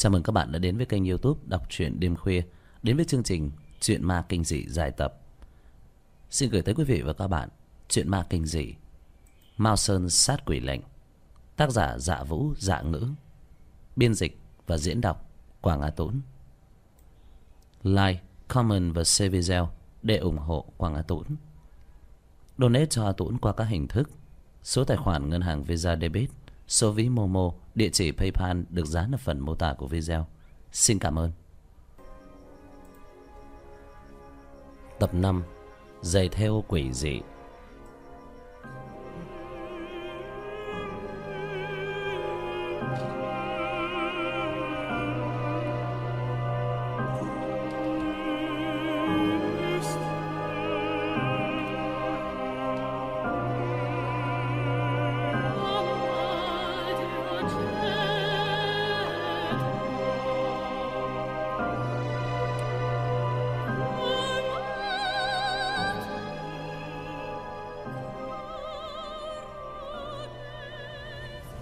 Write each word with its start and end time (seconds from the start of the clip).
Chào 0.00 0.10
mừng 0.10 0.22
các 0.22 0.32
bạn 0.32 0.52
đã 0.52 0.58
đến 0.58 0.76
với 0.76 0.86
kênh 0.86 1.04
youtube 1.04 1.40
Đọc 1.46 1.62
truyện 1.68 2.00
đêm 2.00 2.16
khuya 2.16 2.42
Đến 2.82 2.96
với 2.96 3.04
chương 3.04 3.22
trình 3.22 3.50
Chuyện 3.80 4.04
ma 4.04 4.24
kinh 4.28 4.44
dị 4.44 4.66
dài 4.68 4.90
tập. 4.90 5.20
Xin 6.30 6.50
gửi 6.50 6.62
tới 6.62 6.74
quý 6.74 6.84
vị 6.84 7.02
và 7.02 7.12
các 7.12 7.28
bạn 7.28 7.48
Chuyện 7.88 8.08
ma 8.08 8.26
kinh 8.30 8.46
dị 8.46 8.74
Mao 9.56 9.76
Sơn 9.76 10.10
sát 10.10 10.44
quỷ 10.46 10.60
lệnh 10.60 10.80
Tác 11.56 11.70
giả 11.70 11.98
Dạ 11.98 12.22
Vũ 12.22 12.52
Dạ 12.58 12.82
Ngữ 12.82 13.08
Biên 13.96 14.14
dịch 14.14 14.40
và 14.66 14.78
diễn 14.78 15.00
đọc 15.00 15.30
Quảng 15.60 15.80
A 15.80 15.90
Tốn. 15.90 16.20
Like, 17.82 18.20
comment 18.48 18.94
và 18.94 19.04
share 19.04 19.28
video 19.28 19.70
Để 20.02 20.16
ủng 20.16 20.38
hộ 20.38 20.72
Quảng 20.76 20.94
A 20.94 21.02
Tốn. 21.02 21.24
Donate 22.58 22.86
cho 22.86 23.06
A 23.06 23.12
Tốn 23.12 23.38
qua 23.38 23.52
các 23.52 23.64
hình 23.64 23.88
thức 23.88 24.10
Số 24.62 24.84
tài 24.84 24.96
khoản 24.96 25.28
ngân 25.28 25.40
hàng 25.40 25.64
Visa 25.64 25.96
Debit 25.96 26.30
Số 26.70 26.92
ví 26.92 27.08
Momo, 27.08 27.52
Địa 27.74 27.88
chỉ 27.92 28.12
Paypal 28.12 28.60
được 28.68 28.86
dán 28.86 29.14
ở 29.14 29.18
phần 29.18 29.40
mô 29.40 29.54
tả 29.54 29.74
của 29.78 29.86
video. 29.86 30.26
Xin 30.72 30.98
cảm 30.98 31.18
ơn. 31.18 31.32
Tập 34.98 35.14
5 35.14 35.42
Giày 36.02 36.28
theo 36.28 36.64
quỷ 36.68 36.92
dị. 36.92 37.20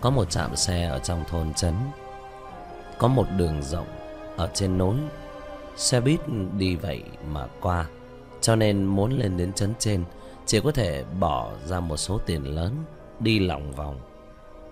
Có 0.09 0.13
một 0.13 0.31
trạm 0.31 0.57
xe 0.57 0.85
ở 0.85 0.99
trong 0.99 1.25
thôn 1.29 1.55
trấn. 1.55 1.75
Có 2.99 3.09
một 3.09 3.27
đường 3.37 3.63
rộng 3.63 3.87
Ở 4.37 4.51
trên 4.55 4.79
núi. 4.79 4.97
Xe 5.77 6.01
buýt 6.01 6.21
đi 6.59 6.77
vậy 6.77 7.03
mà 7.31 7.47
qua, 7.61 7.87
Cho 8.41 8.57
nên 8.57 8.85
muốn 8.85 9.19
lên 9.19 9.37
đến 9.37 9.53
trấn 9.53 9.75
trên 9.79 10.05
Chỉ 10.47 10.61
có 10.61 10.73
thể 10.73 11.05
bỏ 11.21 11.53
ra 11.67 11.81
một 11.81 11.97
số 11.97 12.19
tiền 12.27 12.45
lớn 12.45 12.85
Đi 13.21 13.39
lòng 13.39 13.73
vòng. 13.73 14.01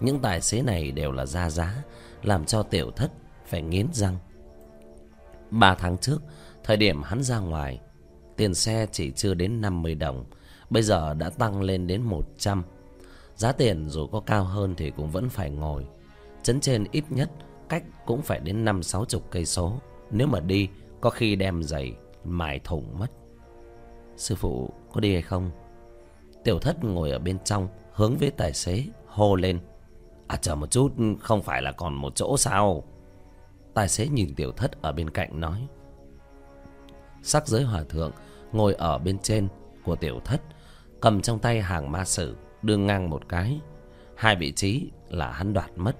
Những 0.01 0.21
tài 0.21 0.41
xế 0.41 0.63
này 0.63 0.91
đều 0.91 1.13
là 1.13 1.27
ra 1.27 1.51
giá, 1.51 1.75
Làm 2.23 2.45
cho 2.45 2.63
tiểu 2.63 2.91
thất 2.91 3.11
phải 3.47 3.63
nghiến 3.63 3.87
răng. 3.93 4.17
Ba 5.51 5.75
tháng 5.75 5.99
trước, 5.99 6.19
Thời 6.65 6.77
điểm 6.77 7.03
hắn 7.03 7.23
ra 7.23 7.39
ngoài, 7.39 7.81
Tiền 8.37 8.55
xe 8.55 8.87
chỉ 8.93 9.13
chưa 9.17 9.35
đến 9.35 9.61
50 9.61 9.95
đồng, 9.95 10.25
Bây 10.71 10.83
giờ 10.83 11.15
đã 11.15 11.31
tăng 11.31 11.63
lên 11.63 11.87
đến 11.87 12.03
100 12.03 12.63
Giá 13.37 13.53
tiền 13.53 13.89
dù 13.89 14.07
có 14.07 14.21
cao 14.21 14.45
hơn 14.45 14.75
thì 14.75 14.91
cũng 14.91 15.11
vẫn 15.11 15.29
phải 15.29 15.51
ngồi. 15.51 15.87
Trấn 16.43 16.61
trên 16.61 16.85
ít 16.93 17.05
nhất 17.11 17.31
Cách 17.69 17.85
cũng 18.07 18.23
phải 18.23 18.41
đến 18.41 18.65
năm 18.65 18.83
sáu 18.83 19.05
chục 19.05 19.23
cây 19.31 19.47
số. 19.47 19.73
Nếu 20.11 20.27
mà 20.27 20.41
đi, 20.41 20.69
Có 21.01 21.11
khi 21.11 21.37
đem 21.37 21.63
giày 21.63 21.97
mài 22.25 22.61
thủng 22.65 22.99
mất. 22.99 23.07
Sư 24.17 24.35
phụ, 24.35 24.71
có 24.93 25.01
đi 25.01 25.13
hay 25.13 25.23
không? 25.23 25.51
Tiểu 26.45 26.59
thất 26.59 26.85
ngồi 26.85 27.11
ở 27.11 27.19
bên 27.19 27.39
trong, 27.45 27.69
Hướng 27.93 28.17
với 28.17 28.31
tài 28.31 28.53
xế, 28.53 28.85
hô 29.07 29.37
lên. 29.37 29.61
À 30.27 30.37
chờ 30.37 30.55
một 30.55 30.71
chút, 30.71 30.93
Không 31.21 31.43
phải 31.43 31.63
là 31.63 31.73
còn 31.73 31.95
một 31.95 32.15
chỗ 32.15 32.37
sao? 32.37 32.83
Tài 33.75 33.89
xế 33.89 34.09
nhìn 34.09 34.35
tiểu 34.35 34.53
thất 34.53 34.83
ở 34.83 34.93
bên 34.93 35.11
cạnh 35.11 35.41
nói. 35.41 35.67
Sắc 37.23 37.49
giới 37.49 37.63
hòa 37.63 37.83
thượng 37.89 38.13
Ngồi 38.53 38.75
ở 38.75 38.99
bên 38.99 39.19
trên 39.19 39.49
của 39.85 39.97
tiểu 39.97 40.21
thất, 40.25 40.43
Cầm 41.01 41.23
trong 41.23 41.39
tay 41.39 41.63
hàng 41.63 41.93
ma 41.93 42.05
sử 42.05 42.37
đưa 42.67 42.77
ngang 42.77 43.11
một 43.11 43.29
cái. 43.29 43.61
Hai 44.17 44.37
vị 44.37 44.53
trí 44.53 44.91
là 45.09 45.33
hắn 45.33 45.53
đoạt 45.53 45.71
mất. 45.77 45.97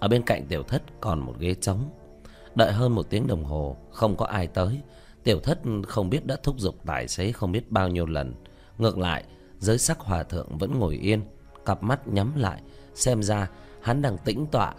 Ở 0.00 0.08
bên 0.08 0.22
cạnh 0.22 0.46
tiểu 0.46 0.62
thất 0.62 0.82
còn 1.00 1.20
một 1.20 1.34
ghế 1.38 1.54
trống. 1.54 1.90
Đợi 2.54 2.72
hơn 2.72 2.94
một 2.94 3.10
tiếng 3.10 3.26
đồng 3.26 3.44
hồ, 3.44 3.76
không 3.90 4.16
có 4.16 4.26
ai 4.26 4.46
tới. 4.46 4.80
Tiểu 5.24 5.40
thất 5.40 5.58
không 5.88 6.10
biết 6.10 6.26
đã 6.26 6.36
thúc 6.42 6.58
giục 6.58 6.74
tài 6.86 7.08
xế 7.08 7.32
không 7.32 7.52
biết 7.52 7.70
bao 7.70 7.88
nhiêu 7.88 8.06
lần. 8.06 8.34
Ngược 8.78 8.98
lại, 8.98 9.24
giới 9.58 9.78
sắc 9.78 9.98
hòa 9.98 10.22
thượng 10.22 10.58
vẫn 10.58 10.78
ngồi 10.78 10.96
yên, 10.96 11.22
cặp 11.66 11.82
mắt 11.82 12.08
nhắm 12.08 12.32
lại, 12.36 12.62
xem 12.94 13.22
ra 13.22 13.50
hắn 13.82 14.02
đang 14.02 14.18
tĩnh 14.18 14.46
tọa. 14.46 14.74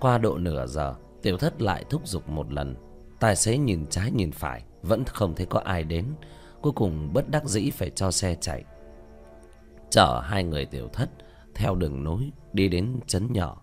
Qua 0.00 0.18
độ 0.18 0.38
nửa 0.38 0.66
giờ, 0.66 0.94
tiểu 1.22 1.36
thất 1.36 1.62
lại 1.62 1.84
thúc 1.90 2.08
giục 2.08 2.28
một 2.28 2.52
lần. 2.52 2.76
Tài 3.20 3.36
xế 3.36 3.58
nhìn 3.58 3.86
trái 3.86 4.10
nhìn 4.10 4.32
phải, 4.32 4.62
vẫn 4.82 5.04
không 5.04 5.34
thấy 5.34 5.46
có 5.46 5.60
ai 5.60 5.84
đến. 5.84 6.04
Cuối 6.62 6.72
cùng 6.72 7.12
bất 7.12 7.28
đắc 7.28 7.44
dĩ 7.44 7.70
phải 7.70 7.90
cho 7.90 8.10
xe 8.10 8.36
chạy 8.40 8.64
chở 9.90 10.20
hai 10.24 10.44
người 10.44 10.64
tiểu 10.64 10.88
thất 10.92 11.10
theo 11.54 11.74
đường 11.74 12.04
núi 12.04 12.32
đi 12.52 12.68
đến 12.68 13.00
trấn 13.06 13.32
nhỏ. 13.32 13.62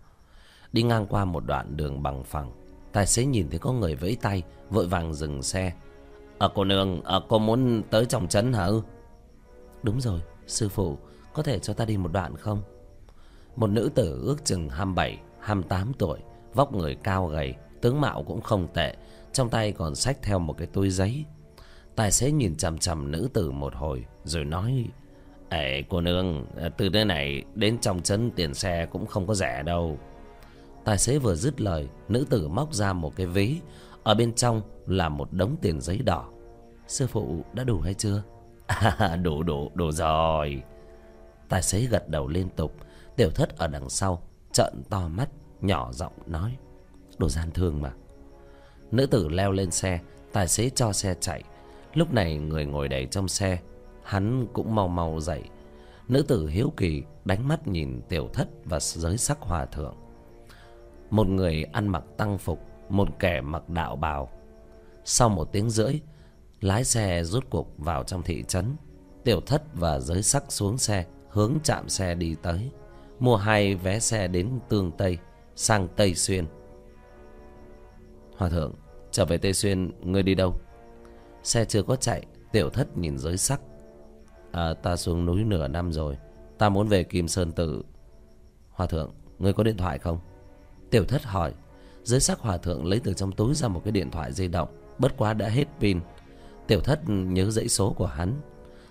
Đi 0.74 0.84
ngang 0.84 1.06
qua 1.06 1.26
một 1.26 1.46
đoạn 1.46 1.78
đường 1.78 2.04
bằng 2.04 2.24
phẳng, 2.24 2.52
tài 2.94 3.08
xế 3.08 3.26
nhìn 3.26 3.50
thấy 3.50 3.60
có 3.60 3.72
người 3.72 3.96
vẫy 3.96 4.18
tay, 4.22 4.44
vội 4.70 4.88
vàng 4.88 5.14
dừng 5.14 5.42
xe. 5.42 5.74
Ờ 6.38 6.50
cô 6.56 6.64
nương 6.64 7.02
ờ 7.04 7.22
cô 7.30 7.40
muốn 7.40 7.82
tới 7.90 8.06
trong 8.06 8.28
trấn 8.28 8.54
hả? 8.54 8.68
Đúng 9.84 10.02
rồi, 10.02 10.22
sư 10.48 10.70
phụ, 10.70 10.98
có 11.34 11.44
thể 11.44 11.60
cho 11.60 11.74
ta 11.74 11.86
đi 11.86 11.98
một 11.98 12.12
đoạn 12.14 12.36
không? 12.36 12.62
Một 13.56 13.68
nữ 13.68 13.90
tử 13.96 14.22
ước 14.26 14.46
chừng 14.46 14.70
hai 14.70 14.86
bảy, 14.86 15.20
hai 15.40 15.58
tám 15.70 15.92
tuổi, 15.98 16.20
vóc 16.54 16.74
người 16.74 16.96
cao 16.96 17.28
gầy, 17.28 17.56
tướng 17.82 18.02
mạo 18.02 18.24
cũng 18.24 18.42
không 18.42 18.68
tệ, 18.74 18.96
trong 19.34 19.50
tay 19.50 19.72
còn 19.72 19.96
xách 19.96 20.22
theo 20.22 20.40
một 20.40 20.56
cái 20.58 20.68
túi 20.68 20.90
giấy. 20.90 21.26
Tài 21.96 22.12
xế 22.12 22.32
nhìn 22.32 22.56
chằm 22.56 22.78
chằm 22.78 23.12
nữ 23.12 23.30
tử 23.34 23.52
một 23.52 23.76
hồi, 23.76 24.06
rồi 24.24 24.46
nói 24.46 24.86
Ê 25.50 25.84
cô 25.90 26.02
nương 26.02 26.46
Từ 26.78 26.90
nơi 26.90 27.06
này 27.06 27.44
đến 27.56 27.78
trong 27.80 28.02
chân 28.02 28.32
tiền 28.32 28.54
xe 28.54 28.86
cũng 28.86 29.06
không 29.06 29.28
có 29.28 29.34
rẻ 29.34 29.64
đâu. 29.64 30.00
Tài 30.84 30.98
xế 30.98 31.20
vừa 31.20 31.36
dứt 31.36 31.62
lời 31.62 31.88
Nữ 32.08 32.26
tử 32.30 32.48
móc 32.48 32.74
ra 32.74 32.94
một 32.94 33.16
cái 33.16 33.28
ví. 33.28 33.58
Ở 34.04 34.14
bên 34.14 34.34
trong 34.34 34.62
là 34.86 35.10
một 35.10 35.34
đống 35.34 35.56
tiền 35.62 35.82
giấy 35.82 35.98
đỏ. 35.98 36.30
Sư 36.88 37.08
phụ 37.08 37.46
đã 37.54 37.64
đủ 37.64 37.82
hay 37.82 37.94
chưa? 37.94 38.24
À, 38.68 39.16
Đủ 39.16 39.44
đủ 39.44 39.72
đủ 39.74 39.92
rồi. 39.92 40.64
Tài 41.50 41.64
xế 41.64 41.82
gật 41.82 42.10
đầu 42.10 42.28
liên 42.28 42.50
tục. 42.50 42.74
Tiểu 43.16 43.30
thất 43.30 43.58
ở 43.58 43.68
đằng 43.68 43.90
sau 43.90 44.22
Trợn 44.52 44.84
to 44.90 45.08
mắt 45.08 45.30
nhỏ 45.62 45.92
giọng 45.92 46.14
nói. 46.26 46.58
Đồ 47.18 47.30
gian 47.30 47.52
thương 47.52 47.82
mà. 47.82 47.92
Nữ 48.92 49.06
tử 49.06 49.28
leo 49.28 49.52
lên 49.52 49.72
xe 49.72 50.00
Tài 50.34 50.48
xế 50.48 50.70
cho 50.70 50.94
xe 50.94 51.16
chạy. 51.20 51.44
Lúc 51.94 52.14
này 52.14 52.38
người 52.38 52.66
ngồi 52.66 52.88
đầy 52.88 53.06
trong 53.06 53.28
xe 53.28 53.58
hắn 54.08 54.48
cũng 54.54 54.76
mau 54.76 54.88
mau 54.88 55.20
dậy. 55.20 55.44
Nữ 56.08 56.24
tử 56.28 56.48
hiếu 56.48 56.74
kỳ 56.78 57.04
đánh 57.26 57.48
mắt 57.48 57.68
nhìn 57.68 58.02
tiểu 58.10 58.30
thất 58.34 58.48
và 58.66 58.80
giới 58.80 59.18
sắc 59.18 59.40
hòa 59.42 59.66
thượng. 59.66 59.96
Một 61.10 61.28
người 61.28 61.64
ăn 61.64 61.88
mặc 61.88 62.04
tăng 62.18 62.38
phục, 62.38 62.60
một 62.90 63.08
kẻ 63.20 63.42
mặc 63.42 63.70
đạo 63.70 63.96
bào. 63.96 64.30
Sau 65.06 65.30
một 65.30 65.52
tiếng 65.52 65.70
rưỡi, 65.70 66.00
lái 66.62 66.84
xe 66.84 67.24
rút 67.24 67.50
cuộc 67.50 67.74
vào 67.78 68.04
trong 68.04 68.24
thị 68.24 68.44
trấn. 68.48 68.76
Tiểu 69.24 69.42
thất 69.42 69.64
và 69.74 70.00
giới 70.00 70.24
sắc 70.24 70.44
xuống 70.52 70.78
xe, 70.78 71.06
hướng 71.30 71.54
chạm 71.64 71.90
xe 71.90 72.16
đi 72.16 72.36
tới. 72.42 72.72
Mua 73.20 73.36
hai 73.36 73.76
vé 73.76 74.00
xe 74.00 74.28
đến 74.28 74.60
tương 74.70 74.92
tây, 74.92 75.18
sang 75.56 75.88
tây 75.96 76.16
xuyên. 76.16 76.46
Hòa 78.38 78.50
thượng, 78.50 78.74
trở 79.12 79.26
về 79.26 79.38
tây 79.38 79.54
xuyên, 79.54 79.92
ngươi 80.02 80.24
đi 80.24 80.36
đâu? 80.36 80.60
Xe 81.44 81.66
chưa 81.66 81.84
có 81.84 81.96
chạy, 81.96 82.26
tiểu 82.52 82.70
thất 82.70 82.98
nhìn 82.98 83.18
giới 83.18 83.38
sắc 83.38 83.62
à, 84.52 84.74
ta 84.74 84.96
xuống 84.96 85.26
núi 85.26 85.44
nửa 85.44 85.68
năm 85.68 85.92
rồi. 85.92 86.18
Ta 86.58 86.70
muốn 86.70 86.88
về 86.88 87.04
kim 87.04 87.28
sơn 87.28 87.52
tự. 87.52 87.84
Hòa 88.70 88.88
thượng 88.88 89.12
người 89.40 89.54
có 89.54 89.64
điện 89.64 89.78
thoại 89.78 90.00
không? 90.00 90.20
Tiểu 90.90 91.06
thất 91.06 91.24
hỏi. 91.24 91.54
Dưới 92.04 92.20
sắc 92.20 92.40
hòa 92.40 92.58
thượng 92.58 92.86
lấy 92.86 93.00
từ 93.00 93.14
trong 93.14 93.32
túi 93.32 93.54
ra 93.54 93.68
một 93.68 93.82
cái 93.84 93.92
điện 93.92 94.12
thoại 94.12 94.34
di 94.34 94.48
động. 94.48 94.70
Bất 94.98 95.18
quá 95.18 95.34
đã 95.34 95.50
hết 95.50 95.66
pin. 95.80 96.00
Tiểu 96.68 96.82
thất 96.82 97.00
nhớ 97.08 97.50
dãy 97.50 97.68
số 97.68 97.94
của 97.94 98.06
hắn. 98.06 98.42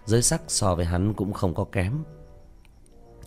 Dưới 0.04 0.22
sắc 0.22 0.42
so 0.48 0.74
với 0.74 0.84
hắn 0.84 1.14
cũng 1.14 1.32
không 1.32 1.54
có 1.54 1.64
kém. 1.64 2.04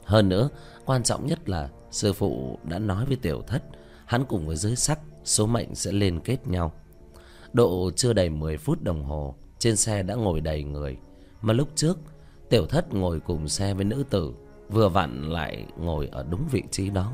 Hơn 0.04 0.30
nữa 0.30 0.50
quan 0.86 1.04
trọng 1.04 1.26
nhất 1.26 1.50
là 1.50 1.70
sư 1.92 2.14
phụ 2.14 2.60
đã 2.64 2.80
nói 2.80 3.06
với 3.06 3.16
tiểu 3.16 3.42
thất 3.48 3.64
hắn 4.10 4.26
cùng 4.26 4.48
với 4.48 4.56
dưới 4.56 4.76
sắc 4.76 5.00
số 5.24 5.48
mệnh 5.48 5.76
sẽ 5.76 5.92
liên 5.92 6.20
kết 6.20 6.48
nhau. 6.48 6.72
Độ 7.54 7.92
chưa 7.96 8.14
đầy 8.14 8.30
mười 8.30 8.58
phút 8.58 8.82
đồng 8.82 9.04
hồ 9.04 9.36
trên 9.60 9.76
xe 9.76 10.04
đã 10.04 10.16
ngồi 10.16 10.42
đầy 10.42 10.64
người. 10.64 10.98
Mà 11.42 11.54
lúc 11.54 11.70
trước 11.76 11.98
Tiểu 12.50 12.66
thất 12.66 12.94
ngồi 12.94 13.20
cùng 13.20 13.48
xe 13.48 13.74
với 13.74 13.86
nữ 13.86 14.04
tử, 14.10 14.34
Vừa 14.70 14.90
vặn 14.90 15.30
lại 15.30 15.66
ngồi 15.78 16.10
ở 16.12 16.26
đúng 16.30 16.48
vị 16.52 16.64
trí 16.72 16.90
đó. 16.90 17.12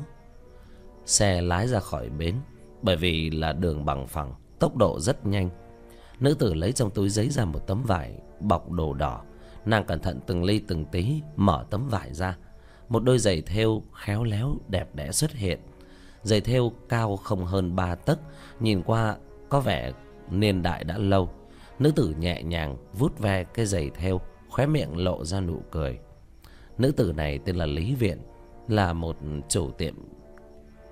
Xe 1.06 1.42
lái 1.42 1.68
ra 1.68 1.80
khỏi 1.80 2.08
bến, 2.08 2.34
Bởi 2.82 2.96
vì 2.96 3.30
là 3.30 3.52
đường 3.52 3.84
bằng 3.84 4.06
phẳng, 4.06 4.34
Tốc 4.58 4.76
độ 4.76 5.00
rất 5.00 5.26
nhanh. 5.26 5.50
Nữ 6.20 6.34
tử 6.34 6.54
lấy 6.54 6.72
trong 6.72 6.90
túi 6.90 7.08
giấy 7.08 7.28
ra 7.28 7.44
một 7.44 7.66
tấm 7.66 7.82
vải, 7.82 8.12
Bọc 8.40 8.70
đồ 8.70 8.94
đỏ. 8.94 9.22
Nàng 9.64 9.84
cẩn 9.84 10.00
thận 10.00 10.20
từng 10.26 10.44
ly 10.44 10.60
từng 10.68 10.84
tí 10.84 11.20
Mở 11.36 11.64
tấm 11.70 11.88
vải 11.88 12.14
ra. 12.14 12.36
Một 12.88 13.04
đôi 13.04 13.18
giày 13.18 13.42
thêu 13.42 13.82
khéo 13.94 14.24
léo, 14.24 14.56
đẹp 14.68 14.94
đẽ 14.94 15.12
xuất 15.12 15.32
hiện. 15.32 15.60
Giày 16.22 16.40
thêu 16.40 16.72
cao 16.88 17.16
không 17.16 17.44
hơn 17.44 17.76
ba 17.76 17.94
tấc, 17.94 18.18
Nhìn 18.60 18.82
qua 18.82 19.16
có 19.48 19.60
vẻ 19.60 19.92
niên 20.30 20.62
đại 20.62 20.84
đã 20.84 20.98
lâu. 20.98 21.30
Nữ 21.78 21.90
tử 21.96 22.14
nhẹ 22.18 22.42
nhàng 22.42 22.76
vuốt 22.92 23.18
ve 23.18 23.44
cái 23.44 23.66
giày 23.66 23.90
thêu. 23.90 24.20
Khóe 24.56 24.66
miệng 24.66 24.96
lộ 24.96 25.24
ra 25.24 25.40
nụ 25.40 25.62
cười. 25.70 25.98
Nữ 26.78 26.92
tử 26.92 27.12
này 27.16 27.38
tên 27.38 27.56
là 27.56 27.66
Lý 27.66 27.94
Viện, 27.94 28.18
Là 28.68 28.92
một 28.92 29.16
chủ 29.48 29.70
tiệm 29.70 29.94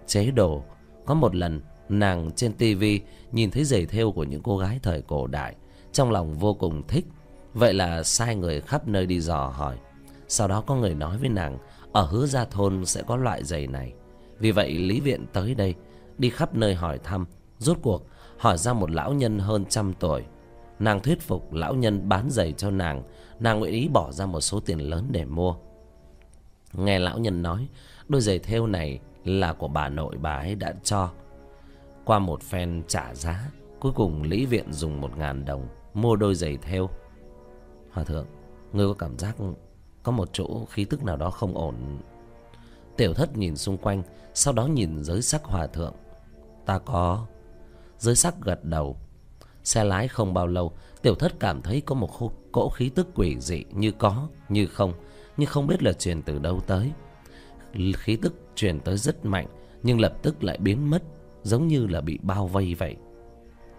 chế 0.07 0.31
đồ. 0.31 0.63
Có 1.07 1.15
một 1.15 1.35
lần, 1.35 1.61
nàng 1.89 2.31
trên 2.37 2.53
tivi 2.53 3.01
nhìn 3.33 3.51
thấy 3.51 3.65
giày 3.65 3.87
thêu 3.87 4.13
của 4.13 4.25
những 4.25 4.43
cô 4.43 4.59
gái 4.59 4.79
thời 4.83 5.03
cổ 5.03 5.27
đại, 5.27 5.55
Trong 5.93 6.11
lòng 6.11 6.35
vô 6.35 6.55
cùng 6.55 6.83
thích. 6.89 7.07
Vậy 7.55 7.75
là 7.75 8.03
sai 8.03 8.37
người 8.37 8.61
khắp 8.61 8.89
nơi 8.89 9.07
đi 9.07 9.21
dò 9.21 9.47
hỏi. 9.47 9.77
Sau 10.29 10.49
đó 10.49 10.61
có 10.67 10.75
người 10.75 10.95
nói 10.95 11.19
với 11.19 11.29
nàng, 11.29 11.59
Ở 11.93 12.03
hứa 12.03 12.27
gia 12.27 12.45
thôn 12.45 12.87
sẽ 12.87 13.03
có 13.03 13.17
loại 13.17 13.45
giày 13.45 13.67
này. 13.67 13.93
Vì 14.39 14.51
vậy 14.51 14.73
Lý 14.73 15.01
Viện 15.01 15.27
tới 15.33 15.55
đây, 15.55 15.75
Đi 16.19 16.31
khắp 16.31 16.55
nơi 16.55 16.75
hỏi 16.75 16.99
thăm. 16.99 17.27
Rốt 17.59 17.79
cuộc, 17.83 18.07
hỏi 18.39 18.59
ra 18.59 18.73
một 18.73 18.91
lão 18.91 19.13
nhân 19.13 19.39
hơn 19.39 19.65
trăm 19.69 19.93
tuổi. 20.01 20.23
Nàng 20.79 21.01
thuyết 21.01 21.21
phục 21.21 21.53
lão 21.53 21.75
nhân 21.75 22.09
bán 22.09 22.31
giày 22.31 22.53
cho 22.53 22.71
nàng 22.71 23.03
Nàng 23.41 23.59
nguyện 23.59 23.73
ý 23.73 23.89
bỏ 23.89 24.13
ra 24.13 24.27
một 24.27 24.41
số 24.41 24.61
tiền 24.61 24.79
lớn 24.79 25.07
để 25.11 25.25
mua. 25.25 25.55
Nghe 26.73 26.99
lão 26.99 27.19
nhân 27.19 27.43
nói, 27.43 27.69
Đôi 28.09 28.21
giày 28.21 28.39
thêu 28.39 28.67
này 28.67 29.01
là 29.25 29.53
của 29.53 29.69
bà 29.69 29.89
nội 29.89 30.17
bà 30.17 30.37
ấy 30.37 30.55
đã 30.55 30.75
cho. 30.85 31.11
Qua 32.05 32.19
một 32.19 32.43
phen 32.43 32.83
trả 32.89 33.15
giá, 33.15 33.51
Cuối 33.81 33.93
cùng 33.93 34.23
Lý 34.23 34.47
Viện 34.47 34.73
dùng 34.73 35.01
một 35.01 35.19
ngàn 35.19 35.45
đồng 35.45 35.69
Mua 35.95 36.17
đôi 36.17 36.35
giày 36.35 36.57
thêu. 36.57 36.91
Hòa 37.93 38.05
thượng, 38.05 38.27
Ngươi 38.73 38.89
có 38.89 38.95
cảm 38.95 39.19
giác 39.19 39.37
Có 40.03 40.13
một 40.13 40.29
chỗ 40.33 40.65
khí 40.71 40.85
tức 40.85 41.05
nào 41.05 41.17
đó 41.17 41.31
không 41.31 41.59
ổn? 41.59 41.75
Tiểu 42.97 43.15
thất 43.15 43.37
nhìn 43.37 43.57
xung 43.57 43.77
quanh, 43.77 44.03
Sau 44.35 44.55
đó 44.55 44.67
nhìn 44.67 45.05
giới 45.05 45.23
sắc 45.23 45.45
hòa 45.45 45.67
thượng. 45.67 45.95
Ta 46.67 46.79
có. 46.79 47.27
Giới 47.99 48.17
sắc 48.17 48.35
gật 48.41 48.65
đầu. 48.65 48.97
Xe 49.65 49.85
lái 49.85 50.09
không 50.09 50.35
bao 50.35 50.47
lâu, 50.47 50.73
Tiểu 51.03 51.15
thất 51.15 51.41
cảm 51.41 51.63
thấy 51.63 51.81
có 51.81 51.95
một 51.95 52.07
khu 52.07 52.33
cỗ 52.55 52.69
khí 52.69 52.89
tức 52.89 53.09
quỷ 53.15 53.37
dị 53.41 53.65
Như 53.73 53.93
có, 53.93 54.29
như 54.49 54.67
không 54.67 54.93
Nhưng 55.37 55.49
không 55.49 55.67
biết 55.67 55.83
là 55.83 55.93
truyền 55.93 56.23
từ 56.23 56.39
đâu 56.39 56.61
tới. 56.67 56.93
Khí 57.97 58.17
tức 58.17 58.35
truyền 58.55 58.81
tới 58.81 58.97
rất 58.97 59.25
mạnh 59.25 59.47
Nhưng 59.83 60.01
lập 60.01 60.23
tức 60.23 60.45
lại 60.45 60.59
biến 60.59 60.91
mất 60.91 61.03
Giống 61.43 61.69
như 61.69 61.87
là 61.87 62.01
bị 62.01 62.19
bao 62.23 62.47
vây 62.47 62.75
vậy. 62.75 62.97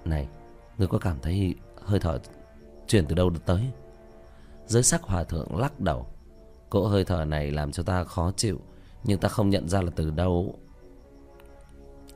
Này 0.05 0.27
Ngươi 0.77 0.87
có 0.87 0.97
cảm 0.97 1.17
thấy 1.21 1.55
hơi 1.81 1.99
thở 1.99 2.19
truyền 2.87 3.05
từ 3.05 3.15
đâu 3.15 3.31
tới? 3.45 3.61
Giới 4.65 4.83
sắc 4.83 5.03
hòa 5.03 5.23
thượng 5.23 5.55
lắc 5.55 5.79
đầu. 5.79 6.07
Cỗ 6.69 6.87
hơi 6.87 7.03
thở 7.05 7.25
này 7.25 7.51
làm 7.51 7.71
cho 7.71 7.83
ta 7.83 8.03
khó 8.03 8.31
chịu 8.35 8.61
Nhưng 9.03 9.19
ta 9.19 9.29
không 9.29 9.49
nhận 9.49 9.69
ra 9.69 9.81
là 9.81 9.91
từ 9.95 10.11
đâu. 10.11 10.59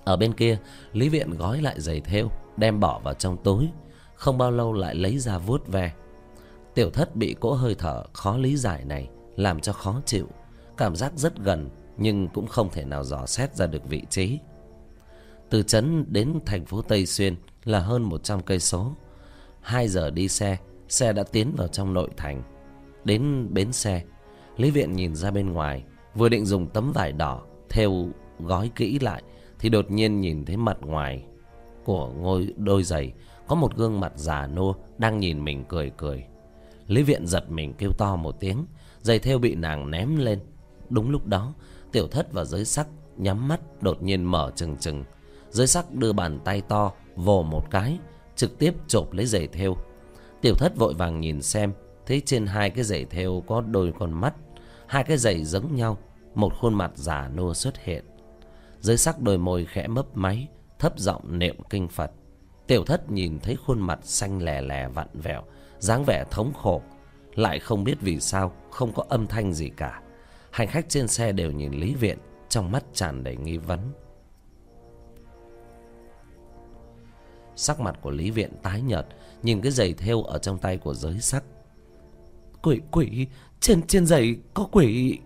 Ở 0.04 0.18
bên 0.18 0.34
kia 0.34 0.58
Lý 0.94 1.10
viện 1.10 1.30
gói 1.30 1.62
lại 1.62 1.82
giày 1.82 2.02
thêu 2.02 2.30
Đem 2.58 2.80
bỏ 2.80 3.00
vào 3.00 3.14
trong 3.14 3.38
túi 3.44 3.70
Không 4.16 4.38
bao 4.38 4.52
lâu 4.52 4.74
lại 4.74 4.96
lấy 4.96 5.18
ra 5.18 5.38
vuốt 5.38 5.68
về 5.68 5.94
Tiểu 6.80 6.90
thất 6.90 7.16
bị 7.16 7.36
cỗ 7.40 7.54
hơi 7.54 7.76
thở 7.76 8.04
khó 8.14 8.38
lý 8.38 8.58
giải 8.58 8.86
này 8.86 9.10
Làm 9.36 9.60
cho 9.60 9.74
khó 9.74 10.02
chịu, 10.06 10.28
Cảm 10.78 10.96
giác 10.96 11.12
rất 11.16 11.38
gần 11.38 11.70
Nhưng 11.98 12.28
cũng 12.28 12.48
không 12.48 12.70
thể 12.72 12.86
nào 12.86 13.04
dò 13.04 13.26
xét 13.26 13.56
ra 13.56 13.68
được 13.68 13.90
vị 13.90 14.04
trí. 14.10 14.40
Từ 15.50 15.64
trấn 15.64 16.06
đến 16.14 16.40
thành 16.46 16.66
phố 16.66 16.82
Tây 16.82 17.06
Xuyên 17.06 17.36
Là 17.66 17.80
hơn 17.80 18.04
100 18.04 18.42
cây 18.42 18.60
số. 18.60 18.92
Hai 19.62 19.88
giờ 19.88 20.10
đi 20.10 20.28
xe 20.28 20.58
Xe 20.88 21.14
đã 21.14 21.24
tiến 21.24 21.54
vào 21.58 21.68
trong 21.68 21.94
nội 21.94 22.10
thành. 22.18 22.44
Đến 23.04 23.48
bến 23.54 23.72
xe, 23.72 24.04
Lý 24.58 24.72
Viện 24.72 24.94
nhìn 24.94 25.16
ra 25.16 25.32
bên 25.32 25.54
ngoài, 25.54 25.84
Vừa 26.16 26.30
định 26.30 26.46
dùng 26.46 26.68
tấm 26.68 26.92
vải 26.92 27.12
đỏ 27.12 27.42
thêu 27.70 28.08
gói 28.40 28.72
kỹ 28.76 29.00
lại 29.00 29.24
Thì 29.60 29.70
đột 29.70 29.92
nhiên 29.92 30.22
nhìn 30.22 30.46
thấy 30.46 30.58
mặt 30.58 30.78
ngoài 30.82 31.26
Của 31.86 32.10
ngôi 32.10 32.54
đôi 32.58 32.84
giày 32.84 33.14
Có 33.48 33.56
một 33.56 33.76
gương 33.76 34.00
mặt 34.00 34.14
già 34.16 34.48
nua 34.48 34.74
Đang 34.98 35.20
nhìn 35.20 35.46
mình 35.46 35.64
cười 35.70 35.92
cười. 35.98 36.26
Lý 36.90 37.04
Viện 37.04 37.28
giật 37.28 37.52
mình 37.52 37.74
kêu 37.74 37.92
to 37.98 38.16
một 38.16 38.36
tiếng, 38.40 38.66
Giày 39.02 39.20
theo 39.20 39.40
bị 39.40 39.56
nàng 39.56 39.92
ném 39.92 40.16
lên. 40.16 40.40
Đúng 40.90 41.10
lúc 41.10 41.28
đó, 41.28 41.54
Tiểu 41.92 42.08
thất 42.08 42.34
và 42.34 42.44
giới 42.44 42.66
sắc 42.66 42.88
nhắm 43.18 43.48
mắt 43.48 43.60
đột 43.82 44.04
nhiên 44.04 44.24
mở 44.24 44.52
trừng 44.56 44.78
trừng. 44.78 45.04
Giới 45.50 45.68
sắc 45.68 45.94
đưa 45.94 46.14
bàn 46.14 46.40
tay 46.46 46.62
to, 46.62 46.92
Vồ 47.16 47.44
một 47.44 47.72
cái, 47.72 48.00
Trực 48.36 48.60
tiếp 48.60 48.74
chộp 48.88 49.14
lấy 49.14 49.26
giày 49.26 49.48
theo 49.48 49.76
Tiểu 50.42 50.56
thất 50.56 50.76
vội 50.76 50.94
vàng 50.94 51.22
nhìn 51.22 51.42
xem, 51.42 51.74
Thấy 52.06 52.22
trên 52.26 52.46
hai 52.46 52.70
cái 52.70 52.84
giày 52.84 53.06
thêu 53.06 53.44
có 53.48 53.62
đôi 53.62 53.94
con 54.00 54.14
mắt, 54.14 54.34
Hai 54.88 55.04
cái 55.04 55.18
giày 55.18 55.46
giống 55.46 55.76
nhau, 55.76 55.98
Một 56.36 56.54
khuôn 56.60 56.74
mặt 56.74 56.92
giả 56.96 57.30
nua 57.36 57.54
xuất 57.54 57.84
hiện. 57.84 58.06
Dưới 58.80 58.98
sắc 58.98 59.20
đôi 59.20 59.38
môi 59.38 59.66
khẽ 59.66 59.88
mấp 59.88 60.18
máy, 60.18 60.48
Thấp 60.80 61.00
giọng 61.00 61.40
niệm 61.40 61.56
kinh 61.70 61.88
Phật. 61.88 62.12
Tiểu 62.68 62.84
thất 62.86 63.12
nhìn 63.12 63.40
thấy 63.40 63.56
khuôn 63.56 63.80
mặt 63.80 64.00
xanh 64.04 64.42
lè 64.42 64.62
lè 64.62 64.88
vặn 64.88 65.08
vẹo 65.14 65.44
dáng 65.80 66.04
vẻ 66.06 66.26
thống 66.32 66.54
khổ, 66.54 66.82
Lại 67.36 67.60
không 67.60 67.84
biết 67.84 67.96
vì 68.02 68.20
sao 68.20 68.52
Không 68.72 68.94
có 68.94 69.04
âm 69.10 69.28
thanh 69.28 69.54
gì 69.54 69.70
cả. 69.70 70.02
Hành 70.52 70.68
khách 70.68 70.90
trên 70.90 71.08
xe 71.08 71.32
đều 71.32 71.52
nhìn 71.52 71.72
Lý 71.74 71.96
Viện, 71.96 72.18
Trong 72.50 72.72
mắt 72.72 72.84
tràn 72.94 73.24
đầy 73.24 73.36
nghi 73.36 73.58
vấn. 73.58 73.80
Sắc 77.56 77.80
mặt 77.80 78.00
của 78.02 78.12
Lý 78.12 78.32
Viện 78.32 78.52
tái 78.64 78.82
nhợt, 78.82 79.06
Nhìn 79.44 79.62
cái 79.62 79.72
giày 79.72 79.94
thêu 79.94 80.24
ở 80.24 80.38
trong 80.38 80.58
tay 80.58 80.78
của 80.78 80.94
giới 80.94 81.20
sắc. 81.20 81.44
Quỷ 82.62 82.82
quỷ, 82.92 83.28
Trên 83.60 83.88
trên 83.88 84.06
giày 84.06 84.36
có 84.54 84.68
quỷ. 84.72 85.20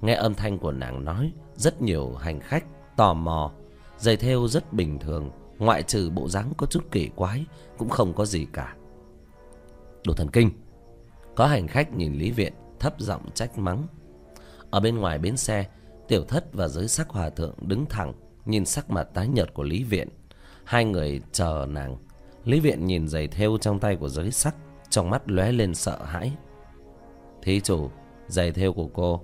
Nghe 0.00 0.14
âm 0.14 0.34
thanh 0.34 0.58
của 0.58 0.72
nàng 0.72 1.04
nói, 1.04 1.32
Rất 1.56 1.82
nhiều 1.82 2.14
hành 2.14 2.40
khách 2.40 2.64
tò 2.96 3.14
mò. 3.14 3.52
Giày 3.98 4.16
thêu 4.16 4.48
rất 4.48 4.72
bình 4.72 4.98
thường, 4.98 5.30
Ngoại 5.58 5.82
trừ 5.82 6.10
bộ 6.10 6.28
dáng 6.28 6.52
có 6.56 6.66
chút 6.66 6.84
kỳ 6.90 7.10
quái, 7.16 7.44
Cũng 7.78 7.88
không 7.88 8.14
có 8.14 8.24
gì 8.24 8.46
cả. 8.52 8.74
Đồ 10.06 10.14
thần 10.14 10.30
kinh. 10.30 10.50
Có 11.34 11.46
hành 11.46 11.68
khách 11.68 11.92
nhìn 11.92 12.14
Lý 12.14 12.30
Viện, 12.30 12.52
Thấp 12.80 12.94
giọng 12.98 13.30
trách 13.34 13.58
mắng. 13.58 13.86
Ở 14.70 14.80
bên 14.80 14.98
ngoài 14.98 15.18
bến 15.18 15.36
xe, 15.36 15.66
Tiểu 16.08 16.24
thất 16.24 16.44
và 16.52 16.68
giới 16.68 16.88
sắc 16.88 17.08
hòa 17.08 17.30
thượng 17.30 17.54
đứng 17.60 17.86
thẳng, 17.86 18.12
Nhìn 18.44 18.64
sắc 18.64 18.90
mặt 18.90 19.08
tái 19.14 19.28
nhợt 19.28 19.54
của 19.54 19.62
Lý 19.62 19.84
Viện. 19.84 20.08
Hai 20.64 20.84
người 20.84 21.20
chờ 21.32 21.66
nàng. 21.68 21.96
Lý 22.44 22.60
Viện 22.60 22.86
nhìn 22.86 23.08
giày 23.08 23.28
thêu 23.28 23.58
trong 23.60 23.78
tay 23.78 23.96
của 23.96 24.08
giới 24.08 24.30
sắc, 24.30 24.54
Trong 24.90 25.10
mắt 25.10 25.30
lóe 25.30 25.52
lên 25.52 25.74
sợ 25.74 26.04
hãi. 26.04 26.32
Thí 27.42 27.60
chủ, 27.60 27.90
Giày 28.28 28.52
thêu 28.52 28.72
của 28.72 28.88
cô. 28.94 29.20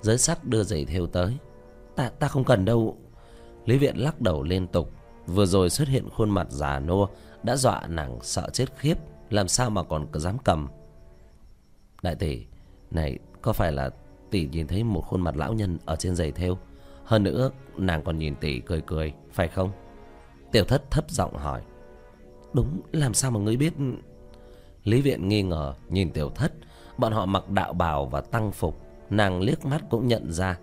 Giới 0.00 0.18
sắc 0.18 0.44
đưa 0.44 0.62
giày 0.62 0.84
thêu 0.84 1.06
tới. 1.06 1.36
Ta 1.96 2.08
ta 2.08 2.28
không 2.28 2.44
cần 2.44 2.64
đâu. 2.64 2.96
Lý 3.66 3.78
Viện 3.78 3.96
lắc 3.96 4.20
đầu 4.20 4.42
liên 4.42 4.66
tục. 4.66 4.92
Vừa 5.26 5.46
rồi 5.46 5.70
xuất 5.70 5.88
hiện 5.88 6.08
khuôn 6.10 6.30
mặt 6.30 6.46
già 6.50 6.80
nua, 6.80 7.06
Đã 7.42 7.56
dọa 7.56 7.86
nàng 7.86 8.18
sợ 8.22 8.48
chết 8.52 8.66
khiếp. 8.76 8.94
Làm 9.30 9.48
sao 9.48 9.70
mà 9.70 9.82
còn 9.82 10.06
dám 10.12 10.36
cầm? 10.44 10.68
Đại 12.02 12.14
tỷ, 12.14 12.46
Này, 12.90 13.18
có 13.42 13.52
phải 13.52 13.72
là 13.72 13.90
tỷ 14.30 14.48
nhìn 14.48 14.66
thấy 14.66 14.84
một 14.84 15.00
khuôn 15.00 15.20
mặt 15.20 15.36
lão 15.36 15.52
nhân 15.52 15.78
Ở 15.84 15.96
trên 15.96 16.16
giày 16.16 16.32
thêu? 16.32 16.58
Hơn 17.04 17.22
nữa, 17.22 17.50
nàng 17.76 18.02
còn 18.04 18.18
nhìn 18.18 18.34
tỷ 18.34 18.60
cười 18.60 18.80
cười, 18.80 19.12
Phải 19.32 19.48
không? 19.48 19.70
Tiểu 20.52 20.64
thất 20.64 20.90
thấp 20.90 21.10
giọng 21.10 21.36
hỏi. 21.36 21.62
Đúng, 22.52 22.80
làm 22.92 23.14
sao 23.14 23.30
mà 23.30 23.40
ngươi 23.40 23.56
biết? 23.56 23.72
Lý 24.84 25.00
viện 25.00 25.28
nghi 25.28 25.42
ngờ, 25.42 25.74
nhìn 25.88 26.12
tiểu 26.12 26.30
thất. 26.30 26.52
Bọn 26.98 27.12
họ 27.12 27.26
mặc 27.26 27.48
đạo 27.48 27.72
bào 27.72 28.06
và 28.06 28.20
tăng 28.20 28.52
phục. 28.52 28.80
Nàng 29.10 29.40
liếc 29.40 29.64
mắt 29.64 29.82
cũng 29.90 30.06
nhận 30.06 30.32
ra. 30.32 30.58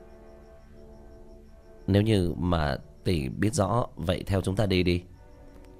Nếu 1.87 2.01
như 2.01 2.33
mà 2.37 2.77
tỷ 3.03 3.29
biết 3.29 3.53
rõ, 3.53 3.87
Vậy 3.95 4.23
theo 4.27 4.41
chúng 4.41 4.55
ta 4.55 4.65
đi 4.65 4.83
đi. 4.83 5.03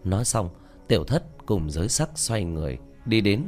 Nói 0.04 0.26
xong, 0.26 0.50
tiểu 0.88 1.04
thất 1.04 1.24
cùng 1.48 1.70
giới 1.70 1.90
sắc 1.90 2.10
xoay 2.16 2.44
người, 2.44 2.78
Đi 3.06 3.22
đến 3.22 3.44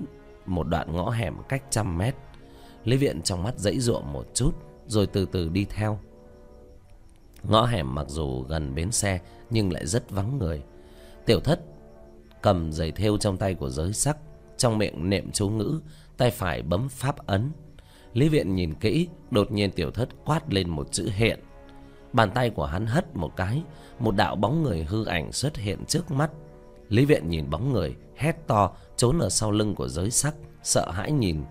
một 0.46 0.64
đoạn 0.64 0.96
ngõ 0.96 1.10
hẻm 1.10 1.36
cách 1.50 1.64
trăm 1.70 1.98
mét. 1.98 2.16
Lý 2.84 2.98
viện 2.98 3.22
trong 3.22 3.44
mắt 3.44 3.60
dãy 3.60 3.80
ruộng 3.80 4.14
một 4.14 4.26
chút, 4.34 4.52
Rồi 4.88 5.08
từ 5.08 5.26
từ 5.26 5.50
đi 5.50 5.66
theo. 5.66 6.00
Ngõ 7.44 7.66
hẻm 7.66 7.96
mặc 7.96 8.06
dù 8.10 8.42
gần 8.42 8.76
bến 8.76 8.92
xe, 8.92 9.20
Nhưng 9.50 9.74
lại 9.74 9.86
rất 9.86 10.12
vắng 10.12 10.38
người. 10.38 10.64
Tiểu 11.26 11.40
thất 11.40 11.60
cầm 12.42 12.72
giày 12.72 12.92
thêu 12.92 13.18
trong 13.18 13.38
tay 13.38 13.54
của 13.54 13.70
giới 13.70 13.94
sắc, 13.94 14.18
trong 14.58 14.78
miệng 14.78 15.10
niệm 15.10 15.32
chú 15.32 15.50
ngữ, 15.50 15.80
tay 16.18 16.32
phải 16.32 16.62
bấm 16.62 16.90
pháp 16.90 17.28
ấn. 17.28 17.52
Lý 18.14 18.30
viện 18.30 18.56
nhìn 18.56 18.74
kỹ, 18.74 19.08
đột 19.32 19.52
nhiên 19.52 19.72
tiểu 19.72 19.92
thất 19.92 20.10
quát 20.26 20.54
lên 20.54 20.70
một 20.70 20.92
chữ 20.92 21.10
hiện 21.16 21.40
bàn 22.14 22.32
tay 22.32 22.50
của 22.50 22.66
hắn 22.66 22.86
hất 22.86 23.16
một 23.16 23.36
cái, 23.36 23.64
một 24.00 24.16
đạo 24.16 24.36
bóng 24.36 24.64
người 24.64 24.84
hư 24.84 25.06
ảnh 25.06 25.32
xuất 25.32 25.58
hiện 25.58 25.86
trước 25.86 26.12
mắt 26.12 26.32
lý 26.90 27.06
viện 27.06 27.30
nhìn 27.30 27.50
bóng 27.50 27.74
người, 27.74 27.96
hét 28.16 28.48
to, 28.48 28.72
trốn 28.98 29.20
ở 29.20 29.30
sau 29.30 29.52
lưng 29.52 29.76
của 29.76 29.88
giới 29.88 30.12
sắc, 30.12 30.36
sợ 30.64 30.92
hãi 30.92 31.12
nhìn. 31.12 31.44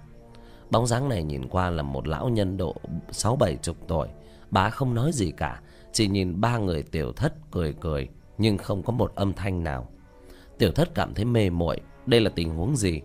Bóng 0.71 0.87
dáng 0.87 1.09
này 1.09 1.23
nhìn 1.23 1.49
qua 1.49 1.71
là 1.71 1.83
một 1.83 2.09
lão 2.09 2.29
nhân 2.29 2.57
độ 2.57 2.77
sáu 3.11 3.37
bảy 3.37 3.57
chục 3.57 3.77
tuổi. 3.89 4.09
Bá 4.51 4.71
không 4.71 4.95
nói 4.95 5.11
gì 5.13 5.31
cả, 5.31 5.61
chỉ 5.93 6.09
nhìn 6.09 6.41
ba 6.41 6.59
người 6.59 6.83
tiểu 6.83 7.13
thất 7.13 7.35
cười 7.51 7.75
cười, 7.81 8.09
nhưng 8.39 8.59
không 8.59 8.83
có 8.83 8.93
một 8.93 9.13
âm 9.15 9.33
thanh 9.33 9.65
nào. 9.65 9.89
Tiểu 10.59 10.73
thất 10.73 10.95
cảm 10.95 11.15
thấy 11.15 11.25
mê 11.25 11.51
muội, 11.51 11.81
Đây 12.07 12.21
là 12.21 12.31
tình 12.35 12.55
huống 12.55 12.77
gì? 12.77 13.01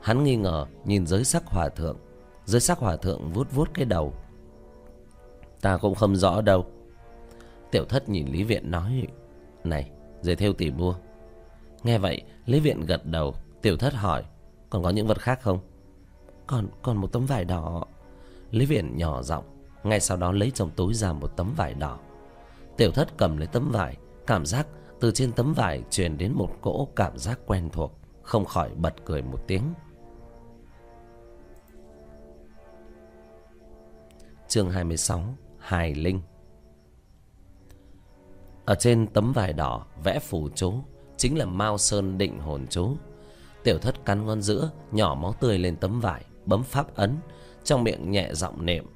Hắn 0.00 0.24
nghi 0.24 0.36
ngờ, 0.36 0.66
nhìn 0.84 1.06
giới 1.06 1.24
sắc 1.24 1.46
hòa 1.46 1.68
thượng. 1.68 1.96
Giới 2.44 2.60
sắc 2.60 2.78
hòa 2.78 2.96
thượng 2.96 3.32
vuốt 3.32 3.52
vuốt 3.52 3.70
cái 3.74 3.84
đầu. 3.84 4.14
Ta 5.60 5.76
cũng 5.76 5.94
không 5.94 6.16
rõ 6.16 6.40
đâu. 6.40 6.66
Tiểu 7.70 7.84
thất 7.84 8.08
nhìn 8.08 8.26
Lý 8.26 8.42
Viện 8.42 8.70
nói, 8.70 9.06
Này 9.64 9.90
giới 10.20 10.36
theo 10.36 10.52
tìm 10.52 10.76
mua 10.76 10.94
Nghe 11.84 11.98
vậy, 11.98 12.22
Lý 12.46 12.60
Viện 12.60 12.80
gật 12.80 13.06
đầu. 13.06 13.34
Tiểu 13.62 13.76
thất 13.76 13.94
hỏi, 13.94 14.24
Còn 14.70 14.82
có 14.82 14.90
những 14.90 15.06
vật 15.06 15.20
khác 15.20 15.42
không? 15.42 15.58
Còn 16.46 16.68
còn 16.82 16.96
một 16.96 17.12
tấm 17.12 17.26
vải 17.26 17.44
đỏ. 17.44 17.84
Lý 18.50 18.66
Viện 18.66 18.96
nhỏ 18.96 19.22
giọng, 19.22 19.44
Ngay 19.82 20.00
sau 20.00 20.16
đó 20.16 20.32
lấy 20.32 20.50
trong 20.50 20.70
túi 20.70 20.94
ra 20.94 21.12
một 21.12 21.36
tấm 21.36 21.54
vải 21.56 21.74
đỏ. 21.74 21.98
Tiểu 22.76 22.90
thất 22.90 23.08
cầm 23.16 23.36
lấy 23.36 23.46
tấm 23.46 23.70
vải, 23.72 23.96
Cảm 24.26 24.46
giác 24.46 24.66
từ 25.00 25.10
trên 25.10 25.32
tấm 25.32 25.52
vải 25.52 25.82
truyền 25.90 26.18
đến 26.18 26.32
một 26.32 26.50
cỗ 26.60 26.88
cảm 26.96 27.18
giác 27.18 27.40
quen 27.46 27.70
thuộc, 27.72 27.98
Không 28.22 28.44
khỏi 28.44 28.70
bật 28.74 28.94
cười 29.04 29.22
một 29.22 29.38
tiếng. 29.46 29.62
Chương 34.48 34.70
26 34.70 35.24
Hài 35.58 35.94
Linh 35.94 36.20
Ở 38.64 38.74
trên 38.74 39.06
tấm 39.06 39.32
vải 39.32 39.52
đỏ 39.52 39.86
vẽ 40.04 40.18
phù 40.18 40.48
chú 40.54 40.74
Chính 41.24 41.38
là 41.38 41.46
Mao 41.46 41.78
Sơn 41.78 42.18
định 42.18 42.38
hồn 42.38 42.66
chú. 42.70 42.96
Tiểu 43.62 43.78
thất 43.78 44.04
cắn 44.04 44.26
ngón 44.26 44.42
giữa 44.42 44.70
Nhỏ 44.92 45.14
máu 45.14 45.32
tươi 45.32 45.58
lên 45.58 45.76
tấm 45.76 46.00
vải 46.00 46.24
Bấm 46.46 46.62
pháp 46.62 46.94
ấn 46.94 47.16
Trong 47.64 47.84
miệng 47.84 48.10
nhẹ 48.10 48.30
giọng 48.32 48.66
niệm. 48.66 48.86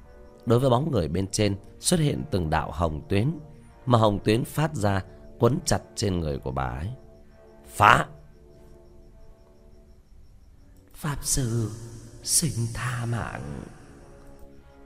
Đối 0.45 0.59
với 0.59 0.69
bóng 0.69 0.91
người 0.91 1.07
bên 1.07 1.27
trên 1.27 1.55
Xuất 1.79 1.99
hiện 1.99 2.23
từng 2.31 2.49
đạo 2.49 2.71
hồng 2.71 3.01
tuyến 3.09 3.31
Mà 3.85 3.99
hồng 3.99 4.19
tuyến 4.23 4.43
phát 4.43 4.75
ra 4.75 5.03
Quấn 5.39 5.59
chặt 5.65 5.79
trên 5.95 6.19
người 6.19 6.37
của 6.37 6.51
bà 6.51 6.63
ấy. 6.63 6.89
Phá! 7.67 8.07
Pháp 10.93 11.17
sư 11.21 11.71
Xin 12.23 12.51
tha 12.73 13.05
mạng. 13.05 13.61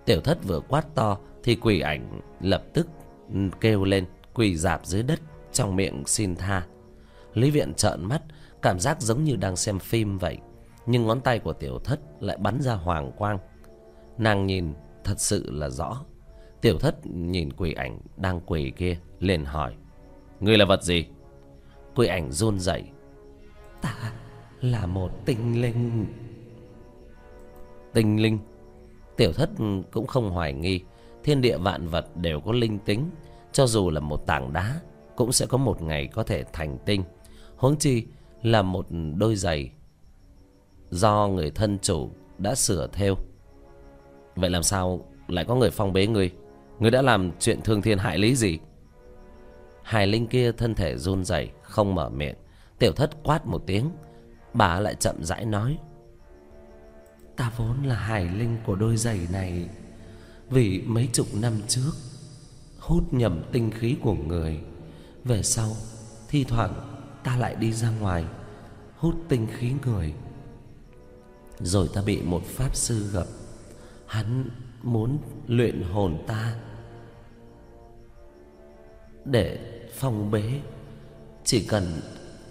Tiểu 0.06 0.22
thất 0.22 0.38
vừa 0.44 0.60
quát 0.60 0.96
to 0.96 1.18
Thì 1.44 1.56
quỷ 1.56 1.80
ảnh 1.80 2.20
lập 2.40 2.64
tức 2.74 2.88
kêu 3.62 3.84
lên 3.84 4.06
Quỳ 4.34 4.58
dạp 4.58 4.86
dưới 4.86 5.04
đất 5.04 5.20
Trong 5.52 5.76
miệng 5.76 6.04
xin 6.06 6.36
tha 6.36 6.64
Lý 7.34 7.52
viện 7.52 7.74
trợn 7.74 8.06
mắt, 8.06 8.22
Cảm 8.62 8.80
giác 8.80 9.02
giống 9.02 9.24
như 9.24 9.36
đang 9.36 9.56
xem 9.56 9.80
phim 9.80 10.18
vậy, 10.18 10.38
Nhưng 10.86 11.08
ngón 11.08 11.22
tay 11.22 11.40
của 11.40 11.54
tiểu 11.54 11.80
thất 11.80 12.00
lại 12.20 12.38
bắn 12.38 12.62
ra 12.62 12.74
hoàng 12.74 13.12
quang. 13.18 13.38
Nàng 14.18 14.46
nhìn, 14.46 14.74
thật 15.04 15.20
sự 15.20 15.52
là 15.52 15.70
rõ. 15.70 16.06
Tiểu 16.62 16.80
thất 16.80 17.06
nhìn 17.06 17.54
quỷ 17.54 17.74
ảnh 17.74 18.00
đang 18.18 18.40
quỳ 18.46 18.72
kia, 18.78 18.98
liền 19.20 19.46
hỏi, 19.46 19.76
Ngươi 20.40 20.58
là 20.58 20.66
vật 20.66 20.84
gì? 20.84 21.06
Quỷ 21.96 22.08
ảnh 22.08 22.32
run 22.32 22.60
rẩy, 22.60 22.84
Ta 23.82 23.96
là 24.62 24.86
một 24.86 25.26
tinh 25.26 25.62
linh. 25.62 26.06
Tinh 27.94 28.22
linh? 28.22 28.40
Tiểu 29.18 29.34
thất 29.34 29.50
cũng 29.92 30.08
không 30.08 30.30
hoài 30.30 30.54
nghi, 30.54 30.82
Thiên 31.24 31.42
địa 31.42 31.58
vạn 31.58 31.88
vật 31.88 32.06
đều 32.16 32.42
có 32.42 32.52
linh 32.52 32.80
tính, 32.80 33.10
Cho 33.52 33.68
dù 33.68 33.90
là 33.90 34.00
một 34.00 34.26
tảng 34.28 34.54
đá, 34.54 34.80
Cũng 35.16 35.32
sẽ 35.32 35.46
có 35.46 35.58
một 35.58 35.82
ngày 35.82 36.08
có 36.08 36.24
thể 36.24 36.44
thành 36.54 36.78
tinh. 36.86 37.04
Huống 37.64 37.78
chi 37.78 38.06
là 38.42 38.62
một 38.62 38.88
đôi 39.18 39.36
giày 39.36 39.72
Do 40.90 41.28
người 41.28 41.52
thân 41.52 41.80
chủ 41.82 42.10
đã 42.38 42.56
sửa 42.56 42.88
theo. 42.94 43.16
Vậy 44.36 44.50
làm 44.50 44.64
sao 44.64 45.06
lại 45.28 45.46
có 45.46 45.56
người 45.56 45.70
phong 45.72 45.94
bế 45.94 46.08
ngươi 46.08 46.32
Ngươi 46.80 46.92
đã 46.92 47.02
làm 47.02 47.32
chuyện 47.40 47.62
thương 47.62 47.82
thiên 47.82 47.98
hại 47.98 48.18
lý 48.18 48.36
gì? 48.36 48.60
Hải 49.84 50.08
linh 50.08 50.28
kia 50.28 50.52
thân 50.52 50.76
thể 50.76 50.98
run 50.98 51.26
rẩy, 51.26 51.50
Không 51.62 51.96
mở 51.96 52.10
miệng. 52.10 52.36
Tiểu 52.80 52.92
thất 52.92 53.24
quát 53.24 53.46
một 53.46 53.64
tiếng, 53.68 53.90
Bà 54.54 54.80
lại 54.80 54.96
chậm 54.96 55.24
rãi 55.24 55.46
nói, 55.46 55.78
Ta 57.38 57.52
vốn 57.58 57.84
là 57.84 57.96
hải 57.96 58.26
linh 58.26 58.58
của 58.66 58.76
đôi 58.76 58.98
giày 58.98 59.20
này, 59.32 59.70
Vì 60.50 60.82
mấy 60.86 61.10
chục 61.14 61.28
năm 61.42 61.54
trước, 61.68 61.92
Hút 62.80 63.14
nhầm 63.14 63.44
tinh 63.52 63.72
khí 63.72 63.96
của 64.02 64.14
người, 64.14 64.60
Về 65.24 65.44
sau 65.44 65.70
Thi 66.30 66.44
thoảng 66.44 66.94
ta 67.24 67.38
lại 67.38 67.56
đi 67.56 67.74
ra 67.74 67.90
ngoài, 67.90 68.26
Hút 68.98 69.16
tinh 69.30 69.48
khí 69.58 69.74
người. 69.86 70.14
Rồi 71.60 71.90
ta 71.94 72.02
bị 72.02 72.22
một 72.22 72.44
pháp 72.46 72.76
sư 72.76 73.10
gặp. 73.14 73.26
Hắn 74.08 74.50
muốn 74.84 75.18
luyện 75.48 75.82
hồn 75.82 76.24
ta 76.28 76.56
Để 79.26 79.60
phong 79.96 80.32
bế. 80.32 80.60
Chỉ 81.44 81.66
cần 81.68 82.02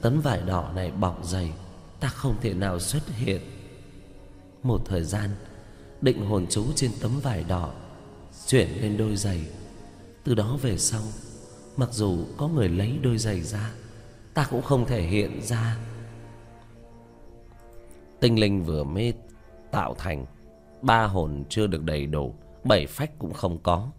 tấm 0.01 0.21
vải 0.21 0.43
đỏ 0.43 0.73
này 0.75 0.91
bọc 0.91 1.25
dày, 1.25 1.53
Ta 2.01 2.09
không 2.09 2.37
thể 2.41 2.55
nào 2.55 2.81
xuất 2.81 3.03
hiện. 3.09 3.41
Một 4.63 4.81
thời 4.85 5.05
gian, 5.05 5.31
Định 6.01 6.27
hồn 6.27 6.47
chú 6.51 6.65
trên 6.75 6.91
tấm 7.01 7.21
vải 7.21 7.45
đỏ 7.45 7.73
Chuyển 8.47 8.69
lên 8.83 8.97
đôi 8.97 9.17
giày. 9.17 9.47
Từ 10.25 10.35
đó 10.35 10.59
về 10.63 10.79
sau, 10.79 11.03
Mặc 11.77 11.89
dù 11.93 12.25
có 12.37 12.49
người 12.49 12.69
lấy 12.69 12.99
đôi 13.03 13.19
giày 13.19 13.41
ra 13.41 13.71
Ta 14.35 14.47
cũng 14.51 14.63
không 14.63 14.87
thể 14.87 15.03
hiện 15.03 15.43
ra. 15.43 15.77
Tinh 18.21 18.41
linh 18.41 18.63
vừa 18.63 18.85
mới 18.85 19.15
tạo 19.71 19.95
thành, 19.99 20.27
Ba 20.83 21.05
hồn 21.05 21.45
chưa 21.49 21.67
được 21.67 21.83
đầy 21.83 22.07
đủ, 22.07 22.35
Bảy 22.65 22.87
phách 22.87 23.19
cũng 23.19 23.33
không 23.33 23.59
có. 23.63 23.91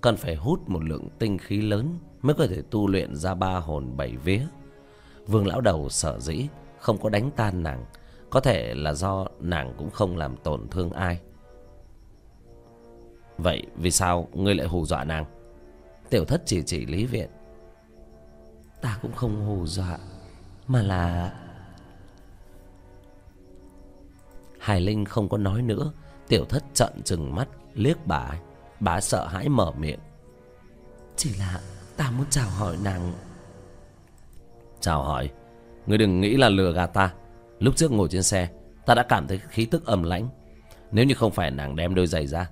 Cần 0.00 0.16
phải 0.16 0.34
hút 0.34 0.60
một 0.66 0.84
lượng 0.84 1.08
tinh 1.18 1.38
khí 1.38 1.60
lớn 1.60 1.98
Mới 2.22 2.34
có 2.34 2.46
thể 2.46 2.62
tu 2.70 2.88
luyện 2.88 3.16
ra 3.16 3.34
ba 3.34 3.56
hồn 3.56 3.96
bảy 3.96 4.16
vía. 4.16 4.42
Vương 5.26 5.46
lão 5.46 5.60
đầu 5.60 5.88
sở 5.88 6.18
dĩ, 6.20 6.46
Không 6.78 6.98
có 6.98 7.08
đánh 7.08 7.30
tan 7.36 7.62
nàng. 7.62 7.84
Có 8.30 8.40
thể 8.40 8.74
là 8.74 8.92
do 8.92 9.26
nàng 9.40 9.74
cũng 9.78 9.90
không 9.90 10.16
làm 10.16 10.36
tổn 10.36 10.68
thương 10.68 10.90
ai. 10.90 11.20
Vậy 13.38 13.62
vì 13.76 13.90
sao 13.90 14.28
ngươi 14.32 14.54
lại 14.54 14.66
hù 14.66 14.86
dọa 14.86 15.04
nàng? 15.04 15.24
Tiểu 16.10 16.24
thất 16.24 16.42
chỉ 16.46 16.62
chỉ 16.62 16.86
lý 16.86 17.06
viện. 17.06 17.28
Ta 18.82 18.98
cũng 19.02 19.12
không 19.12 19.46
hù 19.46 19.66
dọa, 19.66 19.98
Mà 20.66 20.82
là 20.82 21.32
Hải 24.58 24.80
Linh 24.80 25.04
không 25.04 25.28
có 25.28 25.38
nói 25.38 25.62
nữa. 25.62 25.92
Tiểu 26.28 26.44
thất 26.44 26.64
trợn 26.74 27.02
trừng 27.04 27.34
mắt, 27.34 27.48
Liếc 27.74 28.06
bà 28.06 28.30
Bà 28.80 29.00
sợ 29.00 29.26
hãi 29.26 29.48
mở 29.48 29.72
miệng. 29.72 30.00
Chỉ 31.16 31.34
là 31.34 31.60
ta 31.96 32.10
muốn 32.10 32.26
chào 32.30 32.50
hỏi 32.50 32.76
nàng. 32.84 33.12
Chào 34.80 35.02
hỏi? 35.02 35.30
Ngươi 35.86 35.98
đừng 35.98 36.20
nghĩ 36.20 36.36
là 36.36 36.48
lừa 36.48 36.72
gạt 36.72 36.86
ta. 36.86 37.12
Lúc 37.58 37.76
trước 37.76 37.92
ngồi 37.92 38.08
trên 38.10 38.22
xe, 38.22 38.48
Ta 38.86 38.94
đã 38.94 39.02
cảm 39.02 39.28
thấy 39.28 39.40
khí 39.48 39.64
tức 39.64 39.86
âm 39.86 40.02
lãnh. 40.02 40.28
Nếu 40.92 41.04
như 41.04 41.14
không 41.14 41.32
phải 41.32 41.50
nàng 41.50 41.76
đem 41.76 41.94
đôi 41.94 42.06
giày 42.06 42.26
ra, 42.26 42.50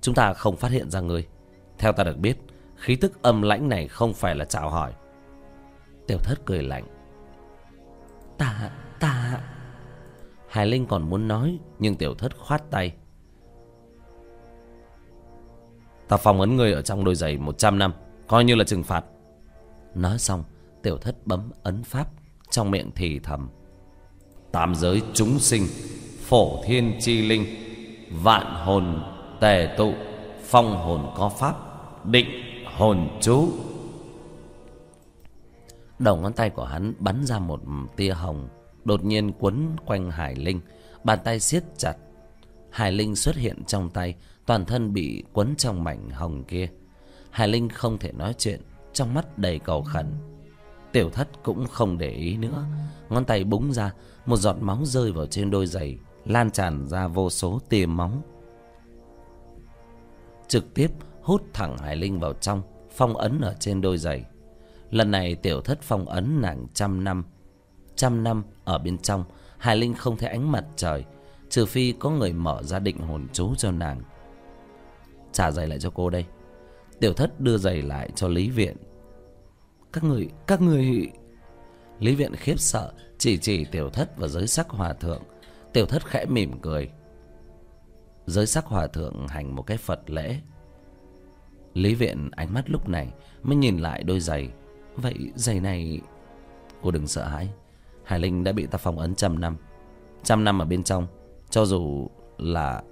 Chúng 0.00 0.14
ta 0.14 0.32
không 0.32 0.56
phát 0.56 0.70
hiện 0.70 0.90
ra 0.90 1.00
ngươi. 1.00 1.26
Theo 1.78 1.92
ta 1.92 2.04
được 2.04 2.18
biết, 2.18 2.36
Khí 2.76 2.96
tức 2.96 3.22
âm 3.22 3.42
lãnh 3.42 3.68
này 3.68 3.88
không 3.88 4.14
phải 4.14 4.34
là 4.34 4.44
chào 4.44 4.70
hỏi. 4.70 4.92
Tiểu 6.08 6.18
thất 6.18 6.38
cười 6.44 6.62
lạnh. 6.62 6.84
Ta, 8.38 8.70
ta. 9.00 9.40
Hải 10.48 10.66
Linh 10.66 10.86
còn 10.86 11.10
muốn 11.10 11.28
nói 11.28 11.58
Nhưng 11.78 11.96
tiểu 11.96 12.14
thất 12.14 12.36
khoát 12.38 12.70
tay. 12.70 12.94
Ta 16.08 16.16
phòng 16.16 16.40
ấn 16.40 16.56
ngươi 16.56 16.72
ở 16.72 16.82
trong 16.82 17.04
đôi 17.04 17.14
giày 17.14 17.38
100 17.38 17.78
năm 17.78 17.92
Coi 18.28 18.44
như 18.44 18.54
là 18.54 18.64
trừng 18.64 18.82
phạt. 18.82 19.04
Nói 19.94 20.18
xong 20.18 20.44
Tiểu 20.82 20.98
thất 20.98 21.26
bấm 21.26 21.50
ấn 21.62 21.84
pháp 21.84 22.08
Trong 22.50 22.70
miệng 22.70 22.90
thì 22.94 23.18
thầm. 23.18 23.48
Tam 24.52 24.74
giới 24.74 25.02
chúng 25.14 25.38
sinh 25.38 25.62
phổ 26.20 26.62
thiên 26.64 26.96
chi 27.00 27.22
linh 27.22 27.44
vạn 28.10 28.54
hồn 28.54 29.02
tề 29.40 29.74
tụ 29.78 29.92
phong 30.42 30.76
hồn 30.76 31.12
có 31.16 31.28
pháp 31.28 31.56
định 32.04 32.26
hồn 32.76 33.18
chú 33.20 33.48
đầu 35.98 36.16
ngón 36.16 36.32
tay 36.32 36.50
của 36.50 36.64
hắn 36.64 36.94
bắn 36.98 37.24
ra 37.24 37.38
một 37.38 37.60
tia 37.96 38.12
hồng, 38.12 38.48
đột 38.84 39.04
nhiên 39.04 39.32
quấn 39.32 39.76
quanh 39.86 40.10
hải 40.10 40.36
linh, 40.36 40.60
bàn 41.04 41.18
tay 41.24 41.40
siết 41.40 41.62
chặt. 41.76 41.94
Hải 42.70 42.92
linh 42.92 43.16
xuất 43.16 43.36
hiện 43.36 43.64
trong 43.66 43.90
tay, 43.90 44.14
toàn 44.46 44.64
thân 44.64 44.92
bị 44.92 45.24
quấn 45.32 45.54
trong 45.56 45.84
mảnh 45.84 46.10
hồng 46.10 46.44
kia. 46.44 46.68
Hải 47.30 47.48
linh 47.48 47.68
không 47.68 47.98
thể 47.98 48.12
nói 48.12 48.34
chuyện, 48.38 48.60
trong 48.92 49.14
mắt 49.14 49.38
đầy 49.38 49.58
cầu 49.58 49.82
khẩn. 49.82 50.06
Tiểu 50.92 51.10
thất 51.10 51.28
cũng 51.42 51.66
không 51.66 51.98
để 51.98 52.10
ý 52.10 52.36
nữa, 52.36 52.64
ngón 53.08 53.24
tay 53.24 53.44
búng 53.44 53.72
ra, 53.72 53.92
một 54.26 54.36
giọt 54.36 54.56
máu 54.60 54.78
rơi 54.84 55.12
vào 55.12 55.26
trên 55.26 55.50
đôi 55.50 55.66
giày, 55.66 55.98
lan 56.24 56.50
tràn 56.50 56.86
ra 56.88 57.06
vô 57.08 57.30
số 57.30 57.60
tia 57.68 57.86
máu. 57.86 58.12
Trực 60.48 60.74
tiếp 60.74 60.90
hút 61.22 61.42
thẳng 61.52 61.78
hải 61.78 61.96
linh 61.96 62.20
vào 62.20 62.32
trong, 62.32 62.62
phong 62.90 63.16
ấn 63.16 63.40
ở 63.40 63.54
trên 63.60 63.80
đôi 63.80 63.98
giày 63.98 64.24
lần 64.90 65.10
này 65.10 65.34
tiểu 65.34 65.60
thất 65.60 65.78
phong 65.82 66.08
ấn 66.08 66.40
nàng 66.40 66.66
trăm 66.74 67.04
năm. 67.04 67.24
Trăm 67.96 68.24
năm 68.24 68.44
ở 68.64 68.78
bên 68.78 68.98
trong, 68.98 69.24
hải 69.58 69.76
linh 69.76 69.94
không 69.94 70.16
thấy 70.16 70.30
ánh 70.30 70.52
mặt 70.52 70.64
trời, 70.76 71.04
trừ 71.48 71.66
phi 71.66 71.92
có 71.92 72.10
người 72.10 72.32
mở 72.32 72.62
ra 72.62 72.78
định 72.78 72.98
hồn 72.98 73.26
chú 73.32 73.54
cho 73.54 73.70
nàng. 73.70 74.02
Trả 75.32 75.50
giày 75.50 75.66
lại 75.66 75.78
cho 75.78 75.90
cô 75.90 76.10
đây. 76.10 76.24
Tiểu 77.00 77.12
thất 77.12 77.40
đưa 77.40 77.58
giày 77.58 77.82
lại 77.82 78.10
cho 78.14 78.28
lý 78.28 78.50
viện. 78.50 78.76
Các 79.92 80.04
người 80.04 80.28
các 80.46 80.60
người 80.60 81.10
lý 81.98 82.14
viện 82.14 82.36
khiếp 82.36 82.58
sợ, 82.58 82.92
chỉ 83.18 83.38
chỉ 83.38 83.64
tiểu 83.64 83.90
thất 83.90 84.16
và 84.16 84.28
giới 84.28 84.46
sắc 84.46 84.68
hòa 84.68 84.92
thượng. 84.92 85.22
Tiểu 85.72 85.86
thất 85.86 86.06
khẽ 86.06 86.24
mỉm 86.28 86.60
cười. 86.62 86.90
Giới 88.26 88.46
sắc 88.46 88.64
hòa 88.64 88.86
thượng 88.86 89.28
hành 89.28 89.56
một 89.56 89.62
cái 89.62 89.76
phật 89.76 90.10
lễ. 90.10 90.36
Lý 91.74 91.94
Viện 91.94 92.30
ánh 92.36 92.54
mắt 92.54 92.70
lúc 92.70 92.88
này 92.88 93.12
mới 93.42 93.56
nhìn 93.56 93.78
lại 93.78 94.02
đôi 94.02 94.20
giày. 94.20 94.50
Vậy 95.02 95.32
giày 95.34 95.60
này... 95.60 96.00
Cô 96.82 96.90
đừng 96.90 97.06
sợ 97.06 97.24
hãi. 97.24 97.48
Hải 98.04 98.18
Linh 98.18 98.44
đã 98.44 98.52
bị 98.52 98.66
ta 98.66 98.78
phong 98.78 98.98
ấn 98.98 99.14
trăm 99.14 99.40
năm. 99.40 99.56
Trăm 100.22 100.44
năm 100.44 100.58
ở 100.58 100.64
bên 100.64 100.82
trong. 100.82 101.06
Cho 101.50 101.64
dù 101.64 102.08
là 102.38 102.82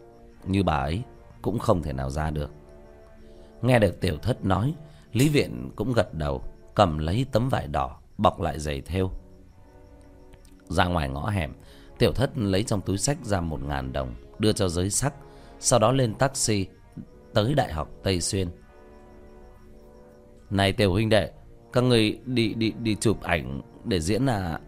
như 0.44 0.62
bà 0.62 0.76
ấy 0.76 1.02
cũng 1.42 1.58
không 1.58 1.82
thể 1.82 1.92
nào 1.92 2.10
ra 2.10 2.30
được. 2.30 2.50
Nghe 3.62 3.78
được 3.78 4.00
tiểu 4.00 4.18
thất 4.22 4.44
nói, 4.44 4.75
Lý 5.12 5.28
Viện 5.28 5.70
cũng 5.76 5.92
gật 5.92 6.14
đầu, 6.14 6.42
cầm 6.75 6.98
lấy 6.98 7.26
tấm 7.32 7.48
vải 7.48 7.66
đỏ, 7.66 8.00
bọc 8.18 8.40
lại 8.40 8.58
giày 8.58 8.80
theo. 8.80 9.10
Ra 10.64 10.84
ngoài 10.84 11.08
ngõ 11.08 11.28
hẻm, 11.28 11.52
tiểu 11.98 12.12
thất 12.12 12.38
lấy 12.38 12.62
trong 12.62 12.80
túi 12.80 12.98
sách 12.98 13.18
ra 13.22 13.40
một 13.40 13.62
ngàn 13.62 13.92
đồng, 13.92 14.14
đưa 14.38 14.52
cho 14.52 14.68
giới 14.68 14.90
sắc, 14.90 15.14
sau 15.58 15.78
đó 15.78 15.92
lên 15.92 16.14
taxi 16.14 16.66
tới 17.34 17.54
Đại 17.54 17.72
học 17.72 17.88
Tây 18.02 18.20
Xuyên. 18.20 18.48
Này 20.50 20.72
tiểu 20.72 20.92
huynh 20.92 21.08
đệ, 21.08 21.32
các 21.73 21.85
người 21.85 22.18
đi 22.26 22.54
đi 22.54 22.73
đi 22.82 22.94
chụp 22.94 23.23
ảnh 23.23 23.61
để 23.85 24.00
diễn 24.00 24.26
là... 24.26 24.61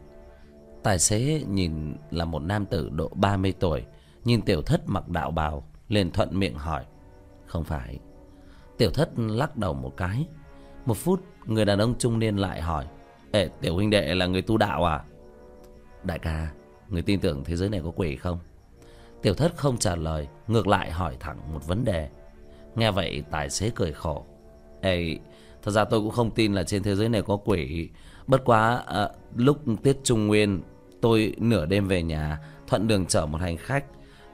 Tài 0.83 0.99
xế 0.99 1.43
nhìn 1.49 1.97
là 2.11 2.25
một 2.25 2.38
nam 2.38 2.67
tử 2.67 2.90
độ 2.93 3.09
30 3.14 3.52
tuổi, 3.61 3.85
nhìn 4.25 4.43
tiểu 4.43 4.62
thất 4.62 4.81
mặc 4.87 5.09
đạo 5.09 5.31
bào, 5.31 5.64
liền 5.88 6.11
thuận 6.11 6.38
miệng 6.38 6.55
hỏi. 6.55 6.85
Không 7.47 7.64
phải. 7.64 7.99
Tiểu 8.78 8.90
thất 8.90 9.11
lắc 9.17 9.57
đầu 9.57 9.75
một 9.75 9.97
cái. 9.97 10.26
Một 10.87 10.97
phút, 10.97 11.23
người 11.47 11.64
đàn 11.64 11.78
ông 11.78 11.95
trung 11.99 12.19
niên 12.19 12.37
lại 12.37 12.61
hỏi. 12.61 12.87
Ê, 13.33 13.49
tiểu 13.61 13.75
huynh 13.75 13.90
đệ 13.90 14.14
là 14.14 14.26
người 14.26 14.43
tu 14.43 14.57
đạo 14.57 14.85
à? 14.85 15.05
Đại 16.02 16.19
ca, 16.19 16.52
người 16.88 17.02
tin 17.02 17.21
tưởng 17.21 17.45
thế 17.45 17.57
giới 17.57 17.69
này 17.69 17.81
có 17.85 17.90
quỷ 17.90 18.17
không? 18.17 18.38
Tiểu 19.23 19.35
thất 19.35 19.57
không 19.57 19.78
trả 19.78 19.97
lời, 19.97 20.28
ngược 20.47 20.67
lại 20.67 20.90
hỏi 20.90 21.17
thẳng 21.21 21.52
một 21.52 21.67
vấn 21.67 21.85
đề. 21.85 22.09
Nghe 22.75 22.90
vậy 22.90 23.23
tài 23.31 23.50
xế 23.50 23.71
cười 23.75 23.93
khổ. 23.93 24.25
Ê, 24.81 25.19
thật 25.68 25.72
ra 25.72 25.84
tôi 25.84 26.00
cũng 26.00 26.10
không 26.10 26.30
tin 26.30 26.54
là 26.54 26.64
trên 26.64 26.82
thế 26.82 26.94
giới 26.94 27.08
này 27.08 27.22
có 27.22 27.37
quỷ. 27.37 27.90
Bất 28.26 28.44
quá, 28.44 28.82
à, 28.87 29.08
lúc 29.37 29.58
tiết 29.82 29.96
trung 30.02 30.26
nguyên, 30.26 30.62
tôi 31.00 31.34
nửa 31.38 31.66
đêm 31.66 31.88
về 31.88 32.02
nhà, 32.02 32.38
thuận 32.66 32.88
đường 32.88 33.06
chở 33.06 33.26
một 33.26 33.40
hành 33.40 33.56
khách. 33.56 33.84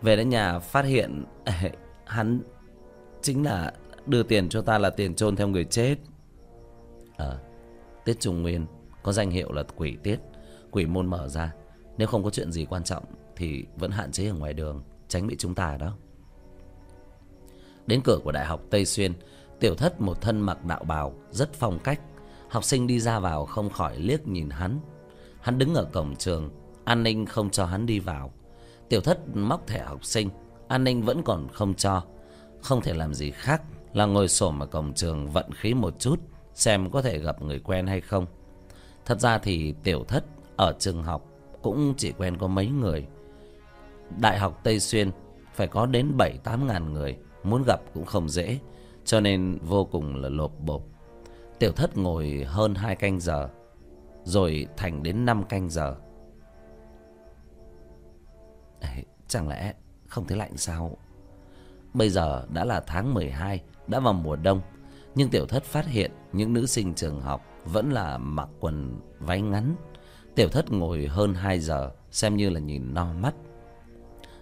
Về 0.02 0.16
đến 0.16 0.28
nhà 0.28 0.58
phát 0.58 0.84
hiện 0.84 1.24
ê, 1.44 1.70
hắn 2.06 2.40
chính 3.22 3.44
là 3.44 3.72
đưa 4.06 4.22
tiền 4.22 4.48
cho 4.48 4.62
ta 4.62 4.78
là 4.78 4.90
tiền 4.90 5.14
chôn 5.14 5.36
theo 5.36 5.48
người 5.48 5.64
chết. 5.64 5.96
Ờ, 7.16 7.38
tiết 8.04 8.20
trung 8.20 8.42
nguyên 8.42 8.66
có 9.02 9.12
danh 9.12 9.30
hiệu 9.30 9.52
là 9.52 9.62
quỷ 9.76 9.96
tiết, 10.02 10.18
quỷ 10.70 10.86
môn 10.86 11.06
mở 11.06 11.28
ra. 11.28 11.52
Nếu 11.98 12.08
không 12.08 12.24
có 12.24 12.30
chuyện 12.30 12.52
gì 12.52 12.64
quan 12.64 12.84
trọng 12.84 13.04
thì 13.36 13.64
vẫn 13.76 13.90
hạn 13.90 14.12
chế 14.12 14.28
ở 14.28 14.34
ngoài 14.34 14.52
đường, 14.52 14.82
tránh 15.08 15.26
bị 15.26 15.36
chúng 15.38 15.54
ta 15.54 15.76
đó. 15.76 15.96
Đến 17.86 18.00
cửa 18.04 18.18
của 18.24 18.32
Đại 18.32 18.46
học 18.46 18.60
Tây 18.70 18.84
Xuyên, 18.84 19.12
tiểu 19.60 19.74
thất 19.74 20.00
một 20.00 20.20
thân 20.20 20.40
mặc 20.40 20.64
đạo 20.64 20.84
bào, 20.84 21.14
rất 21.30 21.54
phong 21.54 21.78
cách. 21.78 22.00
Học 22.48 22.64
sinh 22.64 22.86
đi 22.86 23.00
ra 23.00 23.18
vào 23.18 23.46
không 23.46 23.70
khỏi 23.70 23.98
liếc 23.98 24.26
nhìn 24.26 24.50
hắn. 24.50 24.80
Hắn 25.40 25.58
đứng 25.58 25.74
ở 25.74 25.84
cổng 25.84 26.16
trường, 26.16 26.50
an 26.84 27.02
ninh 27.02 27.26
không 27.26 27.50
cho 27.50 27.64
hắn 27.64 27.86
đi 27.86 27.98
vào. 27.98 28.32
Tiểu 28.88 29.00
thất 29.00 29.18
móc 29.36 29.66
thẻ 29.66 29.84
học 29.84 30.04
sinh, 30.04 30.30
an 30.68 30.84
ninh 30.84 31.02
vẫn 31.02 31.22
còn 31.22 31.48
không 31.52 31.74
cho. 31.74 32.02
Không 32.62 32.80
thể 32.80 32.94
làm 32.94 33.14
gì 33.14 33.30
khác 33.30 33.62
là 33.92 34.06
ngồi 34.06 34.28
xổm 34.28 34.62
ở 34.62 34.66
cổng 34.66 34.94
trường 34.94 35.28
vận 35.28 35.52
khí 35.52 35.74
một 35.74 35.98
chút, 35.98 36.20
xem 36.54 36.90
có 36.90 37.02
thể 37.02 37.18
gặp 37.18 37.42
người 37.42 37.58
quen 37.58 37.86
hay 37.86 38.00
không. 38.00 38.26
Thật 39.04 39.20
ra 39.20 39.38
thì 39.38 39.74
tiểu 39.82 40.04
thất 40.04 40.24
ở 40.56 40.74
trường 40.78 41.02
học 41.02 41.26
cũng 41.62 41.94
chỉ 41.96 42.12
quen 42.12 42.36
có 42.36 42.46
mấy 42.46 42.66
người. 42.66 43.06
Đại 44.18 44.38
học 44.38 44.60
Tây 44.64 44.80
Xuyên 44.80 45.10
phải 45.54 45.66
có 45.66 45.86
đến 45.86 46.16
7-8 46.18 46.66
ngàn 46.66 46.92
người, 46.92 47.16
muốn 47.42 47.62
gặp 47.66 47.80
cũng 47.94 48.04
không 48.04 48.28
dễ, 48.28 48.58
cho 49.04 49.20
nên 49.20 49.58
vô 49.62 49.84
cùng 49.84 50.16
là 50.16 50.28
lộp 50.28 50.52
bộp. 50.60 50.82
Tiểu 51.58 51.72
thất 51.72 51.96
ngồi 51.96 52.44
hơn 52.46 52.74
2 52.74 52.96
canh 52.96 53.20
giờ, 53.20 53.48
rồi 54.24 54.66
thành 54.76 55.02
đến 55.02 55.24
5 55.24 55.44
canh 55.44 55.70
giờ. 55.70 55.96
Ê, 58.80 59.04
chẳng 59.28 59.48
lẽ 59.48 59.74
không 60.06 60.26
thấy 60.26 60.38
lạnh 60.38 60.56
sao? 60.56 60.96
Bây 61.94 62.10
giờ 62.10 62.46
đã 62.50 62.64
là 62.64 62.80
tháng 62.86 63.14
12, 63.14 63.62
đã 63.86 64.00
vào 64.00 64.12
mùa 64.12 64.36
đông. 64.36 64.60
Nhưng 65.14 65.30
tiểu 65.30 65.46
thất 65.46 65.64
phát 65.64 65.86
hiện 65.86 66.10
những 66.32 66.52
nữ 66.52 66.66
sinh 66.66 66.94
trường 66.94 67.20
học 67.20 67.42
vẫn 67.64 67.92
là 67.92 68.18
mặc 68.18 68.48
quần 68.60 69.00
váy 69.18 69.42
ngắn. 69.42 69.76
Tiểu 70.34 70.48
thất 70.48 70.72
ngồi 70.72 71.06
hơn 71.06 71.34
2 71.34 71.60
giờ, 71.60 71.90
xem 72.10 72.36
như 72.36 72.50
là 72.50 72.60
nhìn 72.60 72.94
no 72.94 73.12
mắt. 73.12 73.34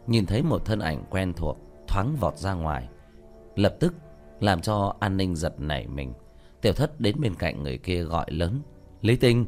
Nhìn 0.06 0.26
thấy 0.26 0.42
một 0.42 0.64
thân 0.64 0.78
ảnh 0.78 1.04
quen 1.10 1.32
thuộc, 1.32 1.58
thoáng 1.88 2.16
vọt 2.20 2.36
ra 2.36 2.54
ngoài. 2.54 2.88
Lập 3.56 3.76
tức 3.80 3.94
làm 4.42 4.60
cho 4.60 4.94
an 5.00 5.16
ninh 5.16 5.36
giật 5.36 5.60
nảy 5.60 5.86
mình. 5.86 6.12
Tiểu 6.60 6.72
thất 6.72 7.00
đến 7.00 7.20
bên 7.20 7.34
cạnh 7.34 7.62
người 7.62 7.78
kia 7.78 8.02
gọi 8.02 8.26
lớn. 8.28 8.60
Lý 9.00 9.16
Tinh! 9.16 9.46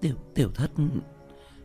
Tiểu, 0.00 0.14
tiểu 0.34 0.50
thất... 0.54 0.70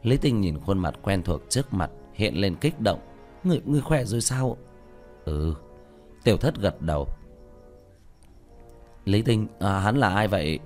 Lý 0.04 0.18
Tinh 0.18 0.42
nhìn 0.42 0.60
khuôn 0.60 0.80
mặt 0.80 0.96
quen 1.02 1.24
thuộc 1.24 1.42
trước 1.50 1.74
mặt, 1.74 1.92
hiện 2.14 2.36
lên 2.36 2.56
kích 2.56 2.80
động. 2.80 3.00
Người, 3.44 3.62
người 3.66 3.82
khỏe 3.82 4.06
rồi 4.06 4.22
sao? 4.22 4.58
Ừ. 5.26 5.56
Tiểu 6.24 6.38
thất 6.38 6.58
gật 6.58 6.82
đầu. 6.82 7.08
Lý 9.06 9.22
Tinh, 9.22 9.48
à, 9.60 9.80
hắn 9.80 9.98
là 9.98 10.10
ai 10.10 10.28
vậy? 10.28 10.60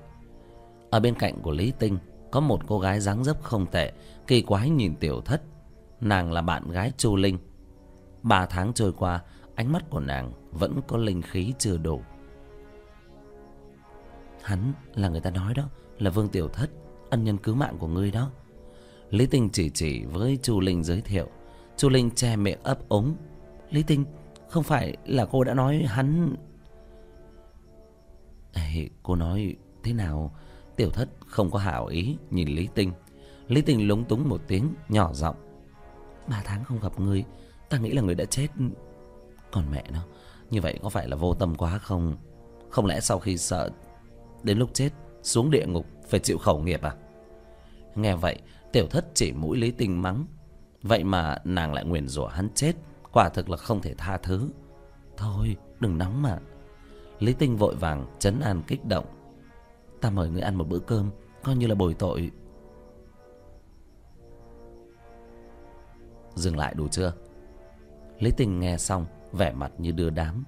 Ở 0.89 0.99
bên 0.99 1.15
cạnh 1.15 1.41
của 1.41 1.51
Lý 1.51 1.73
Tinh 1.79 1.97
có 2.31 2.39
một 2.39 2.67
cô 2.67 2.79
gái 2.79 2.99
dáng 2.99 3.23
dấp 3.23 3.43
không 3.43 3.65
tệ, 3.65 3.91
kỳ 4.27 4.41
quái 4.41 4.69
nhìn 4.69 4.95
tiểu 4.95 5.21
thất. 5.21 5.41
Nàng 6.01 6.31
là 6.31 6.41
bạn 6.41 6.71
gái 6.71 6.91
Chu 6.97 7.15
Linh. 7.15 7.37
Ba 8.21 8.45
tháng 8.45 8.73
trôi 8.73 8.91
qua, 8.91 9.21
ánh 9.55 9.71
mắt 9.71 9.89
của 9.89 9.99
nàng 9.99 10.31
vẫn 10.53 10.81
có 10.87 10.97
linh 10.97 11.21
khí 11.21 11.53
chưa 11.57 11.77
đủ. 11.77 12.01
Hắn 14.41 14.73
là 14.95 15.09
người 15.09 15.21
ta 15.21 15.29
nói 15.29 15.53
đó, 15.53 15.63
là 15.99 16.09
Vương 16.09 16.29
Tiểu 16.29 16.47
Thất, 16.47 16.69
ân 17.09 17.23
nhân 17.23 17.37
cứu 17.37 17.55
mạng 17.55 17.77
của 17.79 17.87
ngươi 17.87 18.11
đó. 18.11 18.31
Lý 19.09 19.25
Tinh 19.25 19.49
chỉ 19.53 19.69
chỉ 19.69 20.05
với 20.05 20.37
Chu 20.43 20.59
Linh 20.59 20.83
giới 20.83 21.01
thiệu. 21.01 21.27
Chu 21.77 21.89
Linh 21.89 22.11
che 22.11 22.35
miệng 22.35 22.59
ấp 22.63 22.89
ống. 22.89 23.15
Lý 23.69 23.83
Tinh, 23.83 24.05
không 24.49 24.63
phải 24.63 24.97
là 25.05 25.25
cô 25.25 25.43
đã 25.43 25.53
nói 25.53 25.83
hắn... 25.87 26.35
Ê, 28.53 28.89
cô 29.03 29.15
nói 29.15 29.55
thế 29.83 29.93
nào? 29.93 30.35
Tiểu 30.75 30.89
thất 30.89 31.09
không 31.27 31.51
có 31.51 31.59
hảo 31.59 31.85
ý 31.85 32.17
nhìn 32.31 32.47
Lý 32.47 32.67
Tinh. 32.75 32.91
Lý 33.47 33.61
Tinh 33.61 33.87
lúng 33.87 34.05
túng 34.05 34.29
một 34.29 34.41
tiếng, 34.47 34.73
nhỏ 34.89 35.13
giọng. 35.13 35.35
Ba 36.27 36.41
tháng 36.45 36.63
không 36.63 36.79
gặp 36.79 36.99
ngươi, 36.99 37.23
ta 37.69 37.77
nghĩ 37.77 37.91
là 37.91 38.01
người 38.01 38.15
đã 38.15 38.25
chết. 38.25 38.47
Còn 39.51 39.71
mẹ 39.71 39.83
nó, 39.91 40.05
như 40.53 40.61
vậy 40.61 40.79
có 40.83 40.89
phải 40.89 41.07
là 41.07 41.15
vô 41.15 41.33
tâm 41.33 41.55
quá 41.55 41.77
không? 41.77 42.15
Không 42.69 42.85
lẽ 42.85 42.99
sau 42.99 43.19
khi 43.19 43.37
sợ 43.37 43.69
đến 44.43 44.57
lúc 44.57 44.69
chết 44.73 44.89
xuống 45.21 45.51
địa 45.51 45.65
ngục 45.65 45.85
phải 46.07 46.19
chịu 46.19 46.37
khẩu 46.37 46.59
nghiệp 46.59 46.81
à? 46.81 46.95
Nghe 47.95 48.15
vậy, 48.15 48.39
tiểu 48.71 48.87
thất 48.87 49.05
chỉ 49.13 49.31
mũi 49.31 49.57
Lý 49.57 49.71
Tinh 49.71 50.01
mắng. 50.01 50.25
Vậy 50.81 51.03
mà 51.03 51.37
nàng 51.43 51.73
lại 51.73 51.85
nguyền 51.85 52.07
rủa 52.07 52.27
hắn 52.27 52.49
chết, 52.55 52.73
quả 53.13 53.29
thực 53.29 53.49
là 53.49 53.57
không 53.57 53.81
thể 53.81 53.93
tha 53.93 54.17
thứ. 54.17 54.49
Thôi, 55.17 55.57
đừng 55.79 55.97
nóng 55.97 56.21
mà. 56.21 56.39
Lý 57.19 57.33
Tinh 57.33 57.57
vội 57.57 57.75
vàng 57.75 58.05
chấn 58.19 58.39
an 58.39 58.61
kích 58.67 58.85
động. 58.85 59.05
Ta 60.01 60.09
mời 60.09 60.29
ngươi 60.29 60.41
ăn 60.41 60.55
một 60.55 60.69
bữa 60.69 60.79
cơm, 60.79 61.11
coi 61.43 61.55
như 61.55 61.67
là 61.67 61.75
bồi 61.75 61.93
tội. 61.93 62.31
Dừng 66.35 66.57
lại 66.57 66.73
đủ 66.73 66.87
chưa? 66.87 67.13
Lý 68.19 68.31
Tinh 68.31 68.59
nghe 68.59 68.77
xong, 68.77 69.05
vẻ 69.33 69.53
mặt 69.53 69.71
như 69.77 69.91
đưa 69.91 70.09
đám. 70.09 70.43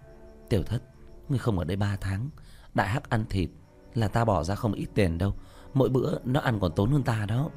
Tiểu 0.49 0.63
thất, 0.63 0.83
ngươi 1.29 1.39
không 1.39 1.59
ở 1.59 1.65
đây 1.65 1.77
ba 1.77 1.97
tháng. 2.01 2.29
Đại 2.73 2.87
hắc 2.87 3.09
ăn 3.09 3.25
thịt 3.29 3.49
là 3.93 4.07
ta 4.07 4.25
bỏ 4.25 4.43
ra 4.43 4.55
không 4.55 4.73
ít 4.73 4.87
tiền 4.93 5.17
đâu. 5.17 5.33
Mỗi 5.73 5.89
bữa 5.89 6.17
nó 6.23 6.39
ăn 6.39 6.59
còn 6.59 6.71
tốn 6.75 6.91
hơn 6.91 7.03
ta 7.03 7.25
đó. 7.25 7.49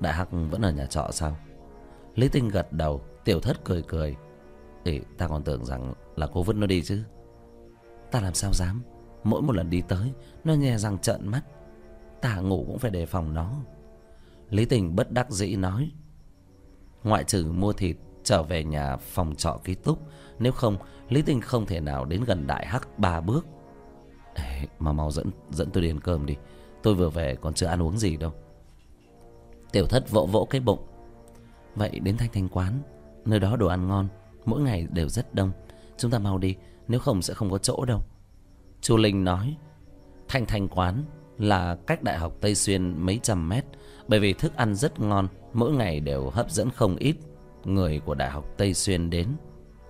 Đại 0.00 0.12
hắc 0.12 0.28
vẫn 0.30 0.62
ở 0.62 0.70
nhà 0.70 0.86
trọ 0.86 1.08
sao? 1.12 1.36
Lý 2.14 2.28
Tinh 2.28 2.48
gật 2.48 2.72
đầu, 2.72 3.02
tiểu 3.24 3.40
thất 3.40 3.64
cười 3.64 3.82
cười. 3.82 4.16
ỉ 4.84 5.00
ta 5.18 5.28
còn 5.28 5.42
tưởng 5.44 5.64
rằng 5.64 5.94
là 6.16 6.26
cô 6.32 6.42
vứt 6.42 6.56
nó 6.56 6.66
đi 6.66 6.82
chứ. 6.82 7.02
Ta 8.10 8.20
làm 8.20 8.34
sao 8.34 8.52
dám. 8.52 8.82
Mỗi 9.24 9.42
một 9.42 9.56
lần 9.56 9.70
đi 9.70 9.80
tới, 9.80 10.12
nó 10.44 10.54
nhè 10.54 10.78
răng 10.78 10.98
trợn 10.98 11.28
mắt. 11.28 11.40
Ta 12.20 12.36
ngủ 12.36 12.64
cũng 12.66 12.78
phải 12.78 12.90
đề 12.90 13.06
phòng 13.06 13.34
nó. 13.34 13.54
Lý 14.50 14.64
Tình 14.64 14.96
bất 14.96 15.10
đắc 15.10 15.30
dĩ 15.30 15.56
nói. 15.56 15.90
Ngoại 17.02 17.24
trừ 17.24 17.52
mua 17.52 17.72
thịt, 17.72 17.96
trở 18.30 18.42
về 18.42 18.64
nhà 18.64 18.96
phòng 18.96 19.34
trọ 19.34 19.58
ký 19.64 19.74
túc. 19.74 19.98
Nếu 20.38 20.52
không, 20.52 20.76
Lý 21.08 21.22
Tình 21.22 21.40
không 21.40 21.66
thể 21.66 21.80
nào 21.80 22.04
đến 22.04 22.24
gần 22.24 22.46
đại 22.46 22.66
hắc 22.66 22.98
ba 22.98 23.20
bước. 23.20 23.46
Ê, 24.34 24.66
mà 24.78 24.92
mau 24.92 25.10
dẫn 25.10 25.30
dẫn 25.50 25.70
tôi 25.70 25.82
đi 25.82 25.90
ăn 25.90 26.00
cơm 26.00 26.26
đi. 26.26 26.36
Tôi 26.82 26.94
vừa 26.94 27.08
về 27.08 27.36
còn 27.40 27.54
chưa 27.54 27.66
ăn 27.66 27.82
uống 27.82 27.98
gì 27.98 28.16
đâu. 28.16 28.32
Tiểu 29.72 29.86
thất 29.86 30.10
vỗ 30.10 30.26
vỗ 30.26 30.46
cái 30.50 30.60
bụng. 30.60 30.86
Vậy 31.74 31.98
đến 31.98 32.16
thanh 32.16 32.28
thanh 32.32 32.48
quán, 32.48 32.82
nơi 33.24 33.40
đó 33.40 33.56
đồ 33.56 33.66
ăn 33.66 33.88
ngon, 33.88 34.08
mỗi 34.44 34.60
ngày 34.60 34.86
đều 34.90 35.08
rất 35.08 35.34
đông. 35.34 35.52
Chúng 35.98 36.10
ta 36.10 36.18
mau 36.18 36.38
đi, 36.38 36.56
nếu 36.88 37.00
không 37.00 37.22
sẽ 37.22 37.34
không 37.34 37.50
có 37.50 37.58
chỗ 37.58 37.84
đâu. 37.84 38.00
Chu 38.80 38.96
Linh 38.96 39.24
nói, 39.24 39.56
thanh 40.28 40.46
thanh 40.46 40.68
quán 40.68 41.04
là 41.38 41.76
cách 41.86 42.02
đại 42.02 42.18
học 42.18 42.32
Tây 42.40 42.54
Xuyên 42.54 43.06
mấy 43.06 43.20
trăm 43.22 43.48
mét, 43.48 43.64
bởi 44.08 44.20
vì 44.20 44.32
thức 44.32 44.56
ăn 44.56 44.74
rất 44.74 45.00
ngon, 45.00 45.28
mỗi 45.52 45.72
ngày 45.72 46.00
đều 46.00 46.30
hấp 46.30 46.50
dẫn 46.50 46.70
không 46.70 46.96
ít 46.96 47.16
người 47.64 48.00
của 48.04 48.14
đại 48.14 48.30
học 48.30 48.44
Tây 48.56 48.74
Xuyên 48.74 49.10
đến, 49.10 49.28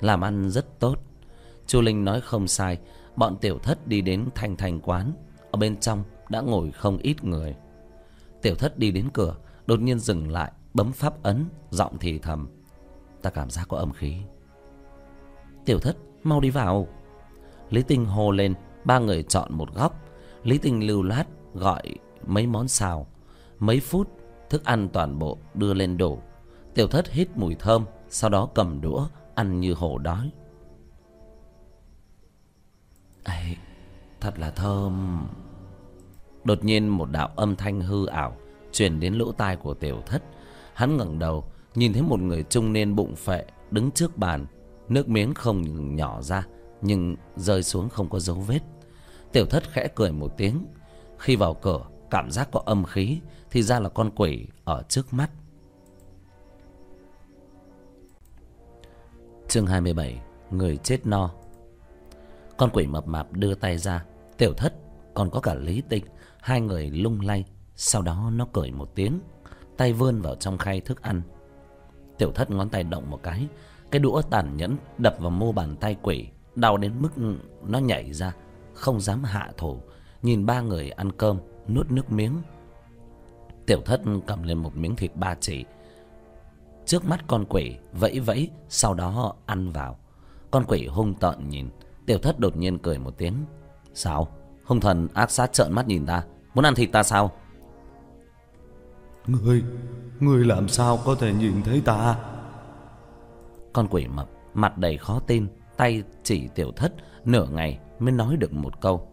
làm 0.00 0.20
ăn 0.20 0.50
rất 0.50 0.80
tốt. 0.80 0.96
Chu 1.66 1.80
Linh 1.80 2.04
nói 2.04 2.20
không 2.20 2.48
sai, 2.48 2.78
bọn 3.16 3.36
tiểu 3.40 3.58
thất 3.58 3.86
đi 3.86 4.00
đến 4.00 4.28
thanh 4.34 4.56
thành 4.56 4.80
quán 4.80 5.12
ở 5.50 5.56
bên 5.58 5.76
trong 5.76 6.04
đã 6.28 6.40
ngồi 6.40 6.72
không 6.72 6.98
ít 6.98 7.24
người. 7.24 7.56
Tiểu 8.42 8.54
thất 8.54 8.78
đi 8.78 8.90
đến 8.90 9.08
cửa 9.12 9.36
đột 9.66 9.80
nhiên 9.80 9.98
dừng 9.98 10.30
lại 10.30 10.52
bấm 10.74 10.92
pháp 10.92 11.22
ấn 11.22 11.44
giọng 11.70 11.98
thì 11.98 12.18
thầm 12.18 12.48
ta 13.22 13.30
cảm 13.30 13.50
giác 13.50 13.68
có 13.68 13.76
âm 13.76 13.92
khí. 13.92 14.16
Tiểu 15.64 15.78
thất 15.78 15.96
mau 16.22 16.40
đi 16.40 16.50
vào. 16.50 16.88
Lý 17.70 17.82
tinh 17.82 18.04
hô 18.04 18.30
lên 18.30 18.54
ba 18.84 18.98
người 18.98 19.22
chọn 19.22 19.52
một 19.52 19.74
góc. 19.74 19.94
Lý 20.42 20.58
tinh 20.58 20.86
lưu 20.86 21.02
lát 21.02 21.24
gọi 21.54 21.82
mấy 22.26 22.46
món 22.46 22.68
xào. 22.68 23.06
Mấy 23.58 23.80
phút 23.80 24.08
thức 24.50 24.64
ăn 24.64 24.88
toàn 24.92 25.18
bộ 25.18 25.38
đưa 25.54 25.74
lên 25.74 25.96
đổ 25.96 26.18
tiểu 26.80 26.88
thất 26.88 27.10
hít 27.10 27.28
mùi 27.36 27.54
thơm 27.54 27.84
sau 28.08 28.30
đó 28.30 28.48
cầm 28.54 28.80
đũa 28.80 29.06
ăn 29.34 29.60
như 29.60 29.74
hổ 29.74 29.98
đói. 29.98 30.30
Ê, 33.24 33.56
thật 34.20 34.38
là 34.38 34.50
thơm. 34.50 35.26
Đột 36.44 36.64
nhiên 36.64 36.88
một 36.88 37.10
đạo 37.10 37.30
âm 37.36 37.56
thanh 37.56 37.80
hư 37.80 38.06
ảo 38.06 38.36
truyền 38.72 39.00
đến 39.00 39.14
lỗ 39.14 39.32
tai 39.32 39.56
của 39.56 39.74
tiểu 39.74 40.02
thất. 40.06 40.22
Hắn 40.74 40.96
ngẩng 40.96 41.18
đầu 41.18 41.44
nhìn 41.74 41.92
thấy 41.92 42.02
một 42.02 42.20
người 42.20 42.42
trung 42.42 42.72
niên 42.72 42.96
bụng 42.96 43.16
phệ 43.16 43.44
đứng 43.70 43.90
trước 43.90 44.16
bàn. 44.16 44.46
Nước 44.88 45.08
miếng 45.08 45.34
không 45.34 45.96
nhỏ 45.96 46.22
ra 46.22 46.46
nhưng 46.82 47.16
rơi 47.36 47.62
xuống 47.62 47.88
không 47.88 48.08
có 48.08 48.18
dấu 48.18 48.36
vết. 48.36 48.60
Tiểu 49.32 49.46
thất 49.46 49.70
khẽ 49.72 49.88
cười 49.94 50.12
một 50.12 50.32
tiếng. 50.36 50.66
Khi 51.18 51.36
vào 51.36 51.54
cửa 51.54 51.80
cảm 52.10 52.30
giác 52.30 52.48
có 52.52 52.62
âm 52.66 52.84
khí 52.84 53.20
thì 53.50 53.62
ra 53.62 53.80
là 53.80 53.88
con 53.88 54.10
quỷ 54.10 54.46
ở 54.64 54.82
trước 54.88 55.14
mắt. 55.14 55.30
Chương 59.50 59.66
hai 59.66 59.80
mươi 59.80 59.94
bảy, 59.94 60.20
người 60.50 60.76
chết 60.76 61.06
no. 61.06 61.30
Con 62.56 62.70
quỷ 62.72 62.86
mập 62.86 63.06
mạp 63.06 63.32
đưa 63.32 63.54
tay 63.54 63.78
ra. 63.78 64.04
Tiểu 64.38 64.52
thất, 64.54 64.74
còn 65.14 65.30
có 65.30 65.40
cả 65.40 65.54
lý 65.54 65.82
tịch 65.88 66.04
hai 66.40 66.60
người 66.60 66.90
lung 66.90 67.20
lay. 67.20 67.44
Sau 67.76 68.02
đó 68.02 68.30
nó 68.34 68.46
cười 68.52 68.70
một 68.70 68.94
tiếng, 68.94 69.20
tay 69.76 69.92
vươn 69.92 70.20
vào 70.20 70.34
trong 70.34 70.58
khay 70.58 70.80
thức 70.80 71.02
ăn. 71.02 71.22
Tiểu 72.18 72.32
thất 72.32 72.50
ngón 72.50 72.68
tay 72.68 72.84
động 72.84 73.10
một 73.10 73.22
cái 73.22 73.48
cái 73.90 73.98
đũa 73.98 74.22
tàn 74.22 74.56
nhẫn 74.56 74.76
đập 74.98 75.16
vào 75.18 75.30
mô 75.30 75.52
bàn 75.52 75.76
tay 75.76 75.96
quỷ, 76.02 76.26
đau 76.54 76.76
đến 76.76 76.92
mức 76.98 77.10
nó 77.62 77.78
nhảy 77.78 78.12
ra, 78.12 78.34
không 78.74 79.00
dám 79.00 79.24
hạ 79.24 79.50
thủ 79.56 79.80
nhìn 80.22 80.46
ba 80.46 80.60
người 80.60 80.90
ăn 80.90 81.12
cơm, 81.12 81.38
nuốt 81.68 81.90
nước 81.90 82.12
miếng. 82.12 82.42
Tiểu 83.66 83.80
thất 83.84 84.00
cầm 84.26 84.42
lên 84.42 84.58
một 84.58 84.76
miếng 84.76 84.96
thịt 84.96 85.16
ba 85.16 85.34
chỉ 85.40 85.64
trước 86.86 87.04
mắt 87.04 87.20
con 87.26 87.44
quỷ 87.48 87.76
vẫy 87.92 88.20
vẫy 88.20 88.50
sau 88.68 88.94
đó 88.94 89.34
ăn 89.46 89.70
vào 89.70 89.98
con 90.50 90.64
quỷ 90.68 90.86
hung 90.86 91.14
tợn 91.14 91.48
nhìn 91.48 91.68
tiểu 92.06 92.18
thất 92.18 92.38
đột 92.38 92.56
nhiên 92.56 92.78
cười 92.78 92.98
một 92.98 93.18
tiếng 93.18 93.34
sao 93.94 94.28
hung 94.64 94.80
thần 94.80 95.08
ác 95.14 95.30
sát 95.30 95.52
trợn 95.52 95.72
mắt 95.72 95.86
nhìn 95.86 96.06
ta 96.06 96.24
muốn 96.54 96.64
ăn 96.64 96.74
thịt 96.74 96.92
ta 96.92 97.02
sao 97.02 97.30
Ngươi, 99.26 99.62
ngươi 100.20 100.44
làm 100.44 100.68
sao 100.68 100.98
có 101.04 101.14
thể 101.14 101.32
nhìn 101.32 101.62
thấy 101.62 101.80
ta? 101.80 102.18
Con 103.72 103.88
quỷ 103.90 104.06
mập, 104.06 104.28
mặt 104.54 104.78
đầy 104.78 104.96
khó 104.96 105.20
tin, 105.20 105.46
tay 105.76 106.02
chỉ 106.22 106.48
tiểu 106.54 106.72
thất, 106.76 106.92
nửa 107.24 107.46
ngày 107.46 107.78
mới 107.98 108.12
nói 108.12 108.36
được 108.36 108.52
một 108.52 108.80
câu. 108.80 109.08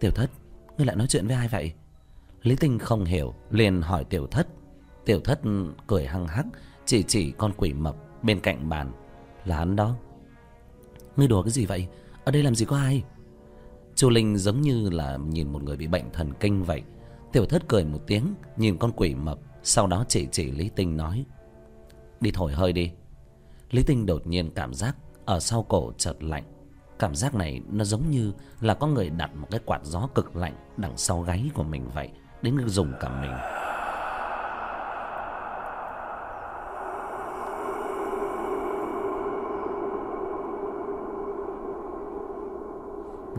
Tiểu 0.00 0.10
thất, 0.10 0.30
ngươi 0.76 0.86
lại 0.86 0.96
nói 0.96 1.06
chuyện 1.06 1.26
với 1.26 1.36
ai 1.36 1.48
vậy? 1.48 1.72
Lý 2.42 2.56
Tinh 2.56 2.78
không 2.78 3.04
hiểu, 3.04 3.34
liền 3.50 3.82
hỏi 3.82 4.04
tiểu 4.04 4.26
thất. 4.26 4.48
Tiểu 5.04 5.20
thất 5.20 5.40
cười 5.86 6.06
hăng 6.06 6.26
hắc, 6.26 6.46
chỉ 6.90 7.02
chỉ 7.02 7.32
con 7.38 7.52
quỷ 7.56 7.72
mập 7.72 7.96
bên 8.22 8.40
cạnh 8.40 8.68
bàn. 8.68 8.92
Là 9.44 9.56
hắn 9.56 9.76
đó. 9.76 9.96
Ngươi 11.16 11.28
đùa 11.28 11.42
cái 11.42 11.50
gì 11.50 11.66
vậy? 11.66 11.86
Ở 12.24 12.32
đây 12.32 12.42
làm 12.42 12.54
gì 12.54 12.64
có 12.64 12.76
ai? 12.76 13.04
Chu 13.94 14.10
Linh 14.10 14.36
giống 14.36 14.60
như 14.60 14.90
là 14.90 15.16
nhìn 15.16 15.52
một 15.52 15.62
người 15.62 15.76
bị 15.76 15.86
bệnh 15.86 16.12
thần 16.12 16.32
kinh 16.40 16.64
vậy. 16.64 16.82
Tiểu 17.32 17.46
thất 17.46 17.68
cười 17.68 17.84
một 17.84 17.98
tiếng, 18.06 18.34
Nhìn 18.56 18.76
con 18.76 18.92
quỷ 18.96 19.14
mập, 19.14 19.38
Sau 19.62 19.86
đó 19.86 20.04
chỉ 20.08 20.28
chỉ 20.32 20.50
Lý 20.50 20.68
Tinh 20.68 20.96
nói, 20.96 21.24
Đi 22.20 22.30
thổi 22.30 22.52
hơi 22.52 22.72
đi 22.72 22.92
Lý 23.70 23.82
Tinh 23.82 24.06
đột 24.06 24.26
nhiên 24.26 24.50
cảm 24.50 24.74
giác 24.74 24.96
Ở 25.24 25.40
sau 25.40 25.62
cổ 25.62 25.92
chợt 25.98 26.22
lạnh 26.22 26.44
Cảm 26.98 27.14
giác 27.14 27.34
này 27.34 27.60
nó 27.70 27.84
giống 27.84 28.10
như 28.10 28.32
là 28.60 28.74
có 28.74 28.86
người 28.86 29.10
đặt 29.10 29.36
một 29.36 29.46
cái 29.50 29.60
quạt 29.64 29.80
gió 29.84 30.08
cực 30.14 30.36
lạnh 30.36 30.54
Đằng 30.76 30.96
sau 30.96 31.20
gáy 31.20 31.50
của 31.54 31.64
mình 31.64 31.88
vậy, 31.94 32.08
Đến 32.42 32.68
dùng 32.68 32.92
cả 33.00 33.20
mình 33.20 33.32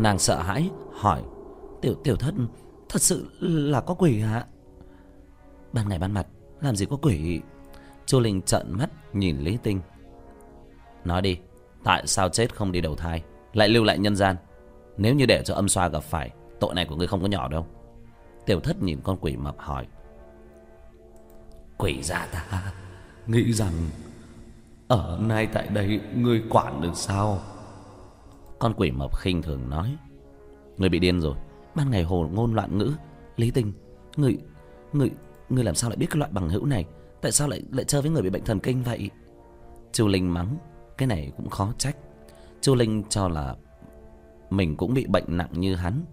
Nàng 0.02 0.20
sợ 0.20 0.42
hãi, 0.42 0.70
hỏi, 0.94 1.24
Tiểu 1.82 1.96
tiểu 2.04 2.16
thất, 2.16 2.34
Thật 2.90 3.02
sự 3.02 3.30
là 3.42 3.82
có 3.82 3.94
quỷ 3.94 4.20
hả 4.20 4.46
Ban 5.74 5.90
ngày 5.90 6.00
ban 6.00 6.12
mặt, 6.12 6.28
Làm 6.62 6.76
gì 6.76 6.86
có 6.86 6.98
quỷ? 7.02 7.42
Chu 8.06 8.20
Linh 8.20 8.42
trợn 8.42 8.66
mắt 8.70 8.90
nhìn 9.14 9.38
Lý 9.40 9.58
Tinh. 9.64 9.82
Nói 11.06 11.22
đi, 11.22 11.38
Tại 11.84 12.08
sao 12.08 12.30
chết 12.30 12.56
không 12.56 12.72
đi 12.72 12.82
đầu 12.82 12.96
thai, 12.96 13.24
Lại 13.54 13.70
lưu 13.70 13.84
lại 13.84 14.00
nhân 14.00 14.16
gian? 14.16 14.36
Nếu 14.98 15.16
như 15.16 15.26
để 15.26 15.44
cho 15.46 15.56
âm 15.56 15.70
xoa 15.70 15.88
gặp 15.88 16.04
phải, 16.04 16.32
Tội 16.60 16.76
này 16.76 16.86
của 16.86 16.96
ngươi 16.96 17.08
không 17.08 17.22
có 17.22 17.28
nhỏ 17.28 17.48
đâu. 17.48 17.68
Tiểu 18.46 18.60
thất 18.60 18.82
nhìn 18.82 19.00
con 19.04 19.18
quỷ 19.22 19.36
mập 19.38 19.56
hỏi. 19.60 19.88
Quỷ 21.78 22.04
già 22.04 22.28
ta, 22.32 22.74
Nghĩ 23.28 23.54
rằng 23.54 23.74
Ở 24.88 25.20
nay 25.22 25.48
tại 25.54 25.68
đây 25.68 26.02
Ngươi 26.16 26.44
quản 26.50 26.82
được 26.82 26.96
sao? 26.96 27.40
Con 28.62 28.74
quỷ 28.78 28.91
mập 28.91 29.17
khinh 29.17 29.41
thường 29.41 29.69
nói. 29.69 29.97
Người 30.78 30.89
bị 30.89 31.00
điên 31.00 31.21
rồi. 31.21 31.36
Ban 31.76 31.91
ngày 31.91 32.04
hồ 32.04 32.30
ngôn 32.34 32.54
loạn 32.54 32.78
ngữ. 32.78 32.91
Lý 33.38 33.52
tình 33.52 33.74
người 34.17 34.38
người 34.93 35.12
người 35.50 35.63
làm 35.63 35.76
sao 35.76 35.89
lại 35.89 35.97
biết 35.97 36.06
cái 36.10 36.19
loại 36.19 36.32
bằng 36.32 36.50
hữu 36.50 36.65
này? 36.65 36.86
Tại 37.21 37.32
sao 37.32 37.47
lại 37.47 37.63
lại 37.71 37.86
chơi 37.86 38.02
với 38.02 38.12
người 38.12 38.21
bị 38.21 38.30
bệnh 38.30 38.45
thần 38.45 38.60
kinh 38.60 38.84
vậy? 38.84 39.10
Chu 39.91 40.08
linh 40.08 40.34
mắng. 40.34 40.58
Cái 40.97 41.08
này 41.08 41.32
cũng 41.38 41.50
khó 41.50 41.74
trách. 41.78 41.97
Chu 42.62 42.76
linh 42.76 43.04
cho 43.10 43.28
là 43.28 43.56
mình 44.50 44.78
cũng 44.78 44.93
bị 44.93 45.06
bệnh 45.06 45.38
nặng 45.38 45.52
như 45.52 45.76
hắn. 45.76 46.06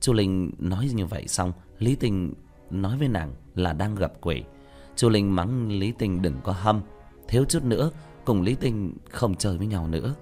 Chu 0.00 0.12
linh 0.12 0.50
nói 0.58 0.90
như 0.94 1.06
vậy 1.06 1.28
xong, 1.28 1.52
lý 1.78 1.94
tình 1.94 2.34
nói 2.70 2.98
với 2.98 3.08
nàng 3.08 3.34
là 3.54 3.72
đang 3.72 3.94
gặp 3.94 4.12
quỷ. 4.20 4.42
Chu 4.96 5.08
linh 5.08 5.34
mắng 5.34 5.72
lý 5.72 5.92
tình 5.98 6.22
đừng 6.22 6.36
có 6.42 6.52
hâm. 6.52 6.80
Thiếu 7.28 7.44
chút 7.44 7.64
nữa, 7.64 7.90
cùng 8.24 8.42
lý 8.42 8.54
tình 8.54 8.94
không 9.10 9.34
chơi 9.34 9.58
với 9.58 9.66
nhau 9.66 9.88
nữa 9.88 10.14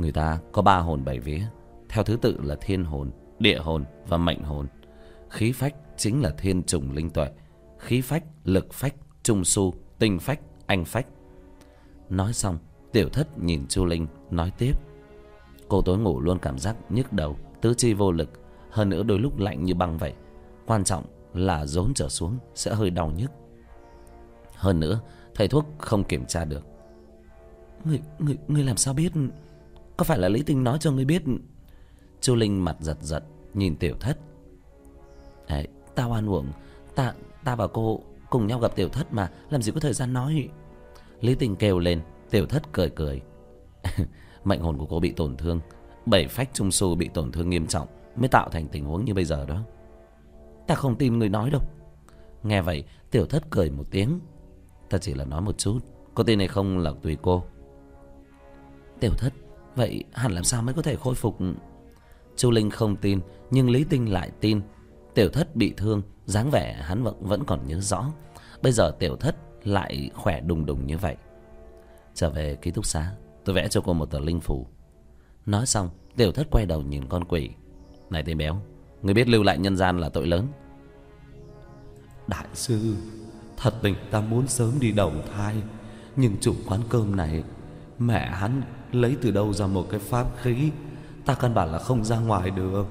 người 0.00 0.12
ta 0.12 0.40
có 0.52 0.62
ba 0.62 0.78
hồn 0.78 1.04
bảy 1.04 1.18
vía 1.18 1.42
theo 1.88 2.04
thứ 2.04 2.16
tự 2.22 2.38
là 2.42 2.56
thiên 2.60 2.84
hồn, 2.84 3.10
địa 3.38 3.58
hồn 3.58 3.84
và 4.08 4.16
mệnh 4.16 4.42
hồn. 4.42 4.66
Khí 5.30 5.52
phách 5.52 5.74
chính 5.96 6.22
là 6.22 6.30
thiên 6.38 6.62
trùng 6.62 6.92
linh 6.92 7.10
tuệ, 7.10 7.30
khí 7.78 8.00
phách, 8.00 8.24
lực 8.44 8.72
phách, 8.72 8.94
trung 9.22 9.44
su, 9.44 9.74
tinh 9.98 10.18
phách, 10.18 10.40
anh 10.66 10.84
phách. 10.84 11.06
Nói 12.08 12.32
xong, 12.32 12.58
tiểu 12.92 13.08
thất 13.08 13.38
nhìn 13.38 13.66
Chu 13.68 13.84
Linh 13.84 14.06
nói 14.30 14.52
tiếp. 14.58 14.72
Cô 15.68 15.82
tối 15.82 15.98
ngủ 15.98 16.20
luôn 16.20 16.38
cảm 16.38 16.58
giác 16.58 16.76
nhức 16.88 17.12
đầu, 17.12 17.36
tứ 17.60 17.74
chi 17.74 17.94
vô 17.94 18.12
lực, 18.12 18.30
hơn 18.70 18.88
nữa 18.88 19.02
đôi 19.02 19.18
lúc 19.18 19.38
lạnh 19.38 19.64
như 19.64 19.74
băng 19.74 19.98
vậy. 19.98 20.12
Quan 20.66 20.84
trọng 20.84 21.04
là 21.34 21.66
rốn 21.66 21.94
trở 21.94 22.08
xuống 22.08 22.38
sẽ 22.54 22.74
hơi 22.74 22.90
đau 22.90 23.10
nhức. 23.10 23.30
Hơn 24.54 24.80
nữa, 24.80 25.00
thầy 25.34 25.48
thuốc 25.48 25.66
không 25.78 26.04
kiểm 26.04 26.26
tra 26.26 26.44
được. 26.44 26.64
Người, 27.84 28.00
người, 28.18 28.38
người 28.48 28.62
làm 28.62 28.76
sao 28.76 28.94
biết? 28.94 29.12
Có 30.00 30.04
phải 30.04 30.18
là 30.18 30.28
Lý 30.28 30.42
Tinh 30.42 30.64
nói 30.64 30.78
cho 30.80 30.92
người 30.92 31.04
biết? 31.04 31.22
Chu 32.20 32.34
linh 32.34 32.64
mặt 32.64 32.76
giật 32.80 32.96
giật 33.00 33.24
nhìn 33.54 33.76
tiểu 33.76 33.94
thất. 34.00 34.18
Đấy, 35.48 35.68
ta 35.94 36.04
oan 36.04 36.26
uổng. 36.26 36.46
Ta 36.94 37.14
ta 37.44 37.56
và 37.56 37.66
cô 37.66 38.00
cùng 38.30 38.46
nhau 38.46 38.58
gặp 38.58 38.76
tiểu 38.76 38.88
thất 38.88 39.12
mà 39.12 39.30
làm 39.50 39.62
gì 39.62 39.72
có 39.72 39.80
thời 39.80 39.92
gian 39.92 40.12
nói. 40.12 40.48
Lý 41.20 41.34
Tinh 41.34 41.56
kêu 41.56 41.78
lên 41.78 42.00
tiểu 42.30 42.46
thất 42.46 42.72
cười 42.72 42.90
cười. 42.90 43.20
Mệnh 44.44 44.60
hồn 44.60 44.78
của 44.78 44.86
cô 44.86 45.00
bị 45.00 45.12
tổn 45.12 45.36
thương. 45.36 45.60
Bảy 46.06 46.28
phách 46.28 46.50
trung 46.52 46.70
su 46.70 46.94
bị 46.94 47.08
tổn 47.08 47.32
thương 47.32 47.50
nghiêm 47.50 47.66
trọng 47.66 47.88
mới 48.16 48.28
tạo 48.28 48.48
thành 48.48 48.68
tình 48.68 48.84
huống 48.84 49.04
như 49.04 49.14
bây 49.14 49.24
giờ 49.24 49.46
đó. 49.46 49.62
Ta 50.66 50.74
không 50.74 50.96
tin 50.96 51.18
người 51.18 51.28
nói 51.28 51.50
đâu. 51.50 51.62
Nghe 52.42 52.62
vậy 52.62 52.84
tiểu 53.10 53.26
thất 53.26 53.50
cười 53.50 53.70
một 53.70 53.84
tiếng. 53.90 54.20
Ta 54.90 54.98
chỉ 54.98 55.14
là 55.14 55.24
nói 55.24 55.40
một 55.40 55.58
chút 55.58 55.78
có 56.14 56.24
tin 56.24 56.38
hay 56.38 56.48
không 56.48 56.78
là 56.78 56.92
tùy 57.02 57.16
cô. 57.22 57.44
Tiểu 59.00 59.12
thất 59.18 59.32
vậy 59.80 60.04
hẳn 60.12 60.32
làm 60.32 60.44
sao 60.44 60.62
mới 60.62 60.74
có 60.74 60.82
thể 60.82 60.96
khôi 60.96 61.14
phục? 61.14 61.38
Chu 62.36 62.50
linh 62.50 62.70
không 62.70 62.96
tin, 62.96 63.20
nhưng 63.50 63.70
lý 63.70 63.84
tinh 63.84 64.12
lại 64.12 64.30
tin. 64.40 64.60
Tiểu 65.14 65.28
thất 65.28 65.56
bị 65.56 65.74
thương, 65.76 66.02
dáng 66.24 66.50
vẻ 66.50 66.82
hắn 66.82 67.02
vẫn 67.02 67.14
vẫn 67.20 67.44
còn 67.44 67.66
nhớ 67.66 67.80
rõ. 67.80 68.12
Bây 68.62 68.72
giờ 68.72 68.96
tiểu 68.98 69.16
thất 69.16 69.36
lại 69.64 70.10
khỏe 70.14 70.40
đùng 70.40 70.66
đùng 70.66 70.86
như 70.86 70.98
vậy. 70.98 71.16
Trở 72.14 72.30
về 72.30 72.56
ký 72.62 72.70
túc 72.70 72.86
xá, 72.86 73.12
tôi 73.44 73.54
vẽ 73.54 73.68
cho 73.68 73.80
cô 73.80 73.92
một 73.92 74.10
tờ 74.10 74.20
linh 74.20 74.40
phủ 74.40 74.66
nói 75.46 75.66
xong, 75.66 75.90
tiểu 76.16 76.32
thất 76.32 76.46
quay 76.50 76.66
đầu 76.66 76.82
nhìn 76.82 77.08
con 77.08 77.24
quỷ. 77.24 77.50
Này 78.10 78.22
tên 78.26 78.38
béo, 78.38 78.60
người 79.02 79.14
biết 79.14 79.28
lưu 79.28 79.42
lại 79.42 79.58
nhân 79.58 79.76
gian 79.76 79.98
là 79.98 80.08
tội 80.08 80.26
lớn. 80.26 80.46
Đại 82.26 82.46
sư, 82.54 82.96
thật 83.56 83.74
tình 83.82 83.94
ta 84.10 84.20
muốn 84.20 84.48
sớm 84.48 84.80
đi 84.80 84.92
đầu 84.92 85.12
thai, 85.34 85.54
nhưng 86.16 86.36
chủ 86.40 86.54
quán 86.66 86.80
cơm 86.88 87.16
này, 87.16 87.42
Mẹ 87.98 88.30
hắn 88.30 88.62
lấy 88.92 89.16
từ 89.22 89.30
đâu 89.30 89.52
ra 89.52 89.66
một 89.66 89.86
cái 89.90 90.00
pháp 90.00 90.26
khí? 90.42 90.70
Ta 91.26 91.34
căn 91.34 91.54
bản 91.54 91.72
là 91.72 91.78
không 91.78 92.04
ra 92.04 92.18
ngoài 92.18 92.50
được. 92.50 92.86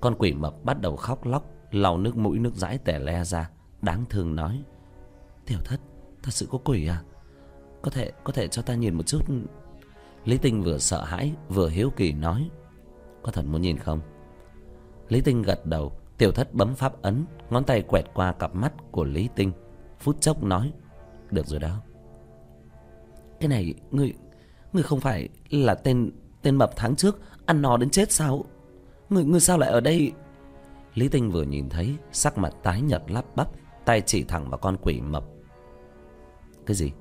Con 0.00 0.14
quỷ 0.18 0.32
mập 0.32 0.64
bắt 0.64 0.80
đầu 0.80 0.96
khóc 0.96 1.26
lóc, 1.26 1.44
lau 1.70 1.98
nước 1.98 2.16
mũi 2.16 2.38
nước 2.38 2.54
dãi 2.54 2.78
tẻ 2.78 2.98
le 2.98 3.24
ra, 3.24 3.50
Đáng 3.82 4.04
thương 4.08 4.36
nói. 4.36 4.62
Tiểu 5.46 5.58
thất, 5.64 5.80
thật 6.22 6.30
sự 6.30 6.46
có 6.50 6.58
quỷ 6.64 6.86
à? 6.86 7.02
Có 7.82 7.90
thể 7.90 8.12
có 8.24 8.32
thể 8.32 8.48
cho 8.48 8.62
ta 8.62 8.74
nhìn 8.74 8.94
một 8.94 9.06
chút. 9.06 9.24
Lý 10.24 10.38
Tinh 10.38 10.62
vừa 10.62 10.78
sợ 10.78 11.04
hãi, 11.04 11.32
vừa 11.48 11.68
hiếu 11.68 11.90
kỳ 11.96 12.12
nói. 12.12 12.50
Có 13.22 13.32
thật 13.32 13.44
muốn 13.46 13.62
nhìn 13.62 13.78
không? 13.78 14.00
Lý 15.08 15.20
Tinh 15.20 15.42
gật 15.42 15.66
đầu, 15.66 15.92
Tiểu 16.18 16.32
thất 16.32 16.54
bấm 16.54 16.74
pháp 16.74 17.02
ấn, 17.02 17.24
Ngón 17.50 17.64
tay 17.64 17.82
quẹt 17.82 18.04
qua 18.14 18.32
cặp 18.32 18.54
mắt 18.54 18.72
của 18.90 19.04
Lý 19.04 19.28
Tinh, 19.36 19.52
Phút 19.98 20.20
chốc 20.20 20.42
nói. 20.42 20.72
Được 21.30 21.46
rồi 21.46 21.60
đó. 21.60 21.82
Cái 23.40 23.48
này 23.48 23.74
người 23.90 24.14
Người 24.72 24.82
không 24.82 25.00
phải 25.00 25.28
là 25.50 25.74
tên 25.74 26.10
Tên 26.42 26.56
mập 26.56 26.70
tháng 26.76 26.96
trước 26.96 27.20
Ăn 27.46 27.62
no 27.62 27.76
đến 27.76 27.90
chết 27.90 28.12
sao? 28.12 28.44
Người, 29.10 29.24
người 29.24 29.40
sao 29.40 29.58
lại 29.58 29.70
ở 29.70 29.80
đây? 29.80 30.12
Lý 30.94 31.08
Tinh 31.08 31.30
vừa 31.30 31.42
nhìn 31.42 31.68
thấy 31.68 31.96
Sắc 32.12 32.38
mặt 32.38 32.54
tái 32.62 32.80
nhợt 32.80 33.02
lắp 33.08 33.24
bắp 33.36 33.48
Tay 33.84 34.00
chỉ 34.00 34.24
thẳng 34.24 34.50
vào 34.50 34.58
con 34.58 34.76
quỷ 34.82 35.00
mập. 35.00 35.24
Cái 36.66 36.76
gì? 36.76 36.92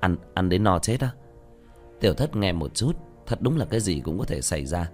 Ăn 0.00 0.16
ăn 0.34 0.48
đến 0.48 0.64
no 0.64 0.78
chết 0.78 1.00
á? 1.00 1.10
Tiểu 2.00 2.14
thất 2.14 2.36
nghe 2.36 2.52
một 2.52 2.74
chút 2.74 2.96
Thật 3.26 3.38
đúng 3.42 3.56
là 3.56 3.64
cái 3.64 3.80
gì 3.80 4.00
cũng 4.00 4.18
có 4.18 4.24
thể 4.24 4.40
xảy 4.40 4.66
ra. 4.66 4.90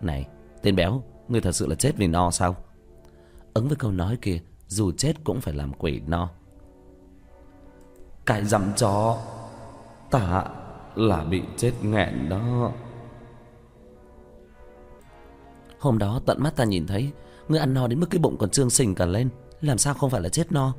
Này 0.00 0.28
tên 0.62 0.76
béo 0.76 1.02
Ngươi 1.28 1.40
thật 1.40 1.52
sự 1.52 1.66
là 1.66 1.74
chết 1.74 1.92
vì 1.96 2.06
no 2.06 2.30
sao? 2.30 2.56
Ứng 3.54 3.68
với 3.68 3.76
câu 3.76 3.92
nói 3.92 4.18
kia 4.22 4.40
Dù 4.66 4.92
chết 4.92 5.12
cũng 5.24 5.40
phải 5.40 5.54
làm 5.54 5.72
quỷ 5.72 6.00
no. 6.06 6.30
Cái 8.26 8.44
dặm 8.44 8.72
chó. 8.76 9.18
Tả 10.10 10.44
là 10.94 11.24
bị 11.24 11.42
chết 11.56 11.72
nghẹn 11.82 12.28
đó. 12.28 12.72
Hôm 15.78 15.98
đó 15.98 16.20
tận 16.26 16.42
mắt 16.42 16.56
ta 16.56 16.64
nhìn 16.64 16.86
thấy, 16.86 17.10
Ngươi 17.48 17.58
ăn 17.58 17.74
no 17.74 17.86
đến 17.86 18.00
mức 18.00 18.06
cái 18.10 18.18
bụng 18.18 18.36
còn 18.38 18.50
trương 18.50 18.70
sình 18.70 18.94
cả 18.94 19.06
lên, 19.06 19.28
Làm 19.60 19.78
sao 19.78 19.94
không 19.94 20.10
phải 20.10 20.20
là 20.20 20.28
chết 20.28 20.52
no? 20.52 20.74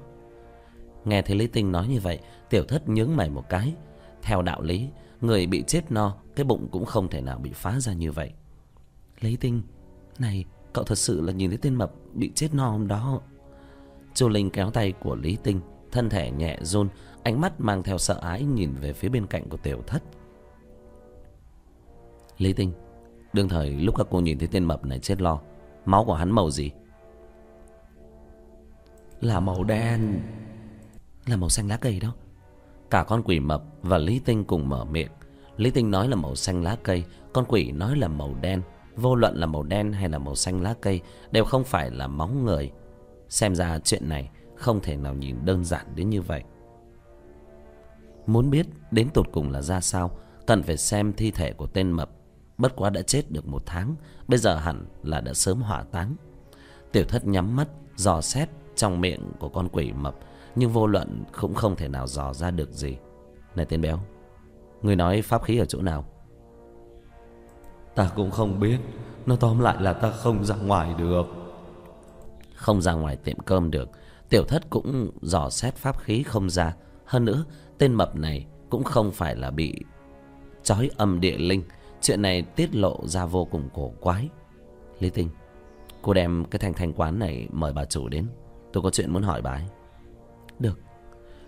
Nghe 1.06 1.22
thấy 1.22 1.36
Lý 1.36 1.48
Tinh 1.48 1.72
nói 1.72 1.88
như 1.88 2.00
vậy, 2.00 2.20
Tiểu 2.50 2.64
thất 2.64 2.90
nhướng 2.90 3.16
mày 3.16 3.30
một 3.30 3.50
cái. 3.50 3.74
Theo 4.22 4.42
đạo 4.42 4.62
lý, 4.62 4.90
Người 5.22 5.48
bị 5.48 5.64
chết 5.68 5.92
no, 5.92 6.16
Cái 6.36 6.44
bụng 6.44 6.68
cũng 6.72 6.86
không 6.86 7.10
thể 7.10 7.22
nào 7.22 7.38
bị 7.38 7.52
phá 7.54 7.80
ra 7.80 7.94
như 7.94 8.12
vậy. 8.12 8.32
Lý 9.20 9.36
Tinh, 9.36 9.62
Này, 10.20 10.46
cậu 10.74 10.84
thật 10.84 10.98
sự 10.98 11.22
là 11.22 11.34
nhìn 11.34 11.50
thấy 11.50 11.58
tên 11.58 11.76
mập 11.76 11.92
Bị 12.14 12.32
chết 12.36 12.54
no 12.54 12.70
hôm 12.70 12.88
đó. 12.88 13.22
Chu 14.14 14.30
Linh 14.30 14.50
kéo 14.50 14.72
tay 14.72 14.92
của 14.92 15.16
Lý 15.16 15.38
Tinh, 15.44 15.62
Thân 15.92 16.10
thể 16.10 16.32
nhẹ 16.32 16.58
run 16.62 16.88
Ánh 17.26 17.42
mắt 17.42 17.54
mang 17.58 17.84
theo 17.84 17.98
sợ 17.98 18.20
ái 18.22 18.44
nhìn 18.44 18.74
về 18.74 18.94
phía 18.94 19.10
bên 19.10 19.28
cạnh 19.28 19.50
của 19.50 19.58
tiểu 19.58 19.82
thất. 19.88 20.04
Lý 22.38 22.54
Tinh 22.54 22.72
Đương 23.34 23.50
thời 23.50 23.70
lúc 23.70 23.96
các 23.98 24.08
cô 24.10 24.20
nhìn 24.20 24.40
thấy 24.40 24.48
tên 24.52 24.64
mập 24.64 24.86
này 24.86 25.00
chết 25.00 25.22
lo 25.22 25.40
Máu 25.86 26.06
của 26.06 26.14
hắn 26.14 26.32
màu 26.32 26.52
gì? 26.52 26.72
Là 29.22 29.40
màu 29.40 29.64
đen. 29.64 30.22
Là 31.26 31.36
màu 31.36 31.50
xanh 31.50 31.68
lá 31.68 31.78
cây 31.78 32.00
đó. 32.00 32.14
Cả 32.90 33.04
con 33.04 33.24
quỷ 33.24 33.40
mập 33.40 33.64
và 33.82 33.98
Lý 33.98 34.20
Tinh 34.20 34.44
cùng 34.44 34.70
mở 34.70 34.86
miệng. 34.86 35.12
Lý 35.58 35.72
Tinh 35.72 35.92
nói 35.92 36.08
là 36.08 36.16
màu 36.16 36.36
xanh 36.36 36.64
lá 36.64 36.78
cây 36.84 37.04
Con 37.34 37.46
quỷ 37.48 37.72
nói 37.72 37.96
là 37.96 38.08
màu 38.08 38.36
đen. 38.42 38.62
Vô 38.96 39.16
luận 39.16 39.36
là 39.36 39.46
màu 39.46 39.64
đen 39.64 39.92
hay 39.94 40.10
là 40.10 40.18
màu 40.18 40.36
xanh 40.36 40.62
lá 40.62 40.76
cây 40.82 41.02
Đều 41.32 41.46
không 41.46 41.64
phải 41.64 41.92
là 41.92 42.08
máu 42.08 42.28
người. 42.28 42.72
Xem 43.30 43.56
ra 43.56 43.80
chuyện 43.80 44.10
này 44.10 44.30
Không 44.56 44.80
thể 44.80 44.98
nào 44.98 45.14
nhìn 45.14 45.46
đơn 45.46 45.66
giản 45.66 45.86
đến 45.96 46.10
như 46.10 46.22
vậy 46.22 46.44
Muốn 48.28 48.50
biết 48.50 48.68
đến 48.92 49.10
tột 49.10 49.28
cùng 49.32 49.52
là 49.52 49.62
ra 49.62 49.82
sao 49.82 50.12
Cần 50.48 50.64
phải 50.64 50.78
xem 50.78 51.14
thi 51.14 51.32
thể 51.32 51.54
của 51.54 51.68
tên 51.68 51.92
mập. 51.92 52.10
Bất 52.58 52.76
quá 52.76 52.90
đã 52.90 53.02
chết 53.02 53.32
được 53.32 53.48
một 53.48 53.64
tháng 53.66 53.96
Bây 54.28 54.40
giờ 54.40 54.56
hẳn 54.56 54.86
là 55.04 55.22
đã 55.22 55.34
sớm 55.34 55.62
hỏa 55.62 55.84
táng. 55.84 56.16
Tiểu 56.92 57.04
thất 57.08 57.28
nhắm 57.28 57.56
mắt 57.56 57.68
Dò 57.96 58.22
xét 58.22 58.50
trong 58.76 59.02
miệng 59.02 59.32
của 59.40 59.50
con 59.50 59.70
quỷ 59.70 59.92
mập 59.92 60.16
Nhưng 60.56 60.70
vô 60.70 60.88
luận 60.88 61.24
cũng 61.42 61.54
không 61.54 61.76
thể 61.76 61.88
nào 61.88 62.08
dò 62.08 62.34
ra 62.34 62.52
được 62.52 62.72
gì. 62.72 62.98
Này 63.56 63.66
tên 63.66 63.82
béo 63.82 64.00
Người 64.82 64.96
nói 64.96 65.22
pháp 65.22 65.44
khí 65.44 65.58
ở 65.58 65.66
chỗ 65.66 65.82
nào? 65.82 66.06
Ta 67.96 68.12
cũng 68.16 68.32
không 68.32 68.60
biết 68.60 68.78
Nó 69.26 69.36
tóm 69.36 69.60
lại 69.60 69.78
là 69.80 69.94
ta 69.94 70.12
không 70.12 70.46
ra 70.46 70.56
ngoài 70.56 70.94
được. 70.98 71.26
Không 72.56 72.82
ra 72.82 72.94
ngoài 72.94 73.16
tiệm 73.16 73.40
cơm 73.40 73.72
được 73.72 73.90
Tiểu 74.30 74.44
thất 74.44 74.70
cũng 74.70 75.12
dò 75.22 75.50
xét 75.50 75.76
pháp 75.76 76.00
khí 76.00 76.24
không 76.24 76.50
ra. 76.50 76.76
Hơn 77.06 77.26
nữa 77.26 77.46
Tên 77.78 77.94
mập 77.94 78.16
này 78.16 78.46
cũng 78.70 78.84
không 78.84 79.12
phải 79.12 79.36
là 79.36 79.52
bị 79.52 79.74
trói 80.64 80.90
âm 80.98 81.20
địa 81.20 81.38
linh. 81.38 81.64
Chuyện 82.02 82.22
này 82.22 82.42
tiết 82.42 82.76
lộ 82.76 83.08
ra 83.08 83.26
vô 83.26 83.46
cùng 83.46 83.70
cổ 83.74 83.92
quái. 84.00 84.30
Lý 85.00 85.10
Tinh, 85.10 85.30
Cô 86.02 86.14
đem 86.14 86.46
cái 86.52 86.60
thanh 86.60 86.74
thanh 86.74 86.94
quán 86.94 87.20
này 87.20 87.48
mời 87.52 87.74
bà 87.74 87.86
chủ 87.86 88.10
đến. 88.10 88.28
Tôi 88.74 88.84
có 88.84 88.90
chuyện 88.90 89.14
muốn 89.14 89.24
hỏi 89.24 89.42
bà 89.42 89.52
ấy. 89.52 89.66
Được. 90.60 90.80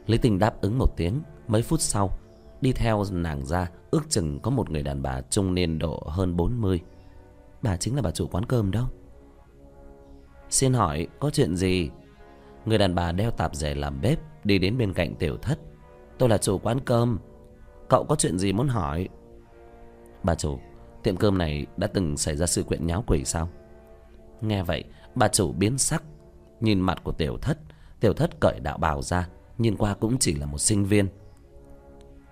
Lý 0.05 0.17
Tinh 0.17 0.39
đáp 0.39 0.61
ứng 0.61 0.77
một 0.77 0.97
tiếng. 0.97 1.21
Mấy 1.47 1.61
phút 1.61 1.81
sau, 1.81 2.17
Đi 2.61 2.71
theo 2.71 3.03
nàng 3.11 3.45
ra, 3.45 3.69
Ước 3.91 4.09
chừng 4.09 4.39
có 4.39 4.51
một 4.51 4.69
người 4.69 4.83
đàn 4.83 5.01
bà 5.01 5.21
trung 5.21 5.53
niên 5.53 5.79
độ 5.79 6.03
hơn 6.07 6.37
40 6.37 6.81
Bà 7.61 7.77
chính 7.77 7.95
là 7.95 8.01
bà 8.01 8.11
chủ 8.11 8.27
quán 8.27 8.45
cơm 8.45 8.71
đó. 8.71 8.89
Xin 10.49 10.73
hỏi, 10.73 11.07
có 11.19 11.29
chuyện 11.29 11.55
gì? 11.55 11.89
Người 12.65 12.77
đàn 12.77 12.95
bà 12.95 13.11
đeo 13.11 13.31
tạp 13.31 13.55
dề 13.55 13.75
làm 13.75 14.01
bếp, 14.01 14.19
Đi 14.43 14.59
đến 14.59 14.77
bên 14.77 14.93
cạnh 14.93 15.15
tiểu 15.15 15.37
thất. 15.37 15.59
Tôi 16.17 16.29
là 16.29 16.37
chủ 16.37 16.57
quán 16.57 16.79
cơm. 16.79 17.19
Cậu 17.89 18.03
có 18.03 18.15
chuyện 18.15 18.37
gì 18.37 18.53
muốn 18.53 18.67
hỏi? 18.67 19.09
Bà 20.23 20.35
chủ, 20.35 20.59
Tiệm 21.03 21.17
cơm 21.17 21.37
này 21.37 21.65
đã 21.77 21.87
từng 21.87 22.17
xảy 22.17 22.35
ra 22.35 22.45
sự 22.45 22.63
quyện 22.63 22.87
nháo 22.87 23.03
quỷ 23.07 23.25
sao? 23.25 23.49
Nghe 24.41 24.63
vậy, 24.63 24.83
Bà 25.15 25.27
chủ 25.27 25.51
biến 25.51 25.77
sắc, 25.77 26.03
Nhìn 26.59 26.79
mặt 26.79 27.01
của 27.03 27.11
tiểu 27.11 27.37
thất. 27.37 27.57
Tiểu 27.99 28.13
thất 28.13 28.39
cởi 28.39 28.59
đạo 28.59 28.77
bào 28.77 29.01
ra, 29.01 29.29
Nhìn 29.57 29.75
qua 29.75 29.93
cũng 29.93 30.17
chỉ 30.17 30.35
là 30.35 30.45
một 30.45 30.57
sinh 30.57 30.85
viên. 30.85 31.07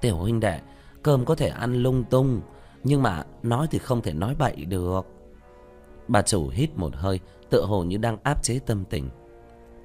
Tiểu 0.01 0.17
huynh 0.17 0.39
đệ, 0.39 0.59
Cơm 1.03 1.25
có 1.25 1.35
thể 1.35 1.47
ăn 1.47 1.73
lung 1.73 2.03
tung, 2.03 2.41
Nhưng 2.83 3.03
mà 3.03 3.23
nói 3.43 3.67
thì 3.71 3.79
không 3.79 4.01
thể 4.01 4.13
nói 4.13 4.35
bậy 4.39 4.65
được. 4.65 5.01
Bà 6.07 6.21
chủ 6.21 6.49
hít 6.49 6.69
một 6.75 6.95
hơi, 6.95 7.19
Tựa 7.49 7.65
hồ 7.65 7.83
như 7.83 7.97
đang 7.97 8.17
áp 8.23 8.43
chế 8.43 8.59
tâm 8.59 8.83
tình. 8.89 9.09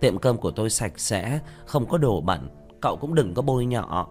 Tiệm 0.01 0.19
cơm 0.19 0.37
của 0.37 0.51
tôi 0.51 0.71
sạch 0.71 0.93
sẽ, 0.97 1.41
Không 1.67 1.89
có 1.89 1.99
đồ 1.99 2.21
bẩn 2.21 2.49
Cậu 2.81 2.97
cũng 2.97 3.15
đừng 3.15 3.35
có 3.35 3.43
bôi 3.43 3.67
nhọ. 3.67 4.09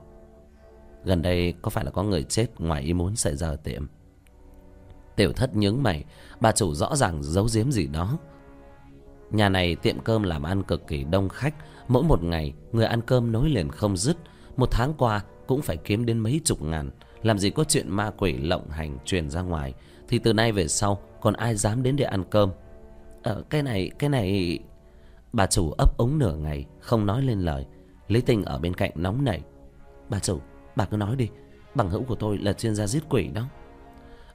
Gần 1.04 1.22
đây 1.22 1.54
có 1.62 1.70
phải 1.70 1.86
là 1.86 1.92
có 1.92 2.04
người 2.04 2.24
chết 2.24 2.48
ngoài 2.60 2.82
ý 2.82 2.94
muốn 2.94 3.16
xảy 3.16 3.36
ra 3.36 3.48
ở 3.48 3.56
tiệm? 3.56 3.88
Tiểu 5.16 5.34
thất 5.34 5.56
nhướng 5.56 5.84
mày, 5.84 6.06
Bà 6.40 6.52
chủ 6.52 6.74
rõ 6.74 6.96
ràng 6.96 7.24
giấu 7.24 7.48
giếm 7.54 7.72
gì 7.72 7.88
đó. 7.88 8.18
Nhà 9.32 9.50
này 9.50 9.76
tiệm 9.76 10.00
cơm 10.00 10.24
làm 10.24 10.44
ăn 10.44 10.64
cực 10.64 10.88
kỳ 10.88 11.04
đông 11.04 11.30
khách, 11.30 11.56
Mỗi 11.88 12.04
một 12.04 12.24
ngày 12.24 12.54
người 12.72 12.86
ăn 12.86 13.02
cơm 13.02 13.32
nối 13.32 13.50
liền 13.50 13.70
không 13.70 13.98
dứt. 13.98 14.18
Một 14.58 14.72
tháng 14.72 14.94
qua 14.98 15.22
cũng 15.48 15.62
phải 15.62 15.78
kiếm 15.78 16.06
đến 16.06 16.20
mấy 16.20 16.42
chục 16.44 16.62
ngàn, 16.62 16.92
Làm 17.24 17.40
gì 17.40 17.50
có 17.50 17.64
chuyện 17.64 17.90
ma 17.90 18.12
quỷ 18.18 18.34
lộng 18.34 18.70
hành 18.70 18.98
truyền 19.06 19.30
ra 19.30 19.42
ngoài. 19.42 19.74
Thì 20.08 20.20
từ 20.20 20.34
nay 20.34 20.52
về 20.52 20.68
sau, 20.68 21.00
còn 21.22 21.34
ai 21.34 21.56
dám 21.56 21.84
đến 21.84 21.96
để 21.96 22.06
ăn 22.06 22.24
cơm? 22.30 22.52
Ờ 23.24 23.44
cái 23.50 23.64
này 23.64 23.92
cái 24.00 24.10
này 24.10 24.60
Bà 25.34 25.46
chủ 25.46 25.72
ấp 25.72 25.98
ống 25.98 26.18
nửa 26.18 26.36
ngày, 26.36 26.66
Không 26.80 27.06
nói 27.06 27.22
lên 27.22 27.40
lời. 27.40 27.66
Lý 28.10 28.22
Tinh 28.22 28.44
ở 28.44 28.60
bên 28.60 28.74
cạnh 28.74 28.92
nóng 28.96 29.26
nảy. 29.26 29.42
Bà 30.10 30.20
chủ 30.20 30.40
bà 30.76 30.86
cứ 30.86 30.98
nói 30.98 31.16
đi 31.16 31.30
Bằng 31.76 31.90
hữu 31.90 32.04
của 32.04 32.16
tôi 32.16 32.38
là 32.38 32.54
chuyên 32.54 32.76
gia 32.76 32.88
giết 32.88 33.04
quỷ 33.10 33.28
đó. 33.28 33.44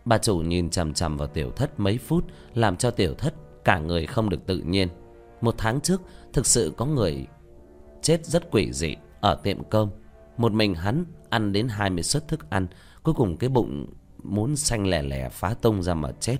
Bà 0.04 0.18
chủ 0.18 0.38
nhìn 0.38 0.70
chằm 0.70 0.94
chằm 0.94 1.16
vào 1.16 1.28
tiểu 1.28 1.50
thất 1.50 1.80
mấy 1.80 1.98
phút 1.98 2.24
Làm 2.54 2.76
cho 2.76 2.90
tiểu 2.90 3.14
thất 3.14 3.34
cả 3.64 3.78
người 3.78 4.06
không 4.06 4.30
được 4.30 4.46
tự 4.46 4.58
nhiên. 4.58 4.88
Một 5.40 5.54
tháng 5.58 5.80
trước 5.80 6.02
Thực 6.32 6.46
sự 6.46 6.72
có 6.76 6.87
người 6.87 7.26
chết 8.02 8.26
rất 8.26 8.50
quỷ 8.50 8.72
dị 8.72 8.96
Ở 9.20 9.34
tiệm 9.42 9.64
cơm. 9.64 9.90
Một 10.37 10.52
mình 10.52 10.74
hắn 10.74 11.04
ăn 11.30 11.52
đến 11.52 11.68
20 11.68 12.02
suất 12.02 12.28
thức 12.28 12.50
ăn 12.50 12.66
Cuối 13.02 13.14
cùng 13.14 13.37
cái 13.37 13.50
bụng 13.50 13.87
muốn 14.22 14.56
xanh 14.56 14.87
lẻ 14.87 15.02
lẻ 15.02 15.28
phá 15.28 15.54
tung 15.54 15.82
ra 15.82 15.94
mà 15.94 16.12
chết. 16.20 16.37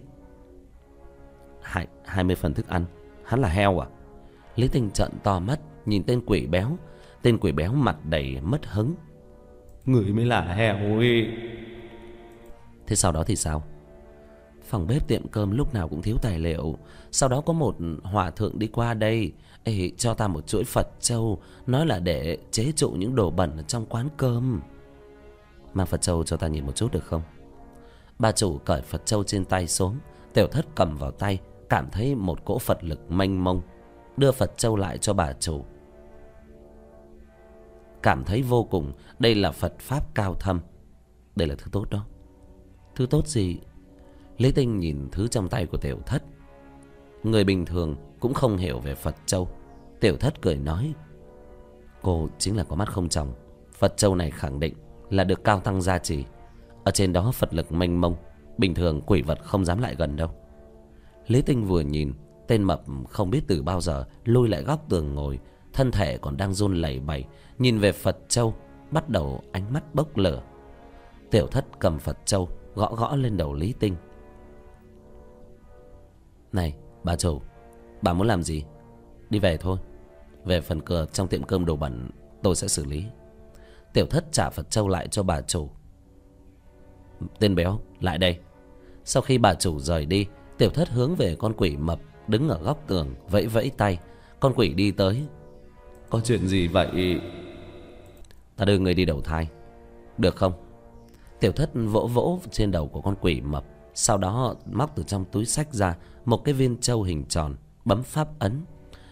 Hai, 1.63 1.87
20 2.05 2.37
phần 2.37 2.55
thức 2.55 2.69
ăn? 2.69 2.85
Hắn 3.25 3.41
là 3.41 3.49
heo 3.49 3.79
à? 3.79 3.87
Lý 4.57 4.69
Tinh 4.69 4.91
trợn 4.91 5.11
to 5.23 5.41
mắt 5.41 5.61
Nhìn 5.87 6.03
tên 6.07 6.21
quỷ 6.27 6.47
béo 6.47 6.77
Tên 7.25 7.39
quỷ 7.39 7.53
béo 7.53 7.73
mặt 7.73 7.97
đầy 8.05 8.41
mất 8.43 8.67
hứng. 8.67 8.95
Người 9.85 10.05
mới 10.05 10.25
là 10.25 10.41
heo 10.41 10.99
ấy. 10.99 11.27
Thế 12.87 12.97
sau 12.97 13.13
đó 13.13 13.25
thì 13.25 13.37
sao? 13.37 13.63
Phòng 14.65 14.87
bếp 14.87 15.09
tiệm 15.09 15.29
cơm 15.29 15.51
lúc 15.51 15.75
nào 15.75 15.89
cũng 15.89 16.03
thiếu 16.03 16.17
tài 16.23 16.39
liệu. 16.39 16.79
Sau 17.11 17.29
đó 17.29 17.41
có 17.41 17.53
một 17.53 17.77
hòa 18.03 18.31
thượng 18.31 18.59
đi 18.59 18.67
qua 18.67 18.95
đây 18.95 19.33
Ê, 19.65 19.91
Cho 19.99 20.15
ta 20.15 20.29
một 20.29 20.47
chuỗi 20.47 20.65
Phật 20.65 20.89
châu 21.01 21.43
Nói 21.67 21.87
là 21.87 21.99
để 21.99 22.39
chế 22.51 22.73
trụ 22.77 22.91
những 22.91 23.15
đồ 23.15 23.31
bẩn 23.31 23.57
ở 23.57 23.63
trong 23.63 23.87
quán 23.87 24.09
cơm. 24.17 24.61
Mang 25.75 25.87
Phật 25.87 26.03
châu 26.03 26.25
cho 26.25 26.37
ta 26.37 26.47
nhìn 26.47 26.67
một 26.67 26.77
chút 26.77 26.93
được 26.93 27.05
không? 27.05 27.23
Bà 28.19 28.33
chủ 28.33 28.59
cởi 28.59 28.81
Phật 28.81 29.07
châu 29.07 29.25
trên 29.25 29.45
tay 29.45 29.69
xuống 29.69 29.99
Tiểu 30.35 30.47
thất 30.47 30.67
cầm 30.75 30.97
vào 30.97 31.11
tay 31.11 31.39
Cảm 31.69 31.91
thấy 31.91 32.15
một 32.15 32.45
cỗ 32.45 32.59
Phật 32.59 32.85
lực 32.85 33.11
mênh 33.11 33.45
mông 33.45 33.63
Đưa 34.17 34.33
Phật 34.33 34.59
châu 34.59 34.77
lại 34.77 34.99
cho 34.99 35.13
bà 35.13 35.33
chủ 35.33 35.65
Cảm 38.05 38.25
thấy 38.25 38.43
vô 38.43 38.65
cùng. 38.65 38.93
Đây 39.19 39.35
là 39.35 39.53
Phật 39.53 39.79
Pháp 39.79 40.15
cao 40.15 40.35
thâm. 40.35 40.61
Đây 41.37 41.49
là 41.49 41.55
thứ 41.59 41.69
tốt 41.73 41.91
đó. 41.91 42.07
Thứ 42.95 43.07
tốt 43.07 43.29
gì? 43.29 43.59
Lý 44.39 44.53
Tinh 44.53 44.79
nhìn 44.79 45.09
thứ 45.13 45.29
trong 45.29 45.49
tay 45.49 45.67
của 45.67 45.77
tiểu 45.77 45.99
thất. 46.07 46.23
Người 47.23 47.45
bình 47.45 47.67
thường 47.67 47.97
cũng 48.21 48.35
không 48.35 48.57
hiểu 48.57 48.79
về 48.79 48.95
Phật 48.95 49.17
Châu. 49.27 49.49
Tiểu 50.01 50.17
thất 50.17 50.43
cười 50.43 50.57
nói, 50.57 50.95
Cô 52.03 52.29
chính 52.39 52.57
là 52.57 52.65
có 52.65 52.77
mắt 52.77 52.93
không 52.93 53.09
chồng 53.09 53.35
Phật 53.73 53.97
Châu 53.97 54.15
này 54.15 54.31
khẳng 54.31 54.61
định 54.61 54.75
là 55.11 55.25
được 55.25 55.45
cao 55.45 55.61
tăng 55.61 55.83
gia 55.83 55.99
trì. 55.99 56.25
Ở 56.85 56.91
trên 56.91 57.13
đó 57.13 57.33
Phật 57.33 57.55
lực 57.55 57.73
mênh 57.73 58.01
mông, 58.01 58.17
Bình 58.59 58.75
thường 58.75 59.01
quỷ 59.07 59.23
vật 59.23 59.39
không 59.43 59.65
dám 59.65 59.79
lại 59.79 59.95
gần 59.99 60.17
đâu. 60.17 60.31
Lý 61.27 61.43
Tinh 61.43 61.65
vừa 61.65 61.81
nhìn, 61.81 62.13
Tên 62.49 62.63
mập 62.63 62.83
không 63.09 63.31
biết 63.31 63.41
từ 63.47 63.63
bao 63.63 63.81
giờ 63.81 64.05
lôi 64.25 64.49
lại 64.49 64.63
góc 64.63 64.85
tường 64.89 65.15
ngồi, 65.15 65.39
Thân 65.73 65.91
thể 65.91 66.19
còn 66.19 66.37
đang 66.37 66.55
run 66.55 66.75
lẩy 66.75 67.01
bẩy. 67.01 67.25
Nhìn 67.59 67.79
về 67.79 67.93
Phật 67.93 68.19
Châu, 68.29 68.55
Bắt 68.91 69.09
đầu 69.09 69.43
ánh 69.53 69.73
mắt 69.73 69.95
bốc 69.95 70.17
lửa. 70.17 70.43
Tiểu 71.31 71.47
thất 71.47 71.65
cầm 71.79 71.99
Phật 71.99 72.19
Châu, 72.25 72.49
Gõ 72.75 72.95
gõ 72.95 73.17
lên 73.17 73.37
đầu 73.37 73.55
Lý 73.55 73.75
Tinh. 73.81 73.97
Này, 76.53 76.77
bà 77.05 77.17
chủ, 77.17 77.41
Bà 78.03 78.13
muốn 78.13 78.27
làm 78.27 78.43
gì? 78.43 78.65
Đi 79.31 79.39
về 79.39 79.57
thôi. 79.57 79.79
Về 80.45 80.61
phần 80.61 80.81
cửa 80.81 81.07
trong 81.13 81.29
tiệm 81.29 81.43
cơm 81.43 81.65
đồ 81.65 81.77
bẩn, 81.77 82.11
Tôi 82.43 82.57
sẽ 82.57 82.69
xử 82.69 82.85
lý. 82.85 83.05
Tiểu 83.93 84.07
thất 84.07 84.25
trả 84.33 84.51
Phật 84.51 84.71
Châu 84.71 84.89
lại 84.89 85.09
cho 85.09 85.23
bà 85.23 85.41
chủ. 85.41 85.69
Tên 87.39 87.55
béo, 87.55 87.81
lại 88.01 88.19
đây. 88.19 88.39
Sau 89.05 89.23
khi 89.23 89.39
bà 89.39 89.55
chủ 89.55 89.79
rời 89.79 90.07
đi, 90.07 90.27
Tiểu 90.59 90.71
thất 90.71 90.89
hướng 90.89 91.15
về 91.15 91.37
con 91.39 91.53
quỷ 91.57 91.77
mập 91.77 92.01
Đứng 92.29 92.49
ở 92.49 92.59
góc 92.63 92.85
tường, 92.87 93.15
vẫy 93.31 93.47
vẫy 93.47 93.71
tay. 93.77 93.99
Con 94.41 94.53
quỷ 94.57 94.75
đi 94.75 94.91
tới. 94.91 95.23
Có 96.11 96.21
chuyện 96.21 96.47
gì 96.47 96.69
vậy? 96.69 97.21
Ta 98.57 98.65
đưa 98.65 98.79
người 98.79 98.95
đi 98.95 99.05
đầu 99.05 99.21
thai. 99.21 99.49
Được 100.19 100.37
không? 100.37 100.53
Tiểu 101.41 101.53
thất 101.53 101.71
vỗ 101.75 102.07
vỗ 102.07 102.41
trên 102.51 102.71
đầu 102.71 102.89
của 102.89 103.01
con 103.01 103.15
quỷ 103.21 103.41
mập. 103.41 103.65
Sau 103.95 104.19
đó 104.19 104.55
móc 104.73 104.97
từ 104.97 105.03
trong 105.03 105.25
túi 105.25 105.45
sách 105.45 105.75
ra 105.75 105.97
Một 106.25 106.45
cái 106.45 106.55
viên 106.55 106.77
châu 106.77 107.03
hình 107.03 107.25
tròn, 107.29 107.57
Bấm 107.85 108.03
pháp 108.03 108.29
ấn. 108.39 108.65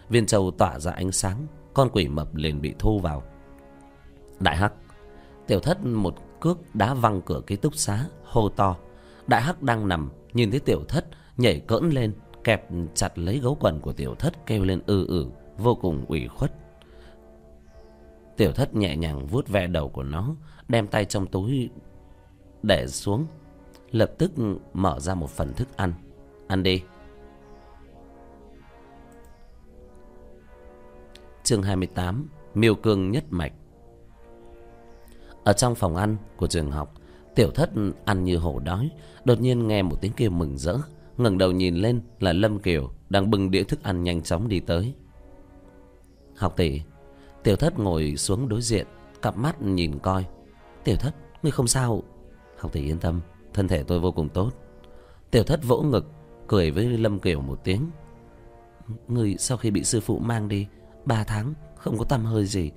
Viên 0.09 0.25
châu 0.25 0.51
tỏa 0.51 0.79
ra 0.79 0.91
ánh 0.91 1.11
sáng, 1.11 1.47
Con 1.73 1.89
quỷ 1.93 2.07
mập 2.07 2.35
liền 2.35 2.61
bị 2.61 2.73
thu 2.79 2.99
vào. 2.99 3.23
Đại 4.39 4.57
hắc, 4.57 4.73
Tiểu 5.47 5.59
thất 5.59 5.85
một 5.85 6.15
cước 6.39 6.75
đá 6.75 6.93
văng 6.93 7.21
cửa 7.21 7.41
ký 7.47 7.55
túc 7.55 7.75
xá, 7.75 8.05
Hô 8.23 8.49
to. 8.49 8.75
Đại 9.27 9.41
hắc 9.41 9.63
đang 9.63 9.87
nằm, 9.87 10.11
Nhìn 10.33 10.51
thấy 10.51 10.59
tiểu 10.59 10.83
thất, 10.87 11.05
Nhảy 11.37 11.59
cỡn 11.59 11.89
lên, 11.89 12.13
Kẹp 12.43 12.67
chặt 12.93 13.17
lấy 13.17 13.39
gấu 13.39 13.57
quần 13.59 13.79
của 13.79 13.93
tiểu 13.93 14.15
thất, 14.15 14.45
Kêu 14.45 14.63
lên 14.63 14.81
ư 14.85 15.07
ử, 15.07 15.27
Vô 15.57 15.75
cùng 15.75 16.05
ủy 16.07 16.27
khuất. 16.27 16.62
Tiểu 18.37 18.51
thất 18.51 18.75
nhẹ 18.75 18.95
nhàng 18.95 19.27
vuốt 19.27 19.47
ve 19.47 19.67
đầu 19.67 19.89
của 19.89 20.03
nó, 20.03 20.35
Đem 20.67 20.87
tay 20.87 21.05
trong 21.05 21.27
túi 21.27 21.69
Để 22.63 22.87
xuống. 22.87 23.25
Lập 23.91 24.11
tức 24.17 24.31
mở 24.73 24.99
ra 24.99 25.15
một 25.15 25.29
phần 25.29 25.53
thức 25.53 25.77
ăn. 25.77 25.93
Ăn 26.47 26.63
đi. 26.63 26.83
Chương 31.43 31.63
28 31.63 32.29
Miêu 32.53 32.75
cương 32.75 33.11
nhất 33.11 33.23
mạch. 33.29 33.53
Ở 35.43 35.53
trong 35.53 35.75
phòng 35.75 35.95
ăn 35.95 36.17
của 36.37 36.47
trường 36.47 36.71
học, 36.71 36.93
Tiểu 37.35 37.51
thất 37.51 37.69
ăn 38.05 38.23
như 38.23 38.37
hổ 38.37 38.59
đói, 38.59 38.89
Đột 39.25 39.41
nhiên 39.41 39.67
nghe 39.67 39.81
một 39.81 39.95
tiếng 40.01 40.11
kêu 40.13 40.29
mừng 40.29 40.57
rỡ, 40.57 40.77
ngẩng 41.17 41.37
đầu 41.37 41.51
nhìn 41.51 41.75
lên 41.75 42.01
là 42.19 42.33
Lâm 42.33 42.59
Kiều 42.59 42.91
Đang 43.09 43.29
bưng 43.29 43.51
đĩa 43.51 43.63
thức 43.63 43.83
ăn 43.83 44.03
nhanh 44.03 44.21
chóng 44.21 44.47
đi 44.47 44.59
tới. 44.59 44.93
Học 46.35 46.53
tỷ 46.57 46.81
Tiểu 47.43 47.55
thất 47.55 47.79
ngồi 47.79 48.17
xuống 48.17 48.49
đối 48.49 48.61
diện 48.61 48.87
Cặp 49.21 49.37
mắt 49.37 49.61
nhìn 49.61 49.99
coi. 49.99 50.25
Tiểu 50.83 50.95
thất, 50.95 51.15
ngươi 51.43 51.51
không 51.51 51.67
sao? 51.67 52.03
Học 52.57 52.71
tỷ 52.71 52.85
yên 52.85 52.99
tâm, 52.99 53.21
thân 53.53 53.67
thể 53.67 53.83
tôi 53.83 53.99
vô 53.99 54.11
cùng 54.11 54.29
tốt. 54.29 54.51
Tiểu 55.31 55.43
thất 55.43 55.63
vỗ 55.63 55.81
ngực 55.81 56.05
Cười 56.47 56.71
với 56.71 56.85
Lâm 56.85 57.19
Kiều 57.19 57.41
một 57.41 57.59
tiếng. 57.63 57.89
Người 59.07 59.35
sau 59.39 59.57
khi 59.57 59.71
bị 59.71 59.83
sư 59.83 59.99
phụ 59.99 60.19
mang 60.19 60.47
đi 60.47 60.67
Ba 61.05 61.23
tháng 61.23 61.53
không 61.75 61.97
có 61.97 62.03
tâm 62.03 62.25
hơi 62.25 62.45
gì. 62.45 62.71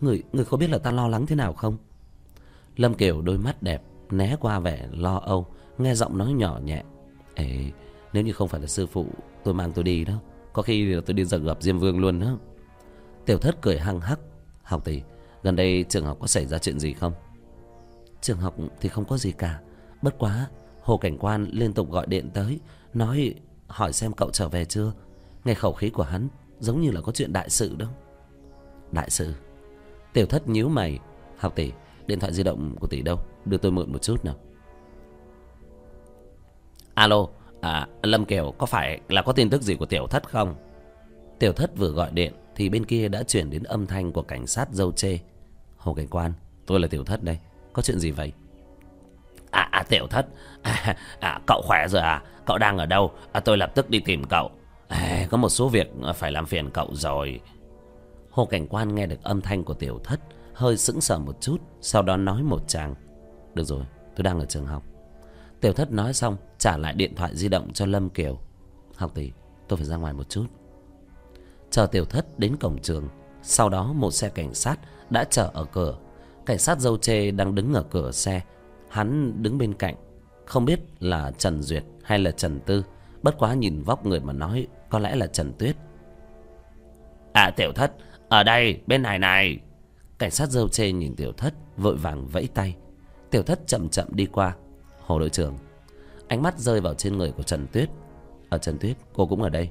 Người, 0.00 0.22
người 0.32 0.44
có 0.44 0.56
biết 0.56 0.70
là 0.70 0.78
ta 0.78 0.90
lo 0.90 1.08
lắng 1.08 1.26
thế 1.26 1.36
nào 1.36 1.52
không? 1.52 1.76
Lâm 2.76 2.94
Kiều 2.94 3.22
đôi 3.22 3.38
mắt 3.38 3.62
đẹp 3.62 3.82
Né 4.10 4.36
qua 4.40 4.60
vẻ 4.60 4.88
lo 4.92 5.16
âu 5.16 5.46
Nghe 5.78 5.94
giọng 5.94 6.18
nói 6.18 6.32
nhỏ 6.32 6.60
nhẹ. 6.64 6.82
Ê, 7.34 7.70
nếu 8.12 8.22
như 8.22 8.32
không 8.32 8.48
phải 8.48 8.60
là 8.60 8.66
sư 8.66 8.86
phụ 8.86 9.06
Tôi 9.44 9.54
mang 9.54 9.72
tôi 9.72 9.84
đi 9.84 10.04
đó. 10.04 10.14
Có 10.52 10.62
khi 10.62 10.94
tôi 11.06 11.14
đi 11.14 11.24
giật 11.24 11.38
gặp 11.38 11.56
Diêm 11.60 11.78
Vương 11.78 12.00
luôn 12.00 12.20
đó. 12.20 12.38
Tiểu 13.30 13.38
thất 13.38 13.56
cười 13.60 13.78
hăng 13.78 14.00
hắc. 14.00 14.20
Học 14.62 14.84
tỷ 14.84 15.02
gần 15.42 15.56
đây 15.56 15.84
trường 15.88 16.04
học 16.04 16.16
có 16.20 16.26
xảy 16.26 16.46
ra 16.46 16.58
chuyện 16.58 16.78
gì 16.78 16.92
không? 16.92 17.12
Trường 18.20 18.38
học 18.38 18.54
thì 18.80 18.88
không 18.88 19.04
có 19.04 19.18
gì 19.18 19.32
cả. 19.32 19.60
Bất 20.02 20.18
quá 20.18 20.46
Hồ 20.82 20.96
Cảnh 20.96 21.18
Quan 21.18 21.46
liên 21.52 21.72
tục 21.72 21.90
gọi 21.90 22.06
điện 22.06 22.30
tới 22.34 22.60
Nói 22.94 23.34
hỏi 23.66 23.92
xem 23.92 24.12
cậu 24.12 24.30
trở 24.30 24.48
về 24.48 24.64
chưa? 24.64 24.92
Nghe 25.44 25.54
khẩu 25.54 25.72
khí 25.72 25.90
của 25.90 26.02
hắn 26.02 26.28
Giống 26.60 26.80
như 26.80 26.90
là 26.90 27.00
có 27.00 27.12
chuyện 27.12 27.32
đại 27.32 27.50
sự 27.50 27.76
đâu 27.76 27.88
Đại 28.92 29.10
sự? 29.10 29.34
Tiểu 30.12 30.26
thất 30.26 30.48
nhíu 30.48 30.68
mày. 30.68 30.98
Học 31.38 31.52
tỷ 31.56 31.72
Điện 32.06 32.20
thoại 32.20 32.32
di 32.32 32.42
động 32.42 32.76
của 32.80 32.86
tỷ 32.86 33.02
đâu? 33.02 33.18
Đưa 33.44 33.56
tôi 33.56 33.72
mượn 33.72 33.92
một 33.92 34.02
chút 34.02 34.24
nào. 34.24 34.34
Alo 36.94 37.26
à, 37.60 37.88
Lâm 38.02 38.24
Kiều 38.24 38.54
có 38.58 38.66
phải 38.66 39.00
là 39.08 39.22
có 39.22 39.32
tin 39.32 39.50
tức 39.50 39.62
gì 39.62 39.74
của 39.74 39.86
tiểu 39.86 40.06
thất 40.06 40.28
không? 40.28 40.54
Tiểu 41.38 41.52
thất 41.52 41.76
vừa 41.76 41.88
gọi 41.88 42.10
điện. 42.12 42.32
Thì 42.60 42.68
bên 42.68 42.84
kia 42.84 43.08
đã 43.08 43.22
chuyển 43.22 43.50
đến 43.50 43.62
âm 43.62 43.86
thanh 43.86 44.12
của 44.12 44.22
cảnh 44.22 44.46
sát 44.46 44.68
dâu 44.72 44.92
chê. 44.92 45.18
Hồ 45.76 45.94
Cảnh 45.94 46.08
Quan 46.08 46.32
Tôi 46.66 46.80
là 46.80 46.88
tiểu 46.88 47.04
thất 47.04 47.22
đây 47.22 47.38
Có 47.72 47.82
chuyện 47.82 47.98
gì 47.98 48.10
vậy? 48.10 48.32
À, 49.50 49.68
à 49.72 49.82
tiểu 49.88 50.06
thất 50.10 50.26
à, 50.62 50.96
à, 51.20 51.40
Cậu 51.46 51.62
khỏe 51.64 51.88
rồi 51.88 52.02
à? 52.02 52.22
Cậu 52.46 52.58
đang 52.58 52.78
ở 52.78 52.86
đâu? 52.86 53.12
À, 53.32 53.40
Tôi 53.40 53.56
lập 53.56 53.72
tức 53.74 53.90
đi 53.90 54.00
tìm 54.00 54.24
cậu. 54.24 54.50
À, 54.88 55.26
Có 55.30 55.36
một 55.36 55.48
số 55.48 55.68
việc 55.68 55.92
phải 56.14 56.32
làm 56.32 56.46
phiền 56.46 56.70
cậu 56.70 56.88
rồi. 56.92 57.40
Hồ 58.30 58.46
Cảnh 58.46 58.66
Quan 58.66 58.94
nghe 58.94 59.06
được 59.06 59.22
âm 59.22 59.40
thanh 59.40 59.64
của 59.64 59.74
tiểu 59.74 60.00
thất 60.04 60.20
Hơi 60.54 60.76
sững 60.76 61.00
sờ 61.00 61.18
một 61.18 61.40
chút 61.40 61.58
Sau 61.80 62.02
đó 62.02 62.16
nói 62.16 62.42
một 62.42 62.68
chàng 62.68 62.94
Được 63.54 63.64
rồi 63.64 63.84
tôi 64.16 64.22
đang 64.22 64.40
ở 64.40 64.46
trường 64.46 64.66
học. 64.66 64.82
Tiểu 65.60 65.72
thất 65.72 65.92
nói 65.92 66.14
xong 66.14 66.36
trả 66.58 66.76
lại 66.76 66.92
điện 66.92 67.14
thoại 67.14 67.36
di 67.36 67.48
động 67.48 67.72
cho 67.72 67.86
Lâm 67.86 68.10
Kiều. 68.10 68.38
Học 68.96 69.14
tỷ 69.14 69.30
tôi 69.68 69.76
phải 69.76 69.86
ra 69.86 69.96
ngoài 69.96 70.12
một 70.12 70.28
chút. 70.28 70.46
Chờ 71.70 71.86
tiểu 71.86 72.04
thất 72.04 72.38
đến 72.38 72.56
cổng 72.56 72.78
trường. 72.78 73.08
Sau 73.42 73.68
đó 73.68 73.92
một 73.92 74.10
xe 74.10 74.28
cảnh 74.28 74.54
sát 74.54 74.76
đã 75.10 75.24
chờ 75.24 75.50
ở 75.52 75.64
cửa. 75.64 75.98
Cảnh 76.46 76.58
sát 76.58 76.78
dâu 76.78 76.96
chê 76.96 77.30
đang 77.30 77.54
đứng 77.54 77.74
ở 77.74 77.82
cửa 77.82 78.10
xe. 78.12 78.40
Hắn 78.88 79.34
đứng 79.42 79.58
bên 79.58 79.74
cạnh. 79.74 79.94
Không 80.46 80.64
biết 80.64 80.80
là 81.00 81.32
Trần 81.38 81.62
Duyệt 81.62 81.84
hay 82.02 82.18
là 82.18 82.30
Trần 82.30 82.60
Tư. 82.60 82.84
Bất 83.22 83.38
quá 83.38 83.54
nhìn 83.54 83.82
vóc 83.82 84.06
người 84.06 84.20
mà 84.20 84.32
nói, 84.32 84.66
Có 84.90 84.98
lẽ 84.98 85.14
là 85.14 85.26
Trần 85.26 85.52
Tuyết. 85.58 85.76
À 87.32 87.50
tiểu 87.56 87.72
thất, 87.72 87.92
Ở 88.28 88.42
đây, 88.42 88.80
bên 88.86 89.02
này 89.02 89.18
này. 89.18 89.58
Cảnh 90.18 90.30
sát 90.30 90.48
dâu 90.48 90.68
chê 90.68 90.92
nhìn 90.92 91.16
tiểu 91.16 91.32
thất, 91.32 91.54
Vội 91.76 91.96
vàng 91.96 92.26
vẫy 92.26 92.48
tay. 92.54 92.76
Tiểu 93.30 93.42
thất 93.42 93.66
chậm 93.66 93.88
chậm 93.88 94.06
đi 94.10 94.26
qua. 94.26 94.56
Hồ 95.00 95.18
đội 95.18 95.30
trưởng, 95.30 95.56
Ánh 96.28 96.42
mắt 96.42 96.58
rơi 96.58 96.80
vào 96.80 96.94
trên 96.94 97.18
người 97.18 97.32
của 97.32 97.42
Trần 97.42 97.66
Tuyết. 97.72 97.88
Ở 98.48 98.58
Trần 98.58 98.78
Tuyết, 98.78 98.96
cô 99.14 99.26
cũng 99.26 99.42
ở 99.42 99.48
đây. 99.48 99.70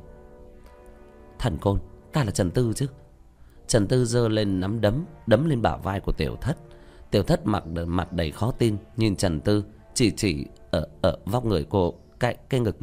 Thần 1.39 1.57
côn. 1.57 1.79
Ta 2.13 2.24
là 2.24 2.32
Trần 2.32 2.52
Tư 2.52 2.74
chứ. 2.76 2.88
Trần 3.67 3.88
Tư 3.88 4.06
giơ 4.06 4.28
lên 4.28 4.60
nắm 4.60 4.82
đấm 4.82 5.06
Đấm 5.28 5.50
lên 5.50 5.62
bả 5.62 5.78
vai 5.78 6.00
của 6.00 6.12
tiểu 6.12 6.36
thất. 6.41 6.58
Tiểu 7.12 7.24
thất 7.24 7.45
mặc 7.45 7.63
mặt 7.88 8.13
đầy 8.13 8.32
khó 8.32 8.52
tin 8.52 8.78
Nhìn 8.98 9.15
Trần 9.15 9.41
Tư 9.41 9.63
Chỉ 9.93 10.12
chỉ 10.12 10.45
ở, 10.72 10.88
ở 11.02 11.17
vóc 11.26 11.45
người 11.45 11.65
cô 11.69 11.93
Cái, 12.19 12.38
cái 12.50 12.60
ngực. 12.60 12.78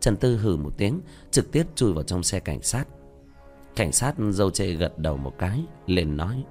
Trần 0.00 0.16
Tư 0.16 0.36
hừ 0.36 0.56
một 0.56 0.72
tiếng 0.76 1.00
Trực 1.30 1.52
tiếp 1.52 1.66
chui 1.74 1.92
vào 1.92 2.04
trong 2.04 2.22
xe 2.22 2.40
cảnh 2.40 2.62
sát. 2.62 2.84
Cảnh 3.76 3.92
sát 3.92 4.14
dâu 4.30 4.50
chê 4.50 4.66
gật 4.66 4.98
đầu 4.98 5.16
một 5.16 5.38
cái 5.38 5.60
liền 5.86 6.16
nói 6.16 6.44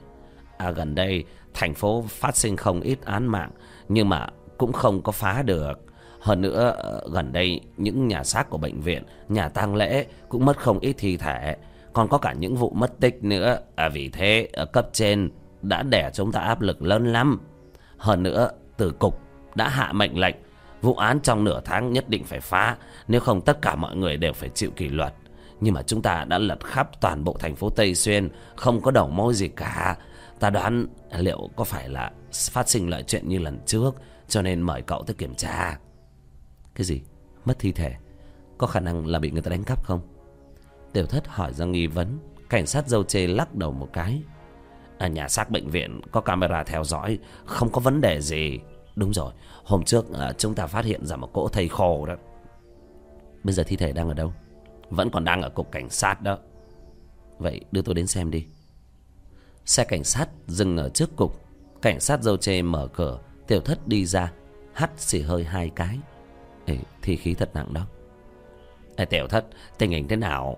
À 0.58 0.72
gần 0.72 0.96
đây 0.96 1.25
thành 1.54 1.73
phố 1.73 2.06
phát 2.08 2.36
sinh 2.36 2.58
không 2.58 2.82
ít 2.82 3.02
án 3.06 3.27
mạng 3.27 3.52
Nhưng 3.90 4.10
mà 4.10 4.27
cũng 4.58 4.73
không 4.73 5.02
có 5.02 5.12
phá 5.12 5.42
được. 5.42 5.79
Hơn 6.19 6.42
nữa 6.42 6.75
ờ, 6.77 7.08
gần 7.12 7.32
đây 7.32 7.62
những 7.77 8.08
nhà 8.08 8.23
xác 8.23 8.50
của 8.50 8.58
bệnh 8.58 8.82
viện 8.82 9.04
Nhà 9.29 9.50
tang 9.50 9.75
lễ 9.75 10.06
cũng 10.29 10.46
mất 10.46 10.58
không 10.58 10.79
ít 10.79 10.96
thi 10.98 11.17
thể. 11.17 11.58
Còn 11.94 12.08
có 12.08 12.17
cả 12.17 12.33
những 12.33 12.56
vụ 12.56 12.69
mất 12.69 13.00
tích 13.00 13.23
nữa. 13.23 13.60
À, 13.75 13.89
Vì 13.89 14.10
thế 14.10 14.50
ở 14.54 14.65
cấp 14.65 14.89
trên 14.94 15.29
đã 15.62 15.83
đẻ 15.83 16.10
chúng 16.13 16.31
ta 16.31 16.39
áp 16.39 16.62
lực 16.62 16.81
lớn 16.81 17.13
lắm. 17.13 17.42
Hơn 17.98 18.23
nữa 18.23 18.50
từ 18.77 18.92
cục 18.92 19.19
đã 19.56 19.69
hạ 19.69 19.92
mệnh 19.94 20.19
lệnh. 20.19 20.35
Vụ 20.81 20.96
án 20.96 21.19
trong 21.19 21.44
nửa 21.44 21.62
tháng 21.65 21.94
nhất 21.94 22.10
định 22.10 22.23
phải 22.23 22.39
phá. 22.39 22.77
Nếu 23.08 23.21
không 23.21 23.42
tất 23.42 23.62
cả 23.62 23.75
mọi 23.75 23.96
người 23.96 24.17
đều 24.17 24.33
phải 24.33 24.50
chịu 24.50 24.71
kỷ 24.75 24.89
luật. 24.89 25.13
Nhưng 25.60 25.73
mà 25.73 25.81
chúng 25.81 26.02
ta 26.02 26.25
đã 26.27 26.37
lật 26.37 26.65
khắp 26.65 27.02
toàn 27.02 27.23
bộ 27.23 27.35
thành 27.39 27.56
phố 27.56 27.69
Tây 27.69 27.96
Xuyên 27.96 28.29
Không 28.56 28.81
có 28.81 28.92
đầu 28.92 29.10
mối 29.10 29.33
gì 29.33 29.48
cả. 29.48 29.98
Ta 30.39 30.50
đoán 30.50 30.87
liệu 31.17 31.50
có 31.56 31.63
phải 31.63 31.89
là 31.89 32.12
phát 32.31 32.69
sinh 32.69 32.89
loại 32.89 33.04
chuyện 33.04 33.27
như 33.27 33.39
lần 33.39 33.60
trước 33.65 33.92
Cho 34.27 34.42
nên 34.42 34.62
mời 34.62 34.81
cậu 34.81 35.04
tới 35.04 35.13
kiểm 35.13 35.35
tra. 35.35 35.77
Cái 36.75 36.85
gì? 36.85 37.02
Mất 37.46 37.60
thi 37.60 37.71
thể. 37.71 37.96
Có 38.58 38.67
khả 38.67 38.79
năng 38.79 39.06
là 39.06 39.19
bị 39.19 39.31
người 39.31 39.42
ta 39.42 39.50
đánh 39.50 39.63
cắp 39.63 39.83
không? 39.83 40.02
Tiểu 40.94 41.06
thất 41.06 41.27
hỏi 41.27 41.54
ra 41.54 41.65
nghi 41.65 41.87
vấn. 41.87 42.19
Cảnh 42.50 42.67
sát 42.67 42.87
dâu 42.87 43.04
chê 43.04 43.27
lắc 43.27 43.56
đầu 43.56 43.71
một 43.71 43.89
cái. 43.94 44.21
Ở 44.98 45.08
nhà 45.08 45.27
xác 45.27 45.50
bệnh 45.50 45.69
viện 45.69 46.02
có 46.12 46.21
camera 46.21 46.63
theo 46.63 46.83
dõi 46.83 47.19
Không 47.46 47.69
có 47.71 47.81
vấn 47.81 48.02
đề 48.02 48.21
gì. 48.21 48.60
Đúng 48.96 49.13
rồi 49.13 49.33
hôm 49.63 49.83
trước 49.83 50.06
ờ, 50.13 50.33
chúng 50.37 50.56
ta 50.56 50.67
phát 50.67 50.85
hiện 50.85 51.06
ra 51.06 51.15
một 51.15 51.33
cỗ 51.33 51.48
thầy 51.48 51.67
khổ 51.67 52.06
đó. 52.06 52.15
Bây 53.44 53.54
giờ 53.54 53.63
thi 53.63 53.75
thể 53.75 53.92
đang 53.92 54.08
ở 54.08 54.13
đâu? 54.13 54.33
Vẫn 54.89 55.10
còn 55.10 55.25
đang 55.25 55.42
ở 55.42 55.50
cục 55.50 55.71
cảnh 55.71 55.89
sát 55.89 56.21
đó. 56.21 56.37
Vậy 57.37 57.62
đưa 57.71 57.81
tôi 57.81 57.96
đến 57.96 58.08
xem 58.08 58.31
đi. 58.31 58.46
Xe 59.65 59.83
cảnh 59.83 60.04
sát 60.04 60.29
dừng 60.48 60.77
ở 60.77 60.89
trước 60.89 61.15
cục. 61.15 61.42
Cảnh 61.81 62.00
sát 62.00 62.21
dâu 62.21 62.37
chê 62.37 62.62
mở 62.62 62.87
cửa. 62.87 63.19
Tiểu 63.48 63.62
thất 63.62 63.87
đi 63.87 64.06
ra 64.06 64.31
hắt 64.73 64.92
xì 64.98 65.21
hơi 65.21 65.44
hai 65.44 65.69
cái. 65.75 66.00
Ê, 66.65 66.77
thi 67.02 67.15
khí 67.15 67.33
thật 67.33 67.50
nặng 67.54 67.73
đó. 67.73 67.87
Ê, 68.96 69.06
tiểu 69.06 69.27
thất 69.27 69.46
tình 69.77 69.92
hình 69.92 70.08
thế 70.08 70.15
nào? 70.15 70.58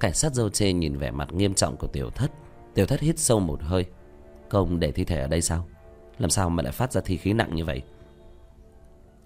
Cảnh 0.00 0.14
sát 0.14 0.34
dâu 0.34 0.48
chê 0.48 0.72
nhìn 0.72 0.98
vẻ 0.98 1.10
mặt 1.10 1.32
nghiêm 1.32 1.54
trọng 1.54 1.76
của 1.76 1.86
tiểu 1.86 2.10
thất. 2.10 2.30
Tiểu 2.74 2.86
thất 2.86 3.00
hít 3.00 3.18
sâu 3.18 3.40
một 3.40 3.62
hơi. 3.62 3.84
Công 4.48 4.80
để 4.80 4.92
thi 4.92 5.04
thể 5.04 5.20
ở 5.20 5.28
đây 5.28 5.42
sao? 5.42 5.66
Làm 6.18 6.30
sao 6.30 6.50
mà 6.50 6.62
lại 6.62 6.72
phát 6.72 6.92
ra 6.92 7.00
thi 7.04 7.16
khí 7.16 7.32
nặng 7.32 7.54
như 7.54 7.64
vậy? 7.64 7.82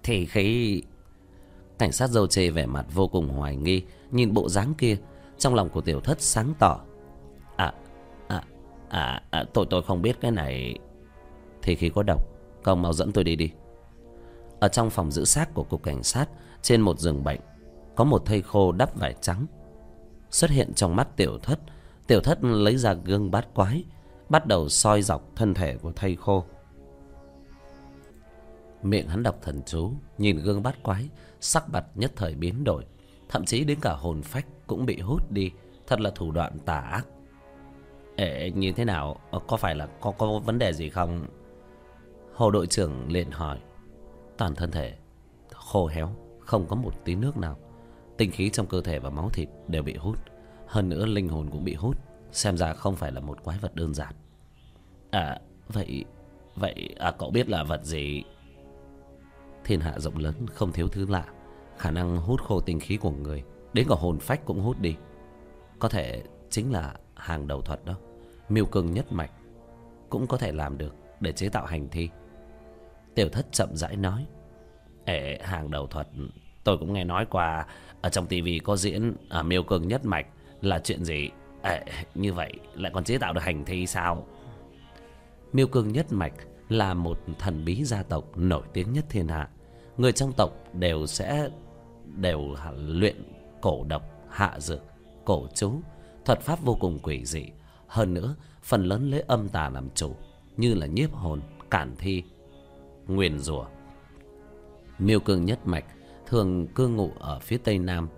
Thi 0.03 0.25
khí. 0.25 0.81
Cảnh 1.79 1.91
sát 1.91 2.09
dâu 2.09 2.27
chê 2.27 2.49
vẻ 2.49 2.65
mặt 2.65 2.85
vô 2.93 3.07
cùng 3.07 3.29
hoài 3.29 3.55
nghi 3.55 3.83
nhìn 4.11 4.33
bộ 4.33 4.49
dáng 4.49 4.73
kia. 4.77 4.97
Trong 5.37 5.55
lòng 5.55 5.69
của 5.69 5.81
tiểu 5.81 5.99
thất 5.99 6.21
sáng 6.21 6.53
tỏ. 6.59 6.79
À 7.55 7.73
à 8.27 8.43
à, 8.89 9.23
à 9.29 9.45
tôi 9.53 9.65
tôi 9.69 9.83
không 9.83 10.01
biết 10.01 10.21
cái 10.21 10.31
này. 10.31 10.79
Thì 11.61 11.75
khí 11.75 11.89
có 11.89 12.03
độc. 12.03 12.27
Công 12.63 12.81
mau 12.81 12.93
dẫn 12.93 13.11
tôi 13.11 13.23
đi 13.23 13.35
đi. 13.35 13.51
Ở 14.59 14.67
trong 14.67 14.89
phòng 14.89 15.11
giữ 15.11 15.25
xác 15.25 15.53
của 15.53 15.63
cục 15.63 15.83
cảnh 15.83 16.03
sát 16.03 16.29
trên 16.61 16.81
một 16.81 16.99
giường 16.99 17.23
bệnh 17.23 17.39
có 17.95 18.03
một 18.03 18.25
thây 18.25 18.41
khô 18.41 18.71
đắp 18.71 18.95
vải 18.95 19.15
trắng 19.21 19.45
xuất 20.31 20.51
hiện 20.51 20.73
trong 20.73 20.95
mắt 20.95 21.07
tiểu 21.15 21.37
thất. 21.37 21.59
Tiểu 22.07 22.21
thất 22.21 22.43
lấy 22.43 22.77
ra 22.77 22.93
gương 22.93 23.31
bát 23.31 23.53
quái, 23.53 23.83
bắt 24.29 24.45
đầu 24.45 24.69
soi 24.69 25.01
dọc 25.01 25.35
thân 25.35 25.53
thể 25.53 25.77
của 25.77 25.91
thầy 25.91 26.15
khô. 26.15 26.45
Miệng 28.83 29.07
hắn 29.07 29.23
đọc 29.23 29.35
thần 29.41 29.61
chú, 29.65 29.91
nhìn 30.17 30.37
gương 30.37 30.63
bát 30.63 30.83
quái, 30.83 31.09
sắc 31.39 31.69
mặt 31.69 31.85
nhất 31.95 32.11
thời 32.15 32.35
biến 32.35 32.63
đổi, 32.63 32.85
thậm 33.29 33.45
chí 33.45 33.63
đến 33.63 33.79
cả 33.81 33.93
hồn 33.93 34.21
phách 34.21 34.45
cũng 34.67 34.85
bị 34.85 34.99
hút 34.99 35.31
đi, 35.31 35.51
thật 35.87 36.01
là 36.01 36.11
thủ 36.15 36.31
đoạn 36.31 36.59
tà 36.65 36.79
ác. 36.79 37.05
Ệ 38.15 38.51
như 38.51 38.71
thế 38.71 38.85
nào? 38.85 39.19
Ờ, 39.31 39.39
có 39.47 39.57
phải 39.57 39.75
là 39.75 39.87
có 40.01 40.11
có 40.11 40.39
vấn 40.39 40.59
đề 40.59 40.73
gì 40.73 40.89
không? 40.89 41.25
Hồ 42.33 42.51
đội 42.51 42.67
trưởng 42.67 43.11
liền 43.11 43.31
hỏi. 43.31 43.59
Toàn 44.37 44.55
thân 44.55 44.71
thể 44.71 44.95
khô 45.51 45.87
héo, 45.87 46.15
không 46.39 46.67
có 46.67 46.75
một 46.75 47.05
tí 47.05 47.15
nước 47.15 47.37
nào 47.37 47.57
tinh 48.17 48.31
khí 48.31 48.49
trong 48.49 48.67
cơ 48.67 48.81
thể 48.81 48.99
và 48.99 49.09
máu 49.09 49.29
thịt 49.29 49.49
đều 49.67 49.83
bị 49.83 49.95
hút. 49.95 50.19
Hơn 50.67 50.89
nữa, 50.89 51.05
linh 51.05 51.29
hồn 51.29 51.49
cũng 51.51 51.63
bị 51.63 51.73
hút. 51.73 51.97
Xem 52.31 52.57
ra 52.57 52.73
không 52.73 52.95
phải 52.95 53.11
là 53.11 53.19
một 53.19 53.43
quái 53.43 53.57
vật 53.57 53.75
đơn 53.75 53.93
giản. 53.93 54.13
À 55.11 55.39
vậy 55.67 56.05
vậy 56.55 56.95
à 56.99 57.11
cậu 57.11 57.31
biết 57.31 57.49
là 57.49 57.63
vật 57.63 57.83
gì? 57.83 58.23
Thiên 59.63 59.79
hạ 59.79 59.99
rộng 59.99 60.17
lớn, 60.17 60.33
không 60.53 60.71
thiếu 60.71 60.87
thứ 60.87 61.05
lạ. 61.09 61.25
Khả 61.77 61.91
năng 61.91 62.17
hút 62.17 62.41
khô 62.41 62.61
tinh 62.61 62.79
khí 62.79 62.97
của 62.97 63.11
người, 63.11 63.43
đến 63.73 63.87
cả 63.89 63.95
hồn 63.99 64.19
phách 64.19 64.45
cũng 64.45 64.61
hút 64.61 64.79
đi. 64.79 64.95
Có 65.79 65.89
thể 65.89 66.23
chính 66.49 66.71
là 66.71 66.95
hàng 67.15 67.47
đầu 67.47 67.61
thuật 67.61 67.85
đó. 67.85 67.93
Miêu 68.49 68.65
cường 68.65 68.91
nhất 68.91 69.11
mạch 69.11 69.31
cũng 70.09 70.27
có 70.27 70.37
thể 70.37 70.51
làm 70.51 70.77
được 70.77 70.95
để 71.19 71.31
chế 71.31 71.49
tạo 71.49 71.65
hành 71.65 71.89
thi. 71.89 72.09
Tiểu 73.15 73.29
thất 73.29 73.51
chậm 73.51 73.75
rãi 73.75 73.95
nói 73.95 74.25
ể 75.05 75.39
hàng 75.41 75.71
đầu 75.71 75.87
thuật 75.87 76.07
tôi 76.65 76.77
cũng 76.77 76.93
nghe 76.93 77.03
nói 77.03 77.25
qua, 77.29 77.65
ở 78.01 78.09
trong 78.09 78.27
tivi 78.27 78.59
có 78.59 78.75
diễn 78.75 79.13
ở 79.29 79.43
miêu 79.43 79.63
cương 79.63 79.87
nhất 79.87 80.05
mạch 80.05 80.25
là 80.61 80.79
chuyện 80.83 81.03
gì? 81.03 81.29
Ệ 81.61 81.79
như 82.15 82.33
vậy 82.33 82.53
lại 82.73 82.91
còn 82.95 83.03
chế 83.03 83.17
tạo 83.17 83.33
được 83.33 83.43
hành 83.43 83.65
thi 83.65 83.87
sao? 83.87 84.27
Miêu 85.53 85.67
cương 85.67 85.91
nhất 85.91 86.05
mạch 86.09 86.33
là 86.69 86.93
một 86.93 87.19
thần 87.39 87.65
bí 87.65 87.83
gia 87.83 88.03
tộc 88.03 88.37
nổi 88.37 88.63
tiếng 88.73 88.93
nhất 88.93 89.05
thiên 89.09 89.27
hạ. 89.27 89.49
Người 89.97 90.11
trong 90.11 90.33
tộc 90.33 90.51
đều 90.73 91.07
sẽ, 91.07 91.49
đều 92.15 92.55
luyện 92.77 93.15
cổ 93.61 93.83
độc, 93.87 94.03
hạ 94.29 94.59
dược, 94.59 94.81
cổ 95.25 95.47
chú, 95.55 95.79
thuật 96.25 96.41
pháp 96.41 96.61
vô 96.61 96.77
cùng 96.79 96.99
quỷ 96.99 97.25
dị. 97.25 97.45
Hơn 97.87 98.13
nữa, 98.13 98.35
phần 98.63 98.83
lớn 98.85 99.11
lấy 99.11 99.23
âm 99.27 99.49
tà 99.49 99.69
làm 99.69 99.89
chủ 99.95 100.15
như 100.57 100.73
là 100.73 100.85
nhiếp 100.85 101.13
hồn, 101.13 101.41
cản 101.71 101.95
thi, 101.97 102.23
nguyền 103.07 103.39
rủa. 103.39 103.65
Miêu 104.99 105.19
cương 105.19 105.45
nhất 105.45 105.59
mạch 105.67 105.85
thường 106.27 106.67
cư 106.67 106.87
ngụ 106.87 107.11
ở 107.19 107.39
phía 107.39 107.57
tây 107.57 107.79
nam. 107.79 108.09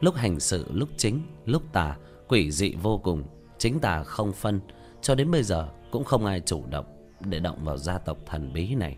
Lúc 0.00 0.14
hành 0.14 0.40
sự, 0.40 0.66
lúc 0.72 0.88
chính, 0.96 1.20
lúc 1.46 1.62
tà, 1.72 1.96
quỷ 2.28 2.50
dị 2.50 2.74
vô 2.82 2.98
cùng. 2.98 3.24
Chính 3.58 3.80
tà 3.80 4.02
không 4.02 4.32
phân, 4.32 4.60
cho 5.02 5.14
đến 5.14 5.30
bây 5.30 5.42
giờ 5.42 5.68
cũng 5.90 6.04
không 6.04 6.26
ai 6.26 6.40
chủ 6.40 6.64
động 6.70 6.86
để 7.20 7.40
động 7.40 7.64
vào 7.64 7.76
gia 7.76 7.98
tộc 7.98 8.18
thần 8.26 8.52
bí 8.52 8.74
này. 8.74 8.96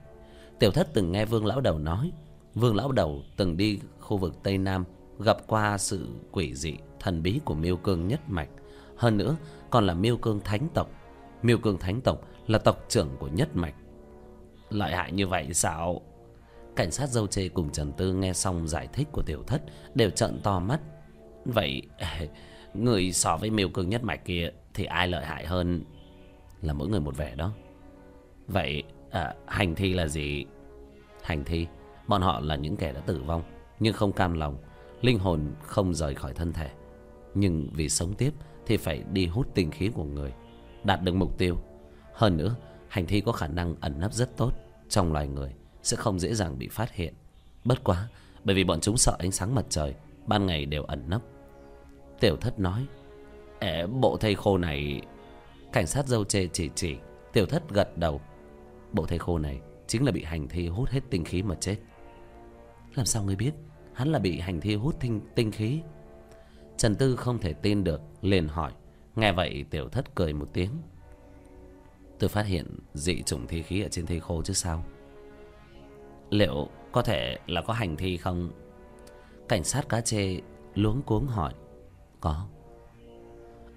Tiểu 0.58 0.70
thất 0.70 0.88
từng 0.94 1.12
nghe 1.12 1.24
vương 1.24 1.46
lão 1.46 1.60
đầu 1.60 1.78
nói, 1.78 2.12
vương 2.54 2.76
lão 2.76 2.92
đầu 2.92 3.22
từng 3.36 3.56
đi 3.56 3.78
khu 4.00 4.16
vực 4.16 4.34
tây 4.42 4.58
nam 4.58 4.84
gặp 5.18 5.36
qua 5.46 5.78
sự 5.78 6.08
quỷ 6.32 6.54
dị 6.54 6.74
thần 7.00 7.22
bí 7.22 7.40
của 7.44 7.54
miêu 7.54 7.76
cương 7.76 8.08
nhất 8.08 8.20
mạch. 8.26 8.48
Hơn 8.96 9.16
nữa, 9.16 9.36
còn 9.70 9.86
là 9.86 9.94
miêu 9.94 10.16
cương 10.16 10.40
thánh 10.40 10.68
tộc. 10.74 10.90
Miêu 11.42 11.58
cương 11.58 11.78
thánh 11.78 12.00
tộc 12.00 12.20
là 12.46 12.58
tộc 12.58 12.84
trưởng 12.88 13.08
của 13.18 13.28
nhất 13.28 13.56
mạch. 13.56 13.74
Lợi 14.70 14.92
hại 14.92 15.12
như 15.12 15.26
vậy 15.26 15.54
sao? 15.54 16.00
Cảnh 16.76 16.90
sát 16.90 17.08
dâu 17.08 17.26
chê 17.26 17.48
cùng 17.48 17.70
trần 17.70 17.92
tư 17.92 18.12
nghe 18.12 18.32
xong 18.32 18.68
giải 18.68 18.88
thích 18.92 19.08
của 19.12 19.22
tiểu 19.22 19.42
thất 19.46 19.62
đều 19.94 20.10
trợn 20.10 20.40
to 20.42 20.60
mắt. 20.60 20.80
Vậy 21.44 21.82
người 22.74 23.12
so 23.12 23.36
với 23.36 23.50
miêu 23.50 23.68
cương 23.68 23.88
nhất 23.88 24.04
mạch 24.04 24.24
kia 24.24 24.50
thì 24.74 24.84
ai 24.84 25.08
lợi 25.08 25.24
hại 25.24 25.46
hơn? 25.46 25.84
Là 26.62 26.72
mỗi 26.72 26.88
người 26.88 27.00
một 27.00 27.16
vẻ 27.16 27.34
đó. 27.34 27.52
Vậy 28.46 28.82
à, 29.10 29.34
hành 29.46 29.74
thi 29.74 29.94
là 29.94 30.08
gì? 30.08 30.44
Hành 31.22 31.44
thi 31.44 31.66
bọn 32.08 32.22
họ 32.22 32.40
là 32.40 32.56
những 32.56 32.76
kẻ 32.76 32.92
đã 32.92 33.00
tử 33.00 33.22
vong 33.26 33.42
nhưng 33.80 33.94
không 33.94 34.12
cam 34.12 34.32
lòng 34.32 34.56
linh 35.00 35.18
hồn 35.18 35.54
không 35.62 35.94
rời 35.94 36.14
khỏi 36.14 36.34
thân 36.34 36.52
thể. 36.52 36.70
Nhưng 37.34 37.68
vì 37.72 37.88
sống 37.88 38.14
tiếp 38.14 38.32
thì 38.66 38.76
phải 38.76 39.04
đi 39.12 39.26
hút 39.26 39.46
tinh 39.54 39.70
khí 39.70 39.90
của 39.94 40.04
người 40.04 40.32
đạt 40.84 41.02
được 41.02 41.14
mục 41.14 41.38
tiêu. 41.38 41.56
Hơn 42.14 42.36
nữa 42.36 42.56
hành 42.88 43.06
thi 43.06 43.20
có 43.20 43.32
khả 43.32 43.46
năng 43.46 43.74
ẩn 43.80 44.00
nấp 44.00 44.12
rất 44.12 44.36
tốt 44.36 44.52
trong 44.88 45.12
loài 45.12 45.28
người 45.28 45.54
sẽ 45.82 45.96
không 45.96 46.18
dễ 46.18 46.34
dàng 46.34 46.58
bị 46.58 46.68
phát 46.68 46.92
hiện. 46.92 47.14
Bất 47.64 47.84
quá 47.84 48.08
bởi 48.44 48.56
vì 48.56 48.64
bọn 48.64 48.80
chúng 48.80 48.96
sợ 48.96 49.16
ánh 49.18 49.32
sáng 49.32 49.54
mặt 49.54 49.64
trời 49.68 49.94
ban 50.26 50.46
ngày 50.46 50.66
đều 50.66 50.82
ẩn 50.82 51.04
nấp. 51.10 51.22
Tiểu 52.20 52.36
thất 52.36 52.58
nói 52.58 52.86
ẻ 53.58 53.86
bộ 53.86 54.16
thây 54.16 54.34
khô 54.34 54.58
này 54.58 55.02
cảnh 55.72 55.86
sát 55.86 56.06
dâu 56.06 56.24
chê 56.24 56.48
chỉ 56.52 56.70
chỉ 56.74 56.96
tiểu 57.32 57.46
thất 57.46 57.62
gật 57.70 57.98
đầu. 57.98 58.20
Bộ 58.92 59.06
thây 59.06 59.18
khô 59.18 59.38
này 59.38 59.60
chính 59.86 60.04
là 60.04 60.12
bị 60.12 60.24
hành 60.24 60.48
thi 60.48 60.68
hút 60.68 60.88
hết 60.88 61.00
tinh 61.10 61.24
khí 61.24 61.42
mà 61.42 61.54
chết. 61.54 61.76
Làm 62.94 63.06
sao 63.06 63.24
ngươi 63.24 63.36
biết? 63.36 63.52
Hắn 63.92 64.08
là 64.08 64.18
bị 64.18 64.40
hành 64.40 64.60
thi 64.60 64.74
hút 64.74 64.96
tinh, 65.00 65.20
tinh 65.34 65.52
khí. 65.52 65.80
Trần 66.76 66.94
tư 66.94 67.16
không 67.16 67.38
thể 67.38 67.52
tin 67.52 67.84
được 67.84 68.00
liền 68.22 68.48
hỏi. 68.48 68.72
Nghe 69.16 69.32
vậy 69.32 69.64
tiểu 69.70 69.88
thất 69.88 70.14
cười 70.14 70.32
một 70.32 70.48
tiếng. 70.52 70.70
Tôi 72.18 72.28
phát 72.28 72.46
hiện 72.46 72.78
dị 72.94 73.22
chủng 73.22 73.46
thi 73.46 73.62
khí 73.62 73.82
ở 73.82 73.88
trên 73.88 74.06
thây 74.06 74.20
khô 74.20 74.42
chứ 74.42 74.52
sao? 74.52 74.84
Liệu 76.32 76.68
có 76.92 77.02
thể 77.02 77.38
là 77.46 77.62
có 77.62 77.72
hành 77.72 77.96
thi 77.96 78.16
không? 78.16 78.50
Cảnh 79.48 79.64
sát 79.64 79.88
cá 79.88 80.00
chê 80.00 80.40
luống 80.74 81.02
cuống 81.02 81.26
hỏi. 81.26 81.52
Có. 82.20 82.46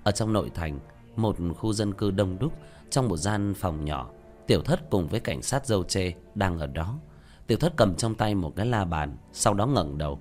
Ở 0.03 0.11
trong 0.11 0.33
nội 0.33 0.51
thành 0.53 0.79
một 1.15 1.35
khu 1.57 1.73
dân 1.73 1.93
cư 1.93 2.11
đông 2.11 2.39
đúc 2.39 2.53
trong 2.89 3.07
một 3.07 3.17
gian 3.17 3.53
phòng 3.53 3.85
nhỏ 3.85 4.09
tiểu 4.47 4.61
thất 4.61 4.89
cùng 4.89 5.07
với 5.07 5.19
cảnh 5.19 5.41
sát 5.41 5.65
dâu 5.65 5.83
chê 5.83 6.11
đang 6.35 6.59
ở 6.59 6.67
đó. 6.67 6.99
Tiểu 7.47 7.57
thất 7.57 7.73
cầm 7.75 7.95
trong 7.95 8.15
tay 8.15 8.35
một 8.35 8.53
cái 8.55 8.65
la 8.65 8.85
bàn 8.85 9.17
sau 9.31 9.53
đó 9.53 9.65
ngẩng 9.65 9.97
đầu 9.97 10.19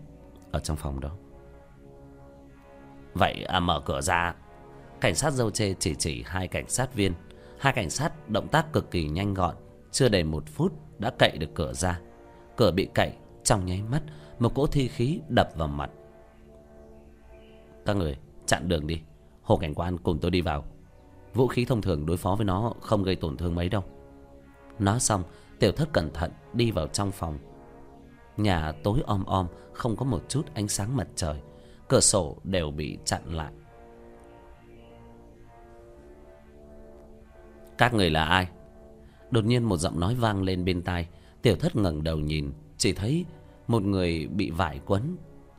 ở 0.52 0.60
trong 0.60 0.76
phòng 0.76 1.00
đó. 1.00 1.10
Vậy 3.14 3.44
à, 3.48 3.60
mở 3.60 3.80
cửa 3.84 4.00
ra. 4.00 4.34
Cảnh 5.00 5.14
sát 5.14 5.32
dâu 5.32 5.50
chê 5.50 5.74
chỉ 5.78 5.94
chỉ 5.94 6.22
hai 6.26 6.48
cảnh 6.48 6.68
sát 6.68 6.94
viên. 6.94 7.12
Hai 7.58 7.72
cảnh 7.72 7.90
sát 7.90 8.30
động 8.30 8.48
tác 8.48 8.72
cực 8.72 8.90
kỳ 8.90 9.08
nhanh 9.08 9.34
gọn 9.34 9.54
chưa 9.92 10.08
đầy 10.08 10.24
một 10.24 10.44
phút 10.46 10.72
đã 10.98 11.10
cậy 11.18 11.38
được 11.38 11.50
cửa 11.54 11.72
ra 11.72 12.00
cửa 12.56 12.70
bị 12.70 12.88
cậy 12.94 13.12
trong 13.44 13.66
nháy 13.66 13.82
mắt, 13.90 14.02
một 14.38 14.54
cỗ 14.54 14.66
thi 14.66 14.88
khí 14.88 15.20
đập 15.28 15.48
vào 15.56 15.68
mặt. 15.68 15.90
Các 17.86 17.96
người, 17.96 18.18
chặn 18.46 18.68
đường 18.68 18.86
đi. 18.86 19.00
Hồ 19.42 19.56
cảnh 19.56 19.74
quan 19.74 19.98
cùng 19.98 20.18
tôi 20.18 20.30
đi 20.30 20.40
vào. 20.40 20.64
Vũ 21.34 21.46
khí 21.46 21.64
thông 21.64 21.82
thường 21.82 22.06
đối 22.06 22.16
phó 22.16 22.34
với 22.34 22.44
nó 22.44 22.72
không 22.80 23.02
gây 23.02 23.16
tổn 23.16 23.36
thương 23.36 23.54
mấy 23.54 23.68
đâu. 23.68 23.82
Nói 24.78 25.00
xong, 25.00 25.22
tiểu 25.58 25.72
thất 25.72 25.92
cẩn 25.92 26.10
thận 26.12 26.30
đi 26.52 26.70
vào 26.70 26.86
trong 26.86 27.12
phòng. 27.12 27.38
Nhà 28.36 28.72
tối 28.72 28.98
om 29.06 29.24
om, 29.24 29.46
không 29.72 29.96
có 29.96 30.04
một 30.04 30.22
chút 30.28 30.42
ánh 30.54 30.68
sáng 30.68 30.96
mặt 30.96 31.08
trời. 31.14 31.40
Cửa 31.88 32.00
sổ 32.00 32.36
đều 32.44 32.70
bị 32.70 32.98
chặn 33.04 33.22
lại. 33.34 33.52
Các 37.78 37.94
người 37.94 38.10
là 38.10 38.24
ai? 38.24 38.48
Đột 39.30 39.44
nhiên 39.44 39.64
một 39.64 39.76
giọng 39.76 40.00
nói 40.00 40.14
vang 40.14 40.42
lên 40.42 40.64
bên 40.64 40.82
tai 40.82 41.08
tiểu 41.44 41.56
thất 41.56 41.76
ngẩng 41.76 42.04
đầu 42.04 42.18
nhìn 42.18 42.52
chỉ 42.78 42.92
thấy 42.92 43.24
một 43.68 43.82
người 43.82 44.26
bị 44.26 44.50
vải 44.50 44.80
quấn 44.86 45.16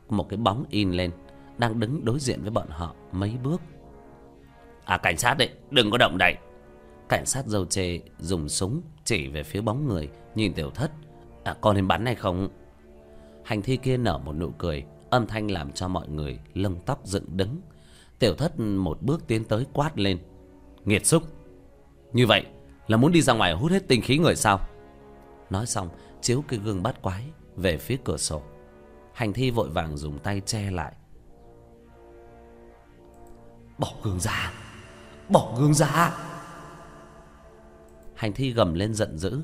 một 0.08 0.28
cái 0.28 0.36
bóng 0.36 0.64
in 0.70 0.90
lên 0.90 1.10
đang 1.58 1.80
đứng 1.80 2.04
đối 2.04 2.18
diện 2.18 2.42
với 2.42 2.50
bọn 2.50 2.68
họ 2.70 2.94
mấy 3.12 3.32
bước. 3.42 3.60
À 4.84 4.98
cảnh 4.98 5.16
sát 5.16 5.34
đấy 5.38 5.50
đừng 5.70 5.90
có 5.90 5.98
động 5.98 6.16
đậy. 6.18 6.34
Cảnh 7.08 7.26
sát 7.26 7.46
dâu 7.46 7.64
chê 7.64 8.00
dùng 8.18 8.48
súng 8.48 8.80
chỉ 9.04 9.28
về 9.28 9.42
phía 9.42 9.60
bóng 9.60 9.88
người 9.88 10.08
nhìn 10.34 10.54
tiểu 10.54 10.70
thất. 10.70 10.90
À, 11.44 11.54
Con 11.60 11.76
nên 11.76 11.88
bắn 11.88 12.06
hay 12.06 12.14
không? 12.14 12.48
Hành 13.44 13.62
thi 13.62 13.76
kia 13.76 13.96
nở 13.96 14.18
một 14.18 14.32
nụ 14.32 14.50
cười 14.50 14.84
Âm 15.10 15.26
thanh 15.26 15.50
làm 15.50 15.72
cho 15.72 15.88
mọi 15.88 16.08
người 16.08 16.38
lông 16.54 16.76
tóc 16.86 17.00
dựng 17.04 17.24
đứng. 17.36 17.60
Tiểu 18.18 18.34
thất 18.34 18.60
một 18.60 19.02
bước 19.02 19.26
tiến 19.26 19.44
tới 19.44 19.66
quát 19.72 19.98
lên. 19.98 20.18
Nghiệt 20.84 21.06
xúc. 21.06 21.22
Như 22.12 22.26
vậy 22.26 22.44
là 22.86 22.96
muốn 22.96 23.12
đi 23.12 23.22
ra 23.22 23.32
ngoài 23.32 23.52
hút 23.52 23.72
hết 23.72 23.88
tinh 23.88 24.02
khí 24.02 24.18
người 24.18 24.36
sao? 24.36 24.60
Nói 25.50 25.66
xong, 25.66 25.88
Chiếu 26.20 26.44
cái 26.48 26.58
gương 26.58 26.82
bắt 26.82 27.02
quái 27.02 27.24
Về 27.56 27.78
phía 27.78 27.96
cửa 28.04 28.16
sổ. 28.16 28.42
Hành 29.12 29.32
thi 29.32 29.50
vội 29.50 29.68
vàng 29.68 29.96
dùng 29.96 30.18
tay 30.18 30.40
che 30.46 30.70
lại. 30.70 30.92
Bỏ 33.78 33.92
gương 34.02 34.20
ra. 34.20 34.52
Bỏ 35.28 35.54
gương 35.58 35.74
ra. 35.74 36.14
Hành 38.14 38.32
thi 38.32 38.52
gầm 38.52 38.74
lên 38.74 38.94
giận 38.94 39.18
dữ. 39.18 39.40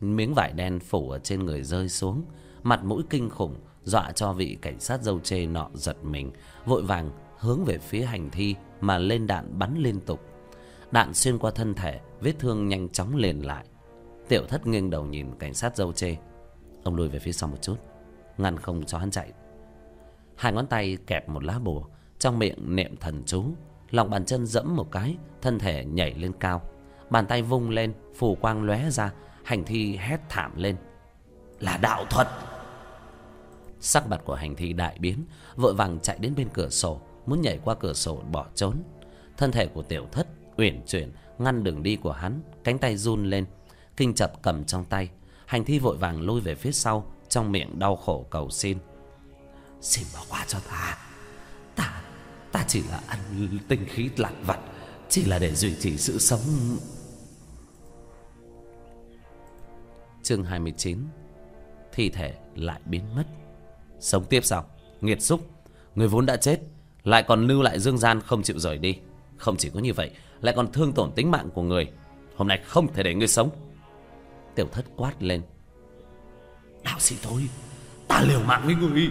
Miếng 0.00 0.34
vải 0.34 0.52
đen 0.52 0.80
phủ 0.80 1.10
ở 1.10 1.18
trên 1.18 1.44
người 1.44 1.62
rơi 1.62 1.88
xuống. 1.88 2.24
Mặt 2.62 2.84
mũi 2.84 3.02
kinh 3.10 3.30
khủng, 3.30 3.56
Dọa 3.84 4.12
cho 4.12 4.32
vị 4.32 4.58
cảnh 4.62 4.80
sát 4.80 5.02
dâu 5.02 5.20
chê 5.20 5.46
nọ 5.46 5.70
giật 5.74 6.04
mình. 6.04 6.32
Vội 6.66 6.82
vàng 6.82 7.10
hướng 7.38 7.64
về 7.64 7.78
phía 7.78 8.02
hành 8.02 8.30
thi 8.30 8.54
Mà 8.80 8.98
lên 8.98 9.26
đạn 9.26 9.58
bắn 9.58 9.74
liên 9.78 10.00
tục. 10.00 10.20
Đạn 10.90 11.14
xuyên 11.14 11.38
qua 11.38 11.50
thân 11.50 11.74
thể, 11.74 12.00
Vết 12.20 12.32
thương 12.38 12.68
nhanh 12.68 12.88
chóng 12.88 13.16
liền 13.16 13.46
lại. 13.46 13.64
Tiểu 14.30 14.46
thất 14.48 14.66
nghiêng 14.66 14.90
đầu 14.90 15.04
nhìn 15.04 15.26
cảnh 15.38 15.54
sát 15.54 15.76
dâu 15.76 15.92
chê. 15.92 16.16
Ông 16.84 16.96
lùi 16.96 17.08
về 17.08 17.18
phía 17.18 17.32
sau 17.32 17.48
một 17.48 17.56
chút, 17.62 17.76
Ngăn 18.38 18.58
không 18.58 18.84
cho 18.84 18.98
hắn 18.98 19.10
chạy. 19.10 19.32
Hai 20.36 20.52
ngón 20.52 20.66
tay 20.66 20.98
kẹp 21.06 21.28
một 21.28 21.44
lá 21.44 21.58
bùa, 21.58 21.84
Trong 22.18 22.38
miệng 22.38 22.76
niệm 22.76 22.96
thần 22.96 23.22
chú. 23.26 23.44
Lòng 23.90 24.10
bàn 24.10 24.24
chân 24.24 24.46
dẫm 24.46 24.76
một 24.76 24.90
cái, 24.90 25.16
Thân 25.42 25.58
thể 25.58 25.84
nhảy 25.84 26.14
lên 26.14 26.32
cao. 26.40 26.62
Bàn 27.10 27.26
tay 27.26 27.42
vung 27.42 27.70
lên, 27.70 27.92
Phù 28.14 28.34
quang 28.34 28.62
lóe 28.62 28.90
ra, 28.90 29.12
Hành 29.44 29.64
thi 29.64 29.96
hét 29.96 30.18
thảm 30.28 30.52
lên. 30.56 30.76
Là 31.60 31.76
đạo 31.76 32.04
thuật! 32.10 32.28
Sắc 33.80 34.08
mặt 34.08 34.20
của 34.24 34.34
hành 34.34 34.56
thi 34.56 34.72
đại 34.72 34.96
biến, 35.00 35.24
Vội 35.56 35.74
vàng 35.74 36.00
chạy 36.00 36.18
đến 36.18 36.34
bên 36.36 36.48
cửa 36.52 36.68
sổ, 36.68 37.00
Muốn 37.26 37.40
nhảy 37.40 37.58
qua 37.64 37.74
cửa 37.74 37.92
sổ 37.92 38.22
bỏ 38.32 38.46
trốn. 38.54 38.82
Thân 39.36 39.52
thể 39.52 39.66
của 39.66 39.82
tiểu 39.82 40.06
thất 40.12 40.26
uyển 40.56 40.82
chuyển, 40.86 41.12
Ngăn 41.38 41.64
đường 41.64 41.82
đi 41.82 41.96
của 41.96 42.12
hắn, 42.12 42.40
Cánh 42.64 42.78
tay 42.78 42.96
run 42.96 43.24
lên. 43.24 43.44
Kinh 44.00 44.14
chập 44.14 44.42
cầm 44.42 44.64
trong 44.64 44.84
tay. 44.84 45.10
Hành 45.46 45.64
thi 45.64 45.78
vội 45.78 45.96
vàng 45.96 46.20
lui 46.20 46.40
về 46.40 46.54
phía 46.54 46.72
sau, 46.72 47.12
Trong 47.28 47.52
miệng 47.52 47.78
đau 47.78 47.96
khổ 47.96 48.26
cầu 48.30 48.50
xin. 48.50 48.78
Xin 49.80 50.04
bỏ 50.14 50.20
qua 50.28 50.44
cho 50.48 50.58
ta. 50.70 50.98
Ta 51.76 52.02
Ta 52.52 52.64
chỉ 52.68 52.82
là 52.82 53.00
ăn 53.06 53.18
tinh 53.68 53.84
khí 53.88 54.10
lặt 54.16 54.32
vặt 54.42 54.58
Chỉ 55.08 55.24
là 55.24 55.38
để 55.38 55.54
duy 55.54 55.74
trì 55.80 55.96
sự 55.96 56.18
sống. 56.18 56.40
Chương 60.22 60.44
29 60.44 60.98
Thi 61.92 62.08
thể 62.08 62.34
lại 62.54 62.80
biến 62.84 63.14
mất. 63.14 63.24
Sống 63.98 64.24
tiếp 64.24 64.44
sao 64.44 64.64
Nghiệt 65.00 65.22
xúc. 65.22 65.40
Người 65.94 66.08
vốn 66.08 66.26
đã 66.26 66.36
chết, 66.36 66.60
Lại 67.04 67.22
còn 67.22 67.46
lưu 67.46 67.62
lại 67.62 67.80
dương 67.80 67.98
gian 67.98 68.20
không 68.20 68.42
chịu 68.42 68.58
rời 68.58 68.78
đi. 68.78 68.98
Không 69.36 69.56
chỉ 69.56 69.70
có 69.74 69.80
như 69.80 69.92
vậy, 69.92 70.10
Lại 70.40 70.54
còn 70.56 70.72
thương 70.72 70.92
tổn 70.92 71.12
tính 71.12 71.30
mạng 71.30 71.50
của 71.54 71.62
người. 71.62 71.90
Hôm 72.36 72.48
nay 72.48 72.60
không 72.64 72.92
thể 72.92 73.02
để 73.02 73.14
ngươi 73.14 73.28
sống. 73.28 73.50
Tiểu 74.60 74.68
thất 74.72 74.84
quát 74.96 75.22
lên. 75.22 75.42
Đạo 76.84 76.98
sĩ 76.98 77.16
thôi 77.22 77.42
Ta 78.08 78.22
liều 78.28 78.40
mạng 78.42 78.62
với 78.66 78.74
người 78.74 79.08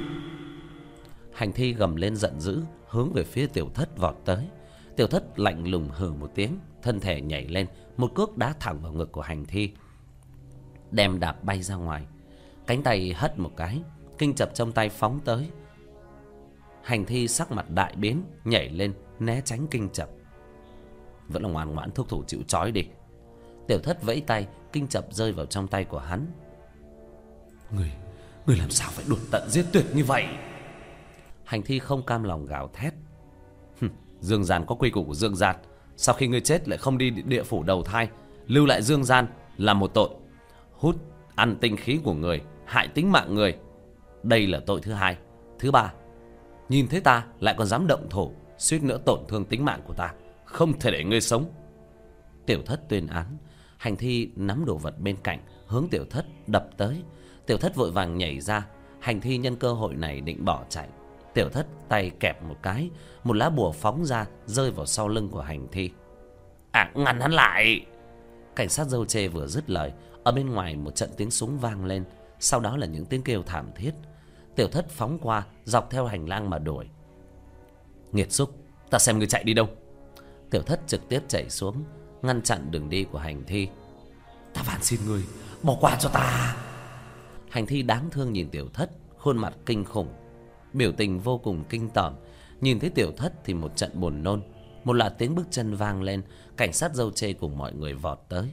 Hành 1.33 1.51
thi 1.51 1.73
gầm 1.73 1.95
lên 1.95 2.15
giận 2.15 2.39
dữ 2.39 2.61
Hướng 2.87 3.13
về 3.13 3.23
phía 3.23 3.47
tiểu 3.47 3.69
thất 3.73 3.97
vọt 3.97 4.15
tới. 4.25 4.47
Tiểu 4.95 5.07
thất 5.07 5.39
lạnh 5.39 5.67
lùng 5.67 5.89
hừ 5.89 6.13
một 6.13 6.31
tiếng 6.35 6.59
Thân 6.81 6.99
thể 6.99 7.21
nhảy 7.21 7.47
lên 7.47 7.67
Một 7.97 8.15
cước 8.15 8.37
đá 8.37 8.53
thẳng 8.59 8.81
vào 8.81 8.93
ngực 8.93 9.11
của 9.11 9.21
hành 9.21 9.45
thi. 9.45 9.71
Đem 10.91 11.19
đạp 11.19 11.43
bay 11.43 11.61
ra 11.61 11.75
ngoài. 11.75 12.05
Cánh 12.67 12.83
tay 12.83 13.13
hất 13.13 13.39
một 13.39 13.51
cái 13.57 13.81
Kinh 14.17 14.35
chập 14.35 14.51
trong 14.53 14.71
tay 14.71 14.89
phóng 14.89 15.19
tới. 15.25 15.49
Hành 16.83 17.05
thi 17.05 17.27
sắc 17.27 17.51
mặt 17.51 17.69
đại 17.69 17.95
biến 17.95 18.23
Nhảy 18.45 18.69
lên 18.69 18.93
né 19.19 19.41
tránh 19.45 19.67
kinh 19.71 19.89
chập. 19.89 20.09
Vẫn 21.27 21.43
là 21.43 21.49
ngoan 21.49 21.75
ngoãn 21.75 21.91
thúc 21.91 22.09
thủ 22.09 22.23
chịu 22.27 22.39
trói 22.47 22.71
đi. 22.71 22.83
Tiểu 23.67 23.79
thất 23.79 24.03
vẫy 24.03 24.21
tay 24.21 24.47
Kinh 24.73 24.87
chập 24.87 25.05
rơi 25.11 25.31
vào 25.31 25.45
trong 25.45 25.67
tay 25.67 25.83
của 25.83 25.99
hắn. 25.99 26.27
Người 27.71 27.91
Người 28.49 28.57
làm 28.57 28.69
sao 28.69 28.89
phải 28.91 29.05
đuổi 29.09 29.19
tận 29.31 29.49
giết 29.49 29.65
tuyệt 29.73 29.85
như 29.93 30.03
vậy? 30.03 30.25
Hành 31.43 31.61
thi 31.61 31.79
không 31.79 32.05
cam 32.05 32.23
lòng 32.23 32.45
gào 32.45 32.69
thét. 32.73 32.93
Dương 34.19 34.45
gian 34.45 34.65
có 34.65 34.75
quy 34.75 34.89
củ 34.89 35.03
của 35.03 35.13
Dương 35.13 35.35
gian. 35.35 35.55
Sau 35.97 36.15
khi 36.15 36.27
ngươi 36.27 36.41
chết 36.41 36.69
lại 36.69 36.77
không 36.77 36.97
đi 36.97 37.09
địa 37.09 37.43
phủ 37.43 37.63
đầu 37.63 37.83
thai 37.83 38.09
Lưu 38.47 38.65
lại 38.65 38.81
Dương 38.81 39.03
gian 39.03 39.27
là 39.57 39.73
một 39.73 39.87
tội. 39.93 40.09
Hút 40.71 40.95
ăn 41.35 41.57
tinh 41.61 41.77
khí 41.77 41.99
của 42.03 42.13
người 42.13 42.41
Hại 42.65 42.87
tính 42.87 43.11
mạng 43.11 43.35
người. 43.35 43.57
Đây 44.23 44.47
là 44.47 44.59
tội 44.65 44.81
thứ 44.81 44.93
hai. 44.93 45.17
Thứ 45.59 45.71
ba 45.71 45.93
Nhìn 46.69 46.87
thấy 46.87 47.01
ta 47.01 47.25
lại 47.39 47.55
còn 47.57 47.67
dám 47.67 47.87
động 47.87 48.07
thổ 48.09 48.31
Suýt 48.57 48.83
nữa 48.83 48.99
tổn 49.05 49.19
thương 49.27 49.45
tính 49.45 49.65
mạng 49.65 49.81
của 49.87 49.93
ta. 49.93 50.13
Không 50.45 50.79
thể 50.79 50.91
để 50.91 51.03
ngươi 51.03 51.21
sống. 51.21 51.45
Tiểu 52.45 52.61
thất 52.65 52.89
tuyên 52.89 53.07
án 53.07 53.37
Hành 53.79 53.95
thi 53.95 54.29
nắm 54.35 54.65
đồ 54.65 54.77
vật 54.77 54.99
bên 54.99 55.15
cạnh, 55.23 55.39
Hướng 55.67 55.87
tiểu 55.91 56.05
thất 56.09 56.25
đập 56.47 56.69
tới. 56.77 57.03
Tiểu 57.45 57.57
thất 57.57 57.75
vội 57.75 57.91
vàng 57.91 58.17
nhảy 58.17 58.39
ra. 58.39 58.67
Hành 58.99 59.21
thi 59.21 59.37
nhân 59.37 59.55
cơ 59.55 59.73
hội 59.73 59.93
này 59.93 60.21
định 60.21 60.45
bỏ 60.45 60.63
chạy. 60.69 60.89
Tiểu 61.33 61.49
thất 61.49 61.67
tay 61.89 62.11
kẹp 62.19 62.43
một 62.43 62.55
cái, 62.61 62.89
Một 63.23 63.35
lá 63.35 63.49
bùa 63.49 63.71
phóng 63.71 64.05
ra, 64.05 64.25
Rơi 64.45 64.71
vào 64.71 64.85
sau 64.85 65.07
lưng 65.07 65.29
của 65.29 65.41
hành 65.41 65.67
thi. 65.71 65.91
À 66.71 66.91
ngăn 66.95 67.19
hắn 67.19 67.31
lại! 67.31 67.85
Cảnh 68.55 68.69
sát 68.69 68.87
dâu 68.87 69.05
chê 69.05 69.27
vừa 69.27 69.47
dứt 69.47 69.69
lời, 69.69 69.91
Ở 70.23 70.31
bên 70.31 70.49
ngoài 70.49 70.75
một 70.75 70.95
trận 70.95 71.09
tiếng 71.17 71.31
súng 71.31 71.57
vang 71.59 71.85
lên. 71.85 72.03
Sau 72.39 72.59
đó 72.59 72.77
là 72.77 72.85
những 72.85 73.05
tiếng 73.05 73.21
kêu 73.21 73.43
thảm 73.43 73.71
thiết. 73.75 73.91
Tiểu 74.55 74.67
thất 74.67 74.89
phóng 74.89 75.19
qua, 75.21 75.43
Dọc 75.63 75.89
theo 75.89 76.05
hành 76.05 76.29
lang 76.29 76.49
mà 76.49 76.59
đuổi. 76.59 76.85
Nghiệt 78.11 78.31
xúc, 78.31 78.49
Ta 78.89 78.99
xem 78.99 79.17
người 79.17 79.27
chạy 79.27 79.43
đi 79.43 79.53
đâu? 79.53 79.67
Tiểu 80.51 80.61
thất 80.61 80.79
trực 80.87 81.09
tiếp 81.09 81.21
chạy 81.27 81.49
xuống. 81.49 81.83
Ngăn 82.21 82.41
chặn 82.41 82.71
đường 82.71 82.89
đi 82.89 83.03
của 83.03 83.17
hành 83.17 83.43
thi. 83.47 83.67
Ta 84.53 84.63
van 84.67 84.83
xin 84.83 84.99
người 85.07 85.23
Bỏ 85.63 85.77
qua 85.79 85.97
cho 85.99 86.09
ta. 86.09 86.55
Hành 87.49 87.65
thi 87.65 87.81
đáng 87.81 88.09
thương 88.09 88.33
nhìn 88.33 88.49
tiểu 88.49 88.67
thất, 88.73 88.89
Khuôn 89.17 89.37
mặt 89.37 89.53
kinh 89.65 89.85
khủng, 89.85 90.07
Biểu 90.73 90.91
tình 90.91 91.19
vô 91.19 91.37
cùng 91.37 91.63
kinh 91.69 91.89
tởm. 91.89 92.13
Nhìn 92.61 92.79
thấy 92.79 92.89
tiểu 92.89 93.11
thất 93.17 93.33
thì 93.43 93.53
một 93.53 93.75
trận 93.75 93.91
buồn 93.93 94.23
nôn, 94.23 94.41
Một 94.83 94.93
loạt 94.93 95.13
tiếng 95.17 95.35
bước 95.35 95.47
chân 95.51 95.75
vang 95.75 96.01
lên, 96.01 96.21
Cảnh 96.57 96.73
sát 96.73 96.95
dâu 96.95 97.11
chê 97.11 97.33
cùng 97.33 97.57
mọi 97.57 97.73
người 97.73 97.93
vọt 97.93 98.19
tới. 98.29 98.45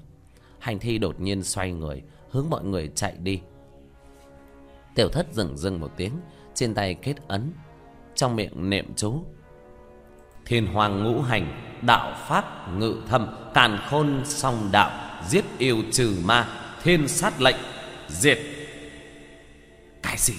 Hành 0.59 0.79
thi 0.79 0.99
đột 0.99 1.21
nhiên 1.21 1.43
xoay 1.43 1.73
người, 1.73 2.03
Hướng 2.31 2.51
mọi 2.51 2.65
người 2.65 2.91
chạy 2.95 3.17
đi. 3.19 3.41
Tiểu 4.95 5.09
thất 5.09 5.27
dừng 5.33 5.57
dừng 5.57 5.81
một 5.81 5.91
tiếng, 5.97 6.13
Trên 6.55 6.75
tay 6.75 6.95
kết 6.95 7.17
ấn, 7.29 7.53
Trong 8.15 8.37
miệng 8.37 8.71
niệm 8.71 8.93
chú 8.97 9.25
Thiên 10.47 10.67
hoàng 10.67 11.05
ngũ 11.05 11.23
hành, 11.23 11.63
Đạo 11.83 12.17
pháp 12.29 12.69
ngự 12.79 13.03
thâm, 13.09 13.27
Càn 13.55 13.79
khôn 13.91 14.23
song 14.25 14.69
đạo, 14.73 15.21
Giết 15.29 15.45
yêu 15.59 15.83
trừ 15.93 16.17
ma, 16.25 16.49
Thiên 16.83 17.09
sát 17.09 17.41
lệnh, 17.41 17.57
Diệt. 18.09 18.39
Cái 20.03 20.17
gì? 20.19 20.35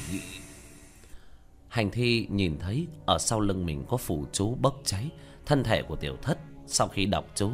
Hành 1.67 1.91
thi 1.91 2.27
nhìn 2.31 2.57
thấy 2.59 2.87
Ở 3.05 3.17
sau 3.17 3.39
lưng 3.39 3.65
mình 3.65 3.85
có 3.89 3.97
phủ 3.97 4.25
chú 4.31 4.55
bốc 4.61 4.81
cháy, 4.83 5.09
Thân 5.45 5.63
thể 5.63 5.81
của 5.81 5.95
tiểu 5.95 6.17
thất 6.21 6.37
Sau 6.67 6.87
khi 6.87 7.05
đọc 7.05 7.25
chú, 7.35 7.51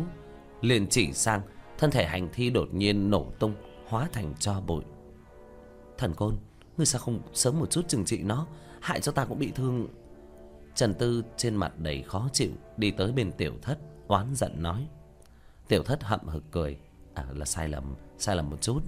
liền 0.61 0.87
chỉ 0.87 1.13
sang, 1.13 1.41
Thân 1.77 1.91
thể 1.91 2.05
hành 2.05 2.29
thi 2.33 2.49
đột 2.49 2.73
nhiên 2.73 3.09
nổ 3.09 3.25
tung, 3.39 3.55
Hóa 3.87 4.07
thành 4.13 4.33
cho 4.39 4.61
bụi. 4.67 4.83
Thần 5.97 6.13
côn, 6.13 6.35
Ngươi 6.77 6.85
sao 6.85 7.01
không 7.01 7.19
sớm 7.33 7.59
một 7.59 7.71
chút 7.71 7.87
chừng 7.87 8.05
trị 8.05 8.17
nó? 8.17 8.47
Hại 8.81 9.01
cho 9.01 9.11
ta 9.11 9.25
cũng 9.25 9.39
bị 9.39 9.51
thương. 9.55 9.87
Trần 10.75 10.93
Tư 10.93 11.23
trên 11.37 11.55
mặt 11.55 11.79
đầy 11.79 12.01
khó 12.01 12.29
chịu 12.33 12.51
Đi 12.77 12.91
tới 12.91 13.11
bên 13.11 13.31
tiểu 13.31 13.53
thất 13.61 13.77
Oán 14.07 14.35
giận 14.35 14.63
nói. 14.63 14.87
Tiểu 15.67 15.83
thất 15.83 16.03
hậm 16.03 16.27
hực 16.27 16.43
cười. 16.51 16.77
À 17.13 17.25
là 17.33 17.45
sai 17.45 17.69
lầm 17.69 17.95
Sai 18.17 18.35
lầm 18.35 18.49
một 18.49 18.61
chút. 18.61 18.81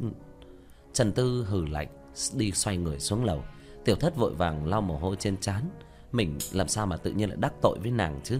Trần 0.93 1.11
Tư 1.11 1.45
hừ 1.49 1.65
lạnh 1.65 1.87
Đi 2.33 2.51
xoay 2.51 2.77
người 2.77 2.99
xuống 2.99 3.23
lầu. 3.23 3.43
Tiểu 3.85 3.95
thất 3.95 4.15
vội 4.15 4.33
vàng 4.33 4.65
lau 4.65 4.81
mồ 4.81 4.97
hôi 4.97 5.15
trên 5.19 5.37
trán. 5.37 5.69
Mình 6.11 6.37
làm 6.53 6.67
sao 6.67 6.85
mà 6.85 6.97
tự 6.97 7.11
nhiên 7.11 7.29
lại 7.29 7.37
đắc 7.41 7.53
tội 7.61 7.79
với 7.79 7.91
nàng 7.91 8.19
chứ? 8.23 8.39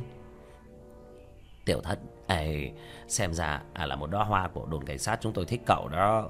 Tiểu 1.66 1.82
thất 1.82 2.00
Ê, 2.28 2.72
xem 3.08 3.34
ra 3.34 3.64
à, 3.74 3.86
là 3.86 3.96
một 3.96 4.08
đóa 4.12 4.24
hoa 4.24 4.48
của 4.48 4.66
đồn 4.66 4.84
cảnh 4.84 5.00
sát 5.00 5.20
chúng 5.22 5.34
tôi 5.34 5.46
thích 5.46 5.62
cậu 5.66 5.88
đó. 5.88 6.30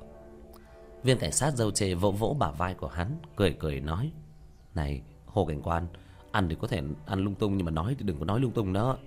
Viên 1.03 1.17
cảnh 1.17 1.31
sát 1.31 1.53
dâu 1.53 1.71
chê 1.71 1.93
vỗ 1.93 2.11
vỗ 2.11 2.35
bả 2.39 2.51
vai 2.51 2.73
của 2.73 2.87
hắn 2.87 3.17
Cười 3.35 3.55
cười 3.59 3.79
nói. 3.79 4.11
Này 4.75 5.01
Hồ 5.25 5.45
Cảnh 5.45 5.61
Quan 5.61 5.87
Ăn 6.35 6.49
thì 6.49 6.55
có 6.61 6.67
thể 6.67 6.81
ăn 7.05 7.19
lung 7.19 7.35
tung 7.35 7.57
Nhưng 7.57 7.65
mà 7.65 7.71
nói 7.71 7.95
thì 7.99 8.05
đừng 8.05 8.19
có 8.19 8.25
nói 8.25 8.39
lung 8.39 8.51
tung 8.51 8.73
đó. 8.73 8.97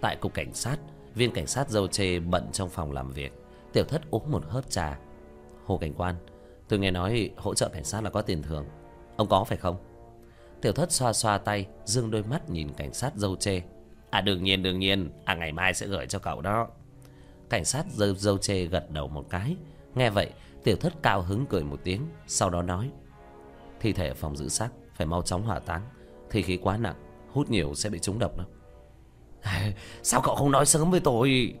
Tại 0.00 0.16
cục 0.16 0.34
cảnh 0.34 0.54
sát 0.54 0.76
Viên 1.14 1.30
cảnh 1.30 1.46
sát 1.46 1.70
dâu 1.70 1.86
chê 1.86 2.18
bận 2.18 2.48
trong 2.52 2.68
phòng 2.68 2.92
làm 2.92 3.10
việc. 3.10 3.32
Tiểu 3.72 3.84
thất 3.84 4.02
uống 4.10 4.30
một 4.30 4.44
hớp 4.48 4.70
trà. 4.70 4.98
Hồ 5.64 5.78
Cảnh 5.78 5.94
Quan 5.96 6.14
Tôi 6.68 6.78
nghe 6.78 6.90
nói 6.90 7.30
hỗ 7.36 7.54
trợ 7.54 7.68
cảnh 7.68 7.84
sát 7.84 8.04
là 8.04 8.10
có 8.10 8.22
tiền 8.22 8.42
thưởng. 8.42 8.66
Ông 9.16 9.28
có 9.28 9.44
phải 9.44 9.58
không? 9.58 9.76
Tiểu 10.60 10.72
thất 10.72 10.92
xoa 10.92 11.12
xoa 11.12 11.38
tay 11.38 11.66
Dương 11.84 12.10
đôi 12.10 12.22
mắt 12.22 12.50
nhìn 12.50 12.68
cảnh 12.76 12.94
sát 12.94 13.16
dâu 13.16 13.36
chê. 13.36 13.62
À 14.10 14.20
đương 14.20 14.42
nhiên 14.44 14.62
đương 14.62 14.78
nhiên. 14.78 15.10
À 15.24 15.34
ngày 15.34 15.52
mai 15.52 15.74
sẽ 15.74 15.86
gửi 15.86 16.06
cho 16.06 16.18
cậu 16.18 16.40
đó. 16.40 16.68
Cảnh 17.50 17.64
sát 17.64 17.86
dâu, 17.90 18.14
dâu 18.14 18.38
chê 18.38 18.64
gật 18.64 18.90
đầu 18.90 19.08
một 19.08 19.30
cái. 19.30 19.56
Nghe 19.94 20.10
vậy 20.10 20.30
tiểu 20.64 20.76
thất 20.76 20.92
cao 21.02 21.22
hứng 21.22 21.46
cười 21.46 21.64
một 21.64 21.80
tiếng 21.84 22.00
sau 22.26 22.50
đó 22.50 22.62
nói. 22.62 22.90
Thi 23.80 23.92
thể 23.92 24.08
ở 24.08 24.14
phòng 24.14 24.36
giữ 24.36 24.48
xác 24.48 24.70
phải 24.94 25.06
mau 25.06 25.22
chóng 25.22 25.42
hỏa 25.42 25.58
táng. 25.58 25.82
Thi 26.30 26.42
khí 26.42 26.56
quá 26.56 26.76
nặng 26.76 26.96
hút 27.32 27.50
nhiều 27.50 27.74
sẽ 27.74 27.90
bị 27.90 27.98
trúng 27.98 28.18
độc 28.18 28.36
đó. 28.38 28.44
Sao 30.02 30.20
cậu 30.24 30.34
không 30.34 30.50
nói 30.50 30.66
sớm 30.66 30.90
với 30.90 31.00
tôi? 31.00 31.54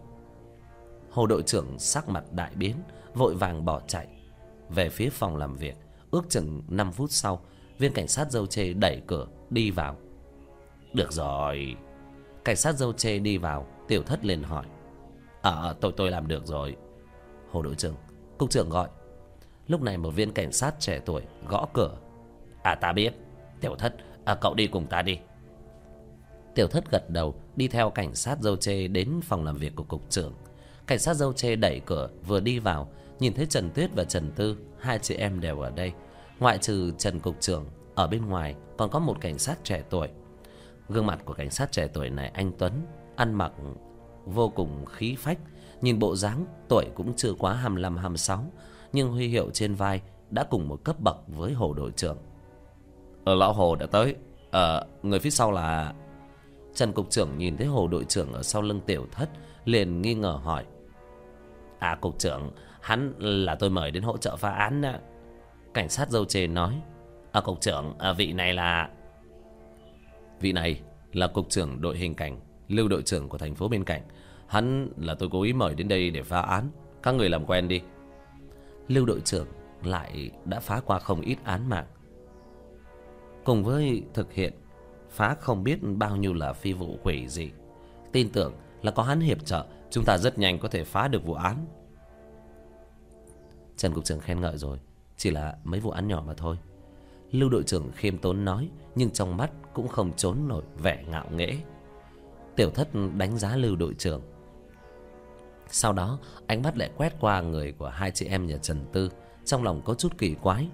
Hồ 1.10 1.26
đội 1.26 1.42
trưởng 1.42 1.78
sắc 1.78 2.08
mặt 2.08 2.24
đại 2.32 2.50
biến 2.54 2.76
vội 3.14 3.34
vàng 3.34 3.64
bỏ 3.64 3.80
chạy. 3.86 4.06
Về 4.68 4.88
phía 4.88 5.10
phòng 5.10 5.36
làm 5.36 5.56
việc 5.56 5.76
ước 6.10 6.24
chừng 6.28 6.62
năm 6.68 6.92
phút 6.92 7.10
sau 7.10 7.40
viên 7.78 7.92
cảnh 7.92 8.08
sát 8.08 8.30
dâu 8.30 8.46
chê 8.46 8.72
đẩy 8.72 9.02
cửa 9.06 9.26
đi 9.50 9.70
vào. 9.70 9.96
Được 10.92 11.12
rồi. 11.12 11.76
Cảnh 12.44 12.56
sát 12.56 12.72
dâu 12.72 12.92
chê 12.92 13.18
đi 13.18 13.38
vào 13.38 13.66
tiểu 13.88 14.02
thất 14.02 14.24
liền 14.24 14.42
hỏi. 14.42 14.66
Ờ 15.42 15.76
tôi 15.80 15.92
tôi 15.96 16.10
làm 16.10 16.28
được 16.28 16.46
rồi. 16.46 16.76
Hồ 17.50 17.62
đội 17.62 17.74
trưởng 17.74 17.94
cục 18.38 18.50
trưởng 18.50 18.70
gọi. 18.70 18.88
Lúc 19.68 19.82
này 19.82 19.98
một 19.98 20.10
viên 20.10 20.32
cảnh 20.32 20.52
sát 20.52 20.74
trẻ 20.80 21.00
tuổi 21.06 21.22
gõ 21.48 21.66
cửa. 21.74 21.98
À 22.62 22.74
ta 22.74 22.92
biết 22.92 23.14
tiểu 23.64 23.76
thất 23.76 23.94
à, 24.24 24.34
cậu 24.34 24.54
đi 24.54 24.66
cùng 24.66 24.86
ta 24.86 25.02
đi. 25.02 25.18
Tiểu 26.54 26.66
thất 26.68 26.90
gật 26.90 27.10
đầu 27.10 27.34
đi 27.56 27.68
theo 27.68 27.90
cảnh 27.90 28.14
sát 28.14 28.40
dâu 28.40 28.56
chê 28.56 28.88
đến 28.88 29.20
phòng 29.22 29.44
làm 29.44 29.56
việc 29.56 29.76
của 29.76 29.84
cục 29.84 30.10
trưởng. 30.10 30.32
Cảnh 30.86 30.98
sát 30.98 31.14
dâu 31.14 31.32
chê 31.32 31.56
đẩy 31.56 31.80
cửa 31.86 32.08
vừa 32.26 32.40
đi 32.40 32.58
vào 32.58 32.88
nhìn 33.18 33.34
thấy 33.34 33.46
trần 33.46 33.70
tuyết 33.70 33.90
và 33.94 34.04
trần 34.04 34.30
tư 34.36 34.56
hai 34.78 34.98
chị 34.98 35.14
em 35.14 35.40
đều 35.40 35.60
ở 35.60 35.70
đây. 35.70 35.92
Ngoại 36.38 36.58
trừ 36.58 36.92
trần 36.98 37.20
cục 37.20 37.40
trưởng 37.40 37.66
ở 37.94 38.06
bên 38.06 38.26
ngoài 38.26 38.54
còn 38.76 38.90
có 38.90 38.98
một 38.98 39.16
cảnh 39.20 39.38
sát 39.38 39.58
trẻ 39.64 39.82
tuổi. 39.90 40.08
Gương 40.88 41.06
mặt 41.06 41.18
của 41.24 41.34
cảnh 41.34 41.50
sát 41.50 41.72
trẻ 41.72 41.86
tuổi 41.86 42.10
này 42.10 42.28
anh 42.28 42.52
tuấn 42.58 42.72
ăn 43.16 43.34
mặc 43.34 43.52
vô 44.24 44.48
cùng 44.48 44.84
khí 44.84 45.16
phách 45.18 45.38
nhìn 45.80 45.98
bộ 45.98 46.16
dáng 46.16 46.46
tuổi 46.68 46.86
cũng 46.94 47.14
chưa 47.16 47.32
quá 47.38 47.54
hai 47.54 47.70
mươi 47.70 47.82
lăm 47.82 47.96
hai 47.96 48.08
mươi 48.08 48.18
sáu 48.18 48.52
nhưng 48.92 49.12
huy 49.12 49.28
hiệu 49.28 49.50
trên 49.50 49.74
vai 49.74 50.02
đã 50.30 50.44
cùng 50.44 50.68
một 50.68 50.84
cấp 50.84 51.00
bậc 51.00 51.16
với 51.28 51.52
hồ 51.52 51.74
đội 51.74 51.92
trưởng 51.96 52.16
ở 53.24 53.34
lão 53.34 53.52
hồ 53.52 53.76
đã 53.76 53.86
tới. 53.86 54.14
Ờ 54.50 54.86
người 55.02 55.18
phía 55.18 55.30
sau 55.30 55.52
là 55.52 55.94
trần 56.74 56.92
cục 56.92 57.10
trưởng 57.10 57.38
nhìn 57.38 57.56
thấy 57.56 57.66
hồ 57.66 57.88
đội 57.88 58.04
trưởng 58.04 58.32
ở 58.32 58.42
sau 58.42 58.62
lưng 58.62 58.80
tiểu 58.86 59.06
thất 59.12 59.28
liền 59.64 60.02
nghi 60.02 60.14
ngờ 60.14 60.40
hỏi. 60.42 60.64
À 61.78 61.94
cục 62.00 62.18
trưởng 62.18 62.50
hắn 62.80 63.12
là 63.18 63.54
tôi 63.54 63.70
mời 63.70 63.90
đến 63.90 64.02
hỗ 64.02 64.16
trợ 64.16 64.36
phá 64.36 64.50
án 64.50 64.80
đó. 64.80 64.92
cảnh 65.74 65.88
sát 65.88 66.10
dâu 66.10 66.24
chê 66.24 66.46
nói. 66.46 66.80
À 67.32 67.40
cục 67.40 67.60
trưởng 67.60 67.98
à, 67.98 68.12
vị 68.12 68.32
này 68.32 68.52
là 68.52 68.88
vị 70.40 70.52
này 70.52 70.80
là 71.12 71.26
cục 71.26 71.50
trưởng 71.50 71.80
đội 71.80 71.96
hình 71.96 72.14
cảnh 72.14 72.40
lưu 72.68 72.88
đội 72.88 73.02
trưởng 73.02 73.28
của 73.28 73.38
thành 73.38 73.54
phố 73.54 73.68
bên 73.68 73.84
cạnh. 73.84 74.02
Hắn 74.46 74.88
là 74.96 75.14
tôi 75.14 75.28
cố 75.32 75.42
ý 75.42 75.52
mời 75.52 75.74
đến 75.74 75.88
đây 75.88 76.10
để 76.10 76.22
phá 76.22 76.40
án. 76.40 76.70
Các 77.02 77.14
người 77.14 77.28
làm 77.28 77.44
quen 77.46 77.68
đi. 77.68 77.80
Lưu 78.88 79.06
đội 79.06 79.20
trưởng 79.20 79.46
lại 79.82 80.30
đã 80.44 80.60
phá 80.60 80.80
qua 80.86 80.98
không 80.98 81.20
ít 81.20 81.38
án 81.44 81.68
mạng 81.68 81.86
cùng 83.44 83.64
với 83.64 84.02
thực 84.14 84.32
hiện, 84.32 84.52
phá 85.10 85.36
không 85.40 85.64
biết 85.64 85.78
bao 85.82 86.16
nhiêu 86.16 86.34
là 86.34 86.52
phi 86.52 86.72
vụ 86.72 86.98
quỷ 87.02 87.28
dị. 87.28 87.50
Tin 88.12 88.28
tưởng 88.30 88.54
là 88.82 88.90
có 88.90 89.02
hắn 89.02 89.20
hiệp 89.20 89.44
trợ, 89.44 89.66
chúng 89.90 90.04
ta 90.04 90.18
rất 90.18 90.38
nhanh 90.38 90.58
có 90.58 90.68
thể 90.68 90.84
phá 90.84 91.08
được 91.08 91.24
vụ 91.24 91.34
án. 91.34 91.66
Trần 93.76 93.94
cục 93.94 94.04
trưởng 94.04 94.20
khen 94.20 94.40
ngợi 94.40 94.58
rồi, 94.58 94.78
chỉ 95.16 95.30
là 95.30 95.56
mấy 95.64 95.80
vụ 95.80 95.90
án 95.90 96.08
nhỏ 96.08 96.22
mà 96.26 96.34
thôi. 96.34 96.58
Lưu 97.30 97.48
đội 97.48 97.62
trưởng 97.62 97.92
khiêm 97.92 98.18
tốn 98.18 98.44
nói, 98.44 98.70
nhưng 98.94 99.10
trong 99.10 99.36
mắt 99.36 99.50
cũng 99.74 99.88
không 99.88 100.12
trốn 100.12 100.48
nổi 100.48 100.62
vẻ 100.78 101.04
ngạo 101.08 101.26
nghễ. 101.30 101.56
Tiểu 102.56 102.70
thất 102.70 102.88
đánh 103.16 103.38
giá 103.38 103.56
lưu 103.56 103.76
đội 103.76 103.94
trưởng. 103.98 104.22
Sau 105.68 105.92
đó, 105.92 106.18
ánh 106.46 106.62
mắt 106.62 106.76
lại 106.76 106.90
quét 106.96 107.12
qua 107.20 107.40
người 107.40 107.72
của 107.72 107.88
hai 107.88 108.10
chị 108.10 108.26
em 108.26 108.46
nhà 108.46 108.56
trần 108.56 108.84
tư, 108.92 109.10
trong 109.44 109.62
lòng 109.62 109.82
có 109.84 109.94
chút 109.94 110.18
kỳ 110.18 110.34
quái. 110.34 110.68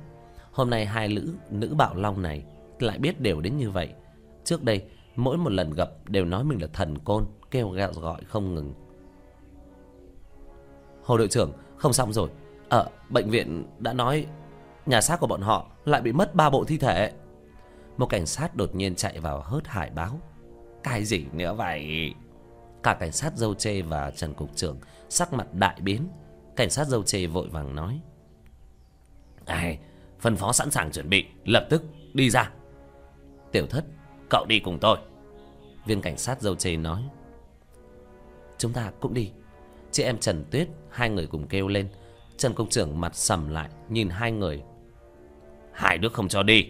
Hôm 0.53 0.71
nay 0.71 0.87
hai 0.87 1.09
nữ 1.09 1.35
nữ 1.51 1.75
bạo 1.75 1.95
long 1.95 2.23
này 2.23 2.45
lại 2.83 2.99
biết 2.99 3.21
đều 3.21 3.41
đến 3.41 3.57
như 3.57 3.71
vậy. 3.71 3.89
Trước 4.45 4.63
đây, 4.63 4.85
mỗi 5.17 5.37
một 5.37 5.53
lần 5.53 5.71
gặp 5.71 5.91
đều 6.09 6.25
nói 6.25 6.45
mình 6.45 6.63
là 6.63 6.69
thần 6.73 6.99
côn, 6.99 7.25
kêu 7.51 7.71
gạo 7.71 7.93
gọi 7.93 8.25
không 8.25 8.55
ngừng. 8.55 8.75
Hồ 11.03 11.19
đội 11.19 11.29
trưởng, 11.29 11.53
không 11.77 11.93
xong 11.93 12.13
rồi. 12.13 12.31
Ở 12.69 12.89
bệnh 13.09 13.31
viện 13.31 13.65
đã 13.79 13.93
nói 13.93 14.27
nhà 14.87 15.01
xác 15.01 15.21
của 15.21 15.27
bọn 15.27 15.41
họ 15.41 15.67
lại 15.85 16.01
bị 16.01 16.13
mất 16.13 16.35
ba 16.35 16.51
bộ 16.51 16.65
thi 16.65 16.79
thể. 16.79 17.13
Một 17.97 18.07
cảnh 18.07 18.27
sát 18.27 18.57
đột 18.57 18.75
nhiên 18.75 18.95
chạy 18.95 19.21
vào 19.21 19.41
hớt 19.41 19.67
hải 19.67 19.91
báo. 19.91 20.21
Cái 20.83 21.05
gì 21.05 21.25
nữa 21.33 21.55
vậy? 21.55 22.15
Cả 22.83 22.95
cảnh 22.95 23.13
sát 23.13 23.37
dâu 23.37 23.55
chê 23.55 23.83
và 23.83 24.11
trần 24.11 24.35
cục 24.35 24.57
trưởng 24.57 24.79
sắc 25.09 25.33
mặt 25.33 25.55
đại 25.55 25.81
biến. 25.81 26.09
Cảnh 26.57 26.71
sát 26.71 26.87
dâu 26.87 27.03
chê 27.03 27.27
vội 27.27 27.49
vàng 27.49 27.75
nói. 27.75 28.01
Ai 29.47 29.79
phân 30.21 30.37
phó 30.37 30.53
sẵn 30.53 30.71
sàng 30.71 30.93
chuẩn 30.93 31.09
bị, 31.09 31.25
lập 31.45 31.67
tức 31.71 31.83
đi 32.15 32.31
ra 32.31 32.51
tiểu 33.53 33.67
thất, 33.67 33.85
cậu 34.31 34.47
đi 34.49 34.61
cùng 34.61 34.79
tôi. 34.79 34.99
Viên 35.87 36.01
cảnh 36.01 36.19
sát 36.19 36.41
dâu 36.41 36.55
chê 36.55 36.77
nói. 36.77 37.03
Chúng 38.59 38.73
ta 38.73 38.93
cũng 39.01 39.15
đi. 39.15 39.31
Chị 39.91 40.03
em 40.03 40.19
trần 40.19 40.45
tuyết, 40.51 40.69
hai 40.91 41.11
người 41.11 41.27
cùng 41.27 41.47
kêu 41.47 41.69
lên. 41.69 41.89
Trần 42.37 42.55
cục 42.55 42.71
trưởng 42.71 43.01
mặt 43.01 43.15
sầm 43.15 43.49
lại, 43.49 43.71
nhìn 43.89 44.09
hai 44.09 44.33
người. 44.33 44.63
Hai 45.73 45.99
đứa 45.99 46.09
không 46.09 46.29
cho 46.29 46.43
đi. 46.43 46.67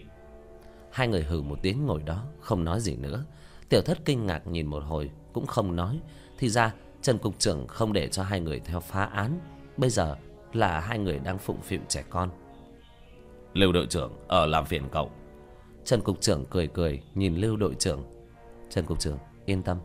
Hai 0.93 1.09
người 1.09 1.23
hừ 1.23 1.43
một 1.43 1.59
tiếng 1.63 1.87
ngồi 1.87 2.03
đó, 2.03 2.25
không 2.41 2.65
nói 2.65 2.81
gì 2.81 2.97
nữa. 2.97 3.25
Tiểu 3.69 3.83
thất 3.83 3.99
kinh 4.05 4.27
ngạc 4.27 4.47
nhìn 4.47 4.67
một 4.67 4.83
hồi, 4.85 5.11
cũng 5.33 5.47
không 5.47 5.77
nói. 5.77 6.01
Thì 6.39 6.49
ra, 6.49 6.75
trần 7.03 7.19
cục 7.19 7.39
trưởng 7.39 7.67
không 7.67 7.93
để 7.93 8.09
cho 8.09 8.23
hai 8.23 8.41
người 8.41 8.61
theo 8.61 8.81
phá 8.81 9.05
án. 9.05 9.41
Bây 9.77 9.91
giờ 9.91 10.17
là 10.53 10.81
hai 10.81 10.99
người 10.99 11.19
đang 11.19 11.39
phụng 11.39 11.61
phịu 11.61 11.81
trẻ 11.89 12.05
con. 12.11 12.31
Lưu 13.55 13.73
đội 13.73 13.87
trưởng, 13.87 14.13
ở 14.29 14.47
làm 14.47 14.67
phiền 14.67 14.83
cậu 14.93 15.11
trần 15.91 16.01
cục 16.01 16.21
trưởng 16.21 16.45
cười 16.51 16.67
cười, 16.67 17.03
nhìn 17.15 17.37
lưu 17.37 17.57
đội 17.57 17.75
trưởng. 17.75 18.05
Trần 18.71 18.87
cục 18.87 19.01
trưởng, 19.01 19.19
yên 19.45 19.63
tâm. 19.63 19.79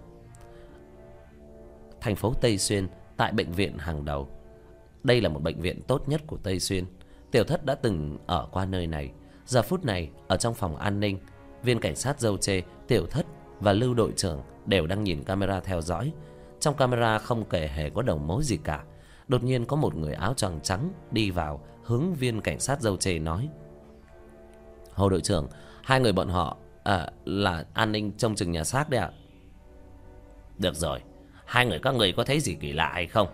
Thành 2.01 2.15
phố 2.15 2.33
tây 2.41 2.57
xuyên 2.57 2.87
tại 3.17 3.31
bệnh 3.31 3.51
viện 3.51 3.77
hàng 3.77 4.05
đầu. 4.05 4.29
Đây 5.03 5.21
là 5.21 5.29
một 5.29 5.39
bệnh 5.43 5.61
viện 5.61 5.81
tốt 5.87 6.09
nhất 6.09 6.21
của 6.27 6.37
tây 6.43 6.59
xuyên. 6.59 6.85
Tiểu 7.31 7.43
thất 7.43 7.65
đã 7.65 7.75
từng 7.75 8.17
ở 8.25 8.47
qua 8.51 8.65
nơi 8.65 8.87
này. 8.87 9.11
Giờ 9.45 9.61
phút 9.61 9.85
này, 9.85 10.09
ở 10.27 10.37
trong 10.37 10.53
phòng 10.53 10.75
an 10.75 10.99
ninh, 10.99 11.19
viên 11.63 11.79
cảnh 11.79 11.95
sát 11.95 12.19
dâu 12.19 12.37
chê, 12.37 12.61
tiểu 12.87 13.05
thất 13.05 13.25
và 13.59 13.73
lưu 13.73 13.93
đội 13.93 14.11
trưởng 14.15 14.41
đều 14.65 14.87
đang 14.87 15.03
nhìn 15.03 15.23
camera 15.23 15.59
theo 15.59 15.81
dõi. 15.81 16.13
Trong 16.59 16.75
camera 16.75 17.17
không 17.17 17.43
kể 17.49 17.69
hề 17.73 17.89
có 17.89 18.01
đầu 18.01 18.17
mối 18.17 18.43
gì 18.43 18.57
cả. 18.63 18.83
Đột 19.27 19.43
nhiên 19.43 19.65
có 19.65 19.75
một 19.75 19.95
người 19.95 20.13
áo 20.13 20.33
choàng 20.33 20.59
trắng 20.63 20.89
đi 21.11 21.31
vào, 21.31 21.65
hướng 21.83 22.13
viên 22.13 22.41
cảnh 22.41 22.59
sát 22.59 22.81
dâu 22.81 22.97
chê 22.97 23.19
nói, 23.19 23.49
hồ 24.95 25.09
đội 25.09 25.21
trưởng 25.21 25.47
hai 25.85 25.99
người 25.99 26.13
bọn 26.13 26.27
họ 26.27 26.57
à, 26.83 27.09
là 27.25 27.65
an 27.73 27.91
ninh 27.91 28.11
trông 28.17 28.35
chừng 28.35 28.51
nhà 28.51 28.63
xác 28.63 28.89
đấy 28.89 29.01
ạ. 29.01 29.09
Được 30.57 30.75
rồi 30.75 30.99
hai 31.45 31.65
người 31.65 31.79
các 31.79 31.95
người 31.95 32.11
có 32.11 32.23
thấy 32.23 32.39
gì 32.39 32.55
kỳ 32.55 32.73
lạ 32.73 32.91
hay 32.93 33.07
không? 33.07 33.27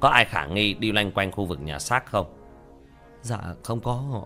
Có 0.00 0.08
ai 0.08 0.24
khả 0.24 0.46
nghi 0.46 0.74
đi 0.74 0.92
loanh 0.92 1.12
quanh 1.12 1.32
khu 1.32 1.44
vực 1.44 1.60
nhà 1.60 1.78
xác 1.78 2.06
không? 2.06 2.26
Dạ 3.22 3.54
không 3.62 3.80
có. 3.80 4.24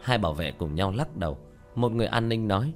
Hai 0.00 0.18
bảo 0.18 0.32
vệ 0.32 0.52
cùng 0.58 0.74
nhau 0.74 0.92
lắc 0.96 1.16
đầu. 1.16 1.38
Một 1.74 1.92
người 1.92 2.06
an 2.06 2.28
ninh 2.28 2.48
nói 2.48 2.72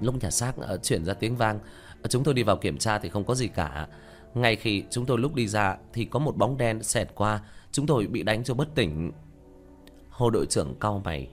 lúc 0.00 0.22
nhà 0.22 0.30
xác 0.30 0.56
ờ, 0.56 0.76
chuyển 0.76 1.04
ra 1.04 1.14
tiếng 1.14 1.36
vang 1.36 1.58
ờ, 2.02 2.08
chúng 2.08 2.24
tôi 2.24 2.34
đi 2.34 2.42
vào 2.42 2.56
kiểm 2.56 2.78
tra 2.78 2.98
thì 2.98 3.08
không 3.08 3.24
có 3.24 3.34
gì 3.34 3.48
cả. 3.48 3.88
Ngay 4.34 4.56
khi 4.56 4.84
chúng 4.90 5.06
tôi 5.06 5.18
lúc 5.18 5.34
đi 5.34 5.48
ra 5.48 5.76
thì 5.92 6.04
có 6.04 6.18
một 6.18 6.36
bóng 6.36 6.56
đen 6.56 6.82
xẹt 6.82 7.08
qua 7.14 7.40
chúng 7.72 7.86
tôi 7.86 8.06
bị 8.06 8.22
đánh 8.22 8.44
cho 8.44 8.54
bất 8.54 8.74
tỉnh. 8.74 9.12
Hồ 10.10 10.30
đội 10.30 10.46
trưởng 10.46 10.74
cau 10.80 11.02
mày 11.04 11.28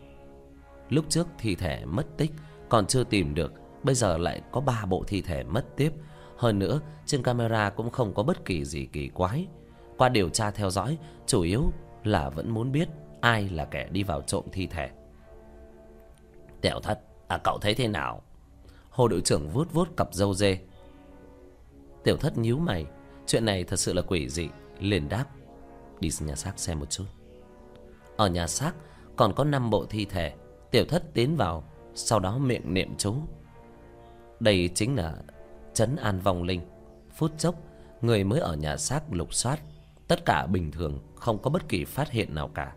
lúc 0.94 1.06
trước 1.10 1.28
thi 1.38 1.56
thể 1.56 1.86
mất 1.86 2.18
tích, 2.18 2.32
còn 2.70 2.88
chưa 2.88 3.04
tìm 3.04 3.36
được, 3.36 3.54
bây 3.84 3.96
giờ 3.96 4.18
lại 4.18 4.42
có 4.52 4.62
ba 4.62 4.86
bộ 4.86 5.04
thi 5.08 5.22
thể 5.22 5.44
mất 5.44 5.66
tiếp. 5.78 5.94
Hơn 6.38 6.60
nữa, 6.60 6.80
trên 7.06 7.24
camera 7.24 7.70
cũng 7.70 7.90
không 7.90 8.14
có 8.14 8.24
bất 8.24 8.46
kỳ 8.46 8.66
gì 8.66 8.86
kỳ 8.86 9.08
quái. 9.08 9.48
Qua 9.98 10.10
điều 10.10 10.30
tra 10.30 10.52
theo 10.52 10.70
dõi, 10.70 10.98
chủ 11.28 11.42
yếu 11.42 11.72
là 12.04 12.30
vẫn 12.30 12.50
muốn 12.50 12.72
biết 12.72 12.90
ai 13.22 13.50
là 13.50 13.66
kẻ 13.66 13.88
đi 13.92 14.04
vào 14.04 14.22
trộm 14.22 14.44
thi 14.52 14.68
thể. 14.68 14.90
Tiểu 16.62 16.80
thất 16.84 17.00
à 17.28 17.38
cậu 17.38 17.58
thấy 17.62 17.76
thế 17.76 17.88
nào? 17.88 18.22
Hồ 18.90 19.08
đội 19.08 19.22
trưởng 19.22 19.50
vuốt 19.50 19.74
vuốt 19.74 19.98
cặp 19.98 20.14
râu 20.14 20.34
dê. 20.34 20.58
Tiểu 22.04 22.18
thất 22.18 22.38
nhíu 22.38 22.58
mày, 22.58 22.86
chuyện 23.28 23.46
này 23.46 23.64
thật 23.64 23.80
sự 23.80 23.94
là 23.94 24.02
quỷ 24.02 24.30
dị, 24.30 24.50
liền 24.80 25.10
đáp. 25.10 25.26
Đi 26.00 26.10
nhà 26.20 26.36
xác 26.36 26.60
xem 26.60 26.80
một 26.80 26.90
chút. 26.90 27.06
Ở 28.18 28.28
nhà 28.28 28.48
xác 28.48 28.74
còn 29.16 29.34
có 29.34 29.44
năm 29.44 29.70
bộ 29.70 29.86
thi 29.86 30.06
thể 30.06 30.34
tiểu 30.74 30.86
thất 30.86 31.14
tiến 31.14 31.36
vào, 31.36 31.64
sau 31.96 32.20
đó 32.20 32.38
miệng 32.38 32.74
niệm 32.74 32.96
chú. 32.98 33.16
Đây 34.40 34.70
chính 34.76 34.96
là 34.96 35.16
trấn 35.74 35.96
an 35.96 36.20
vong 36.20 36.44
linh. 36.44 36.62
Phút 37.16 37.32
chốc, 37.38 37.56
người 38.02 38.24
mới 38.24 38.40
ở 38.40 38.56
nhà 38.56 38.78
xác 38.78 39.14
lục 39.14 39.34
soát. 39.34 39.60
Tất 40.08 40.26
cả 40.26 40.48
bình 40.48 40.72
thường, 40.72 41.00
không 41.16 41.42
có 41.42 41.50
bất 41.50 41.70
kỳ 41.70 41.86
phát 41.86 42.12
hiện 42.12 42.36
nào 42.36 42.48
cả. 42.48 42.76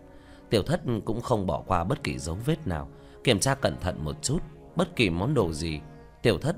Tiểu 0.51 0.63
thất 0.63 0.81
cũng 1.05 1.21
không 1.21 1.47
bỏ 1.47 1.63
qua 1.67 1.85
bất 1.85 2.03
kỳ 2.03 2.19
dấu 2.19 2.39
vết 2.45 2.67
nào. 2.67 2.89
Kiểm 3.25 3.41
tra 3.41 3.55
cẩn 3.55 3.77
thận 3.81 4.05
một 4.05 4.23
chút, 4.23 4.39
bất 4.77 4.97
kỳ 4.97 5.11
món 5.11 5.35
đồ 5.35 5.53
gì, 5.53 5.81
tiểu 6.23 6.39
thất 6.39 6.57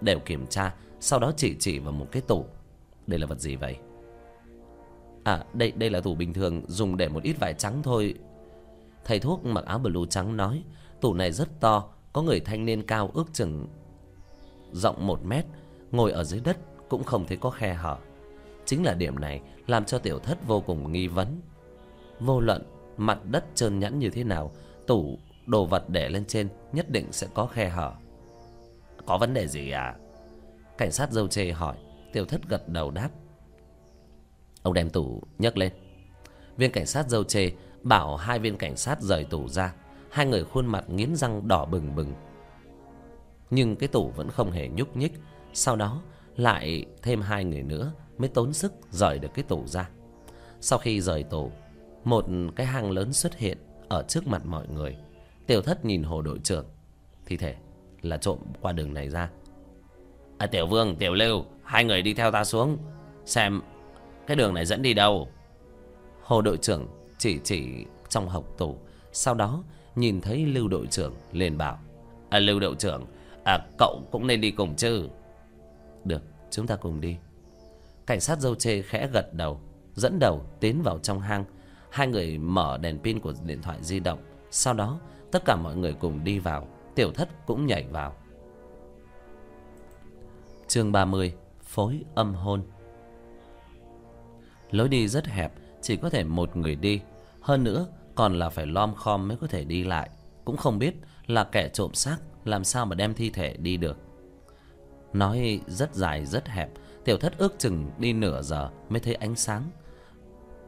đều 0.00 0.18
kiểm 0.18 0.46
tra, 0.46 0.74
sau 1.00 1.18
đó 1.18 1.32
chỉ 1.36 1.56
chỉ 1.58 1.78
vào 1.78 1.92
một 1.92 2.06
cái 2.12 2.22
tủ. 2.22 2.44
Đây 3.06 3.18
là 3.18 3.26
vật 3.26 3.40
gì 3.40 3.56
vậy? 3.56 3.76
À 5.24 5.44
đây 5.52 5.70
đây 5.70 5.90
là 5.90 6.00
tủ 6.00 6.14
bình 6.14 6.32
thường, 6.32 6.62
Dùng 6.68 6.96
để 6.96 7.08
một 7.08 7.22
ít 7.22 7.36
vải 7.40 7.54
trắng 7.54 7.82
thôi. 7.82 8.14
Thầy 9.04 9.18
thuốc 9.18 9.44
mặc 9.44 9.64
áo 9.64 9.78
blue 9.78 10.06
trắng 10.10 10.36
nói, 10.36 10.62
Tủ 11.00 11.14
này 11.14 11.32
rất 11.32 11.60
to, 11.60 11.88
Có 12.12 12.22
người 12.22 12.40
thanh 12.40 12.64
niên 12.64 12.82
cao 12.82 13.10
ước 13.14 13.32
chừng 13.32 13.66
Rộng 14.72 15.06
một 15.06 15.24
mét, 15.24 15.44
Ngồi 15.90 16.12
ở 16.12 16.24
dưới 16.24 16.40
đất 16.40 16.56
cũng 16.88 17.04
không 17.04 17.26
thấy 17.26 17.36
có 17.36 17.50
khe 17.50 17.74
hở. 17.74 17.96
Chính 18.64 18.84
là 18.84 18.94
điểm 18.94 19.18
này 19.18 19.40
Làm 19.66 19.84
cho 19.84 19.98
tiểu 19.98 20.18
thất 20.18 20.46
vô 20.46 20.60
cùng 20.60 20.92
nghi 20.92 21.08
vấn. 21.08 21.40
Vô 22.20 22.40
luận 22.40 22.62
mặt 22.96 23.18
đất 23.24 23.44
trơn 23.54 23.78
nhẵn 23.78 23.98
như 23.98 24.10
thế 24.10 24.24
nào, 24.24 24.52
Tủ 24.86 25.18
đồ 25.46 25.64
vật 25.64 25.84
để 25.88 26.08
lên 26.08 26.24
trên 26.24 26.48
Nhất 26.72 26.90
định 26.90 27.12
sẽ 27.12 27.26
có 27.34 27.46
khe 27.46 27.68
hở. 27.68 27.92
Có 29.06 29.18
vấn 29.18 29.34
đề 29.34 29.48
gì 29.48 29.70
à? 29.70 29.94
Cảnh 30.78 30.92
sát 30.92 31.12
dâu 31.12 31.28
chê 31.28 31.52
hỏi. 31.52 31.76
Tiểu 32.12 32.24
thất 32.24 32.40
gật 32.48 32.68
đầu 32.68 32.90
đáp. 32.90 33.10
Ông 34.62 34.74
đem 34.74 34.90
tủ 34.90 35.22
nhấc 35.38 35.56
lên. 35.56 35.72
Viên 36.56 36.72
cảnh 36.72 36.86
sát 36.86 37.08
dâu 37.08 37.24
chê 37.24 37.50
Bảo 37.82 38.16
hai 38.16 38.38
viên 38.38 38.56
cảnh 38.56 38.76
sát 38.76 39.00
rời 39.00 39.24
tủ 39.24 39.48
ra. 39.48 39.74
Hai 40.10 40.26
người 40.26 40.44
khuôn 40.44 40.66
mặt 40.66 40.84
nghiến 40.90 41.16
răng 41.16 41.48
đỏ 41.48 41.64
bừng 41.64 41.94
bừng. 41.94 42.14
Nhưng 43.50 43.76
cái 43.76 43.88
tủ 43.88 44.10
vẫn 44.10 44.30
không 44.30 44.50
hề 44.50 44.68
nhúc 44.68 44.96
nhích. 44.96 45.12
Sau 45.52 45.76
đó 45.76 46.02
lại 46.36 46.86
thêm 47.02 47.20
hai 47.20 47.44
người 47.44 47.62
nữa 47.62 47.92
Mới 48.18 48.28
tốn 48.28 48.52
sức 48.52 48.72
rời 48.90 49.18
được 49.18 49.28
cái 49.34 49.44
tủ 49.48 49.66
ra. 49.66 49.90
Sau 50.60 50.78
khi 50.78 51.00
rời 51.00 51.22
tủ 51.22 51.52
Một 52.04 52.24
cái 52.56 52.66
hang 52.66 52.90
lớn 52.90 53.12
xuất 53.12 53.38
hiện 53.38 53.58
Ở 53.88 54.04
trước 54.08 54.26
mặt 54.26 54.46
mọi 54.46 54.68
người. 54.68 54.96
Tiểu 55.46 55.62
thất 55.62 55.84
nhìn 55.84 56.02
hồ 56.02 56.22
đội 56.22 56.38
trưởng. 56.44 56.66
Thi 57.26 57.36
thể 57.36 57.56
là 58.02 58.16
trộm 58.16 58.38
qua 58.60 58.72
đường 58.72 58.94
này 58.94 59.08
ra. 59.08 59.30
À, 60.38 60.46
Tiểu 60.46 60.66
vương, 60.66 60.96
tiểu 60.96 61.14
lưu 61.14 61.44
Hai 61.64 61.84
người 61.84 62.02
đi 62.02 62.14
theo 62.14 62.30
ta 62.30 62.44
xuống. 62.44 62.78
Xem 63.24 63.60
cái 64.26 64.36
đường 64.36 64.54
này 64.54 64.66
dẫn 64.66 64.82
đi 64.82 64.94
đâu? 64.94 65.28
Hồ 66.22 66.42
đội 66.42 66.56
trưởng 66.56 66.86
chỉ 67.22 67.40
chỉ 67.44 67.84
trong 68.08 68.28
hộc 68.28 68.58
tủ. 68.58 68.76
Sau 69.12 69.34
đó 69.34 69.64
nhìn 69.96 70.20
thấy 70.20 70.46
Lưu 70.46 70.68
đội 70.68 70.86
trưởng 70.86 71.14
liền 71.32 71.58
bảo 71.58 71.78
à, 72.30 72.38
Lưu 72.38 72.60
đội 72.60 72.74
trưởng 72.74 73.04
à, 73.44 73.58
Cậu 73.78 74.02
cũng 74.10 74.26
nên 74.26 74.40
đi 74.40 74.50
cùng 74.50 74.76
chứ? 74.76 75.08
Được 76.04 76.22
chúng 76.50 76.66
ta 76.66 76.76
cùng 76.76 77.00
đi. 77.00 77.16
Cảnh 78.06 78.20
sát 78.20 78.40
dâu 78.40 78.54
chê 78.54 78.82
khẽ 78.82 79.08
gật 79.12 79.34
đầu 79.34 79.60
Dẫn 79.94 80.18
đầu 80.18 80.42
tiến 80.60 80.82
vào 80.82 80.98
trong 80.98 81.20
hang. 81.20 81.44
Hai 81.90 82.06
người 82.06 82.38
mở 82.38 82.78
đèn 82.78 82.98
pin 82.98 83.20
của 83.20 83.32
điện 83.44 83.62
thoại 83.62 83.78
di 83.82 84.00
động. 84.00 84.18
Sau 84.50 84.74
đó 84.74 85.00
tất 85.32 85.44
cả 85.44 85.56
mọi 85.56 85.76
người 85.76 85.92
cùng 85.92 86.24
đi 86.24 86.38
vào. 86.38 86.66
Tiểu 86.94 87.12
thất 87.12 87.46
cũng 87.46 87.66
nhảy 87.66 87.86
vào. 87.90 88.14
Chương 90.68 90.92
30 90.92 91.34
Phối 91.62 92.04
âm 92.14 92.34
hôn. 92.34 92.62
Lối 94.70 94.88
đi 94.88 95.08
rất 95.08 95.26
hẹp 95.26 95.52
Chỉ 95.82 95.96
có 95.96 96.10
thể 96.10 96.24
một 96.24 96.56
người 96.56 96.74
đi. 96.74 97.00
Hơn 97.42 97.64
nữa, 97.64 97.86
còn 98.14 98.38
là 98.38 98.48
phải 98.48 98.66
lom 98.66 98.94
khom 98.94 99.28
mới 99.28 99.36
có 99.36 99.46
thể 99.46 99.64
đi 99.64 99.84
lại. 99.84 100.10
Cũng 100.44 100.56
không 100.56 100.78
biết 100.78 100.94
là 101.26 101.44
kẻ 101.44 101.68
trộm 101.68 101.94
xác 101.94 102.16
Làm 102.44 102.64
sao 102.64 102.86
mà 102.86 102.94
đem 102.94 103.14
thi 103.14 103.30
thể 103.30 103.56
đi 103.56 103.76
được. 103.76 103.98
Nói 105.12 105.60
rất 105.66 105.94
dài, 105.94 106.26
rất 106.26 106.48
hẹp, 106.48 106.70
Tiểu 107.04 107.16
thất 107.16 107.38
ước 107.38 107.58
chừng 107.58 107.90
đi 107.98 108.12
nửa 108.12 108.42
giờ 108.42 108.70
Mới 108.88 109.00
thấy 109.00 109.14
ánh 109.14 109.36
sáng. 109.36 109.62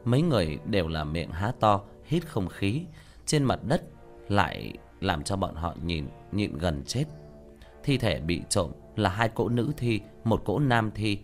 Mấy 0.05 0.21
người 0.21 0.59
đều 0.65 0.87
là 0.87 1.03
miệng 1.03 1.31
há 1.31 1.51
to, 1.59 1.81
Hít 2.05 2.27
không 2.27 2.49
khí. 2.49 2.85
Trên 3.25 3.43
mặt 3.43 3.59
đất 3.63 3.83
lại 4.29 4.73
làm 4.99 5.23
cho 5.23 5.35
bọn 5.35 5.55
họ 5.55 5.75
nhìn, 5.83 6.07
nhịn 6.31 6.57
gần 6.57 6.83
chết. 6.87 7.05
Thi 7.83 7.97
thể 7.97 8.19
bị 8.19 8.41
trộm 8.49 8.71
là 8.95 9.09
hai 9.09 9.29
cỗ 9.29 9.49
nữ 9.49 9.71
thi, 9.77 10.01
Một 10.23 10.41
cỗ 10.45 10.59
nam 10.59 10.91
thi. 10.95 11.19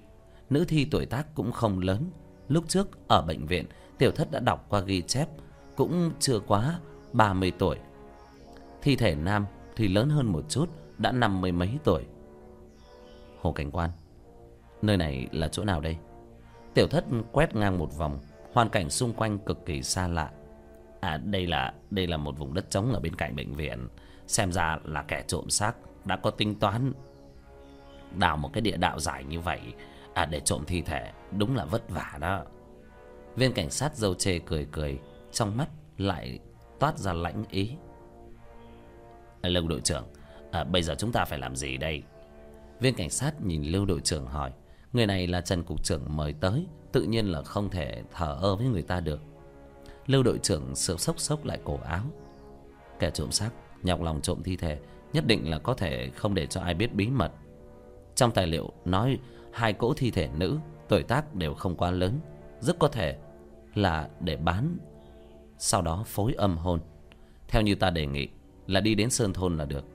Nữ 0.49 0.65
thi 0.67 0.87
tuổi 0.91 1.05
tác 1.05 1.35
cũng 1.35 1.51
không 1.51 1.79
lớn. 1.79 2.11
Lúc 2.47 2.65
trước 2.67 3.07
ở 3.07 3.21
bệnh 3.21 3.45
viện 3.45 3.65
Tiểu 4.01 4.11
thất 4.11 4.31
đã 4.31 4.39
đọc 4.39 4.65
qua 4.69 4.79
ghi 4.79 5.01
chép, 5.01 5.27
Cũng 5.75 6.11
chưa 6.19 6.39
quá 6.39 6.79
30 7.13 7.51
tuổi. 7.59 7.77
Thi 8.81 8.95
thể 8.95 9.15
nam 9.15 9.45
thì 9.75 9.87
lớn 9.87 10.09
hơn 10.09 10.25
một 10.25 10.41
chút, 10.49 10.69
Đã 10.97 11.11
năm 11.11 11.41
mươi 11.41 11.51
mấy 11.51 11.69
tuổi. 11.83 12.03
Hồ 13.41 13.51
Cảnh 13.51 13.71
Quan, 13.71 13.89
Nơi 14.81 14.97
này 14.97 15.27
là 15.31 15.47
chỗ 15.47 15.63
nào 15.63 15.81
đây? 15.81 15.97
Tiểu 16.73 16.87
thất 16.87 17.05
quét 17.31 17.55
ngang 17.55 17.79
một 17.79 17.97
vòng, 17.97 18.19
Hoàn 18.53 18.69
cảnh 18.69 18.89
xung 18.89 19.13
quanh 19.13 19.39
cực 19.39 19.65
kỳ 19.65 19.83
xa 19.83 20.07
lạ. 20.07 20.31
À 21.01 21.17
đây 21.17 21.47
là 21.47 21.73
đây 21.89 22.07
là 22.07 22.17
một 22.17 22.37
vùng 22.37 22.53
đất 22.53 22.69
trống 22.69 22.93
ở 22.93 22.99
bên 22.99 23.15
cạnh 23.15 23.35
bệnh 23.35 23.53
viện. 23.53 23.87
Xem 24.27 24.51
ra 24.51 24.77
là 24.83 25.03
kẻ 25.03 25.23
trộm 25.27 25.49
xác 25.49 25.73
Đã 26.05 26.17
có 26.17 26.31
tính 26.31 26.55
toán 26.59 26.93
Đào 28.15 28.37
một 28.37 28.49
cái 28.53 28.61
địa 28.61 28.77
đạo 28.77 28.99
dài 28.99 29.23
như 29.23 29.39
vậy. 29.39 29.61
À 30.13 30.25
để 30.25 30.39
trộm 30.39 30.63
thi 30.67 30.81
thể 30.81 31.11
Đúng 31.37 31.55
là 31.55 31.65
vất 31.65 31.89
vả 31.89 32.17
đó. 32.19 32.43
Viên 33.35 33.53
cảnh 33.53 33.69
sát 33.69 33.95
dâu 33.95 34.13
chê 34.13 34.39
cười 34.39 34.67
cười 34.71 34.99
Trong 35.31 35.57
mắt 35.57 35.69
lại 35.97 36.39
toát 36.79 36.97
ra 36.97 37.13
lãnh 37.13 37.43
ý. 37.49 37.71
Lưu 39.43 39.67
đội 39.67 39.81
trưởng 39.81 40.03
à, 40.51 40.63
Bây 40.63 40.83
giờ 40.83 40.95
chúng 40.97 41.11
ta 41.11 41.25
phải 41.25 41.39
làm 41.39 41.55
gì 41.55 41.77
đây? 41.77 42.03
Viên 42.79 42.95
cảnh 42.95 43.09
sát 43.09 43.41
nhìn 43.41 43.63
Lưu 43.63 43.85
đội 43.85 44.01
trưởng 44.01 44.25
hỏi. 44.25 44.51
Người 44.93 45.05
này 45.05 45.27
là 45.27 45.41
Trần 45.41 45.63
Cục 45.63 45.83
trưởng 45.83 46.17
mời 46.17 46.33
tới 46.33 46.65
Tự 46.91 47.03
nhiên 47.03 47.25
là 47.25 47.41
không 47.41 47.69
thể 47.69 48.03
thở 48.11 48.37
ơ 48.41 48.55
với 48.55 48.67
người 48.67 48.81
ta 48.81 48.99
được. 48.99 49.21
Lưu 50.07 50.23
đội 50.23 50.37
trưởng 50.37 50.75
sửa 50.75 50.97
sốc 50.97 51.19
sốc 51.19 51.45
lại 51.45 51.59
cổ 51.63 51.79
áo. 51.83 52.03
Kẻ 52.99 53.11
trộm 53.11 53.31
xác 53.31 53.49
Nhọc 53.83 54.01
lòng 54.01 54.21
trộm 54.21 54.43
thi 54.43 54.55
thể 54.55 54.79
Nhất 55.13 55.27
định 55.27 55.49
là 55.49 55.59
có 55.59 55.73
thể 55.73 56.09
không 56.15 56.33
để 56.33 56.47
cho 56.47 56.61
ai 56.61 56.73
biết 56.73 56.93
bí 56.93 57.07
mật. 57.07 57.31
Trong 58.15 58.31
tài 58.31 58.47
liệu 58.47 58.71
nói 58.85 59.19
Hai 59.53 59.73
cỗ 59.73 59.93
thi 59.93 60.11
thể 60.11 60.29
nữ 60.37 60.57
Tuổi 60.87 61.03
tác 61.03 61.35
đều 61.35 61.53
không 61.53 61.75
quá 61.75 61.91
lớn. 61.91 62.19
Rất 62.61 62.79
có 62.79 62.87
thể 62.87 63.17
là 63.75 64.09
để 64.19 64.37
bán, 64.37 64.77
Sau 65.57 65.81
đó 65.81 66.03
phối 66.07 66.33
âm 66.33 66.57
hôn. 66.57 66.79
Theo 67.47 67.61
như 67.61 67.75
ta 67.75 67.89
đề 67.89 68.05
nghị, 68.05 68.27
Là 68.67 68.79
đi 68.79 68.95
đến 68.95 69.09
Sơn 69.09 69.33
Thôn 69.33 69.57
là 69.57 69.65
được. 69.65 69.85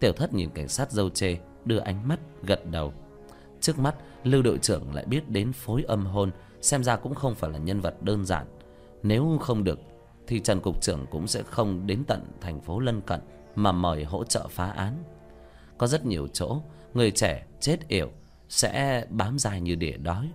Tiểu 0.00 0.12
thất 0.12 0.34
nhìn 0.34 0.50
cảnh 0.50 0.68
sát 0.68 0.92
dâu 0.92 1.10
chê, 1.10 1.36
Đưa 1.64 1.78
ánh 1.78 2.08
mắt 2.08 2.20
gật 2.42 2.66
đầu. 2.70 2.92
Trước 3.60 3.78
mắt, 3.78 3.94
Lưu 4.24 4.42
đội 4.42 4.58
trưởng 4.58 4.94
lại 4.94 5.04
biết 5.04 5.28
đến 5.28 5.52
phối 5.52 5.82
âm 5.82 6.06
hôn, 6.06 6.30
Xem 6.60 6.84
ra 6.84 6.96
cũng 6.96 7.14
không 7.14 7.34
phải 7.34 7.50
là 7.50 7.58
nhân 7.58 7.80
vật 7.80 8.02
đơn 8.02 8.24
giản. 8.24 8.46
Nếu 9.02 9.38
không 9.40 9.64
được, 9.64 9.78
Thì 10.26 10.40
Trần 10.40 10.60
Cục 10.60 10.82
trưởng 10.82 11.06
cũng 11.10 11.26
sẽ 11.26 11.42
không 11.42 11.86
đến 11.86 12.04
tận 12.06 12.26
thành 12.40 12.60
phố 12.60 12.80
lân 12.80 13.00
cận 13.00 13.20
Mà 13.54 13.72
mời 13.72 14.04
hỗ 14.04 14.24
trợ 14.24 14.48
phá 14.48 14.70
án. 14.70 15.04
Có 15.78 15.86
rất 15.86 16.06
nhiều 16.06 16.28
chỗ, 16.32 16.62
Người 16.94 17.10
trẻ, 17.10 17.46
chết 17.60 17.88
yểu, 17.88 18.10
Sẽ 18.48 19.04
bám 19.10 19.38
dài 19.38 19.60
như 19.60 19.74
đỉa 19.74 19.96
đói. 19.96 20.30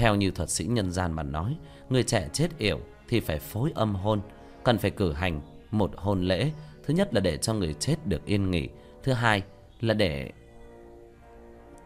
Theo 0.00 0.14
như 0.14 0.30
thuật 0.30 0.50
sĩ 0.50 0.64
nhân 0.64 0.90
gian 0.90 1.12
mà 1.12 1.22
nói, 1.22 1.56
Người 1.88 2.02
trẻ 2.02 2.28
chết 2.32 2.58
yểu 2.58 2.80
Thì 3.08 3.20
phải 3.20 3.38
phối 3.38 3.72
âm 3.74 3.94
hôn, 3.94 4.20
Cần 4.64 4.78
phải 4.78 4.90
cử 4.90 5.12
hành 5.12 5.40
một 5.70 5.90
hôn 5.96 6.22
lễ. 6.22 6.50
Thứ 6.84 6.94
nhất 6.94 7.14
là 7.14 7.20
để 7.20 7.36
cho 7.36 7.54
người 7.54 7.74
chết 7.74 8.06
được 8.06 8.24
yên 8.24 8.50
nghỉ, 8.50 8.68
Thứ 9.02 9.12
hai 9.12 9.42
là 9.80 9.94
để 9.94 10.32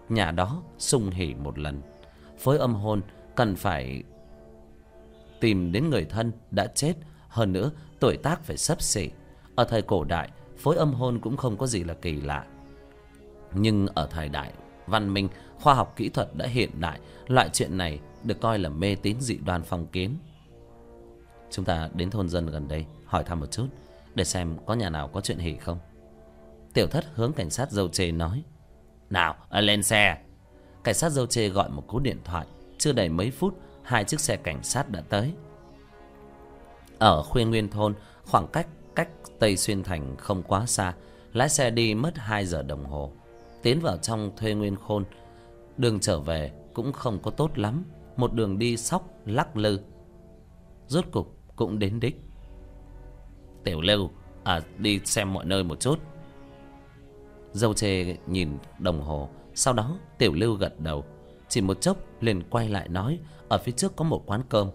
nhà 0.08 0.30
đó 0.30 0.62
sung 0.78 1.10
hỉ 1.10 1.34
một 1.34 1.58
lần. 1.58 1.82
Phối 2.38 2.58
âm 2.58 2.74
hôn 2.74 3.02
cần 3.34 3.56
phải 3.56 4.02
tìm 5.40 5.72
đến 5.72 5.90
người 5.90 6.04
thân 6.04 6.32
đã 6.50 6.66
chết, 6.66 6.94
hơn 7.28 7.52
nữa 7.52 7.70
tuổi 8.00 8.16
tác 8.16 8.44
phải 8.44 8.56
sấp 8.56 8.82
xỉ. 8.82 9.10
Ở 9.54 9.64
thời 9.64 9.82
cổ 9.82 10.04
đại, 10.04 10.30
phối 10.56 10.76
âm 10.76 10.92
hôn 10.92 11.18
cũng 11.18 11.36
không 11.36 11.56
có 11.56 11.66
gì 11.66 11.84
là 11.84 11.94
kỳ 11.94 12.20
lạ. 12.20 12.44
Nhưng 13.54 13.86
ở 13.86 14.08
thời 14.10 14.28
đại 14.28 14.52
văn 14.86 15.14
minh 15.14 15.28
khoa 15.64 15.74
học 15.74 15.92
kỹ 15.96 16.08
thuật 16.08 16.28
đã 16.34 16.46
hiện 16.46 16.80
đại. 16.80 17.00
Loại 17.26 17.50
chuyện 17.52 17.76
này 17.76 18.00
được 18.24 18.40
coi 18.40 18.58
là 18.58 18.68
mê 18.68 18.96
tín 19.02 19.20
dị 19.20 19.36
đoan 19.36 19.62
phong 19.62 19.86
kiến. 19.86 20.16
Chúng 21.50 21.64
ta 21.64 21.88
đến 21.94 22.10
thôn 22.10 22.28
dân 22.28 22.46
gần 22.46 22.68
đây, 22.68 22.86
hỏi 23.06 23.24
thăm 23.24 23.40
một 23.40 23.50
chút, 23.50 23.66
để 24.14 24.24
xem 24.24 24.56
có 24.66 24.74
nhà 24.74 24.90
nào 24.90 25.08
có 25.08 25.20
chuyện 25.20 25.38
hỉ 25.38 25.56
không. 25.56 25.78
Tiểu 26.74 26.86
thất 26.86 27.04
hướng 27.14 27.32
cảnh 27.32 27.50
sát 27.50 27.70
dâu 27.70 27.88
chê 27.88 28.12
nói, 28.12 28.42
nào 29.10 29.36
ờ, 29.48 29.60
lên 29.60 29.82
xe. 29.82 30.18
Cảnh 30.84 30.94
sát 30.94 31.10
dâu 31.10 31.26
chê 31.26 31.48
gọi 31.48 31.68
một 31.68 31.84
cú 31.86 31.98
điện 31.98 32.18
thoại. 32.24 32.46
Chưa 32.78 32.92
đầy 32.92 33.08
mấy 33.08 33.30
phút, 33.30 33.58
Hai 33.82 34.04
chiếc 34.04 34.20
xe 34.20 34.36
cảnh 34.36 34.62
sát 34.62 34.90
đã 34.90 35.02
tới. 35.08 35.32
Ở 36.98 37.22
khuya 37.22 37.44
nguyên 37.44 37.68
thôn, 37.68 37.94
Khoảng 38.26 38.46
cách 38.52 38.66
cách 38.94 39.08
Tây 39.38 39.56
Xuyên 39.56 39.82
Thành 39.82 40.16
không 40.16 40.42
quá 40.42 40.66
xa, 40.66 40.94
Lái 41.32 41.48
xe 41.48 41.70
đi 41.70 41.94
mất 41.94 42.18
2 42.18 42.46
giờ 42.46 42.62
đồng 42.62 42.84
hồ. 42.84 43.12
Tiến 43.62 43.80
vào 43.80 43.96
trong 43.96 44.30
thuê 44.36 44.54
nguyên 44.54 44.76
khôn 44.76 45.04
Đường 45.76 46.00
trở 46.00 46.20
về 46.20 46.52
cũng 46.74 46.92
không 46.92 47.18
có 47.22 47.30
tốt 47.30 47.58
lắm. 47.58 47.84
Một 48.16 48.34
đường 48.34 48.58
đi 48.58 48.76
sóc, 48.76 49.08
lắc 49.26 49.56
lư. 49.56 49.80
Rốt 50.86 51.04
cục 51.12 51.38
cũng 51.56 51.78
đến 51.78 52.00
đích. 52.00 52.20
Tiểu 53.64 53.80
lưu 53.80 54.10
À 54.44 54.60
đi 54.78 55.00
xem 55.04 55.32
mọi 55.32 55.44
nơi 55.44 55.64
một 55.64 55.80
chút. 55.80 55.98
Dâu 57.52 57.74
chê 57.74 58.16
nhìn 58.26 58.58
đồng 58.78 59.00
hồ. 59.00 59.28
Sau 59.54 59.74
đó, 59.74 59.98
tiểu 60.18 60.34
lưu 60.34 60.54
gật 60.54 60.80
đầu. 60.80 61.04
Chỉ 61.48 61.60
một 61.60 61.80
chốc 61.80 61.96
liền 62.20 62.42
quay 62.50 62.68
lại 62.68 62.88
nói, 62.88 63.18
Ở 63.48 63.58
phía 63.58 63.72
trước 63.72 63.96
có 63.96 64.04
một 64.04 64.22
quán 64.26 64.42
cơm. 64.48 64.70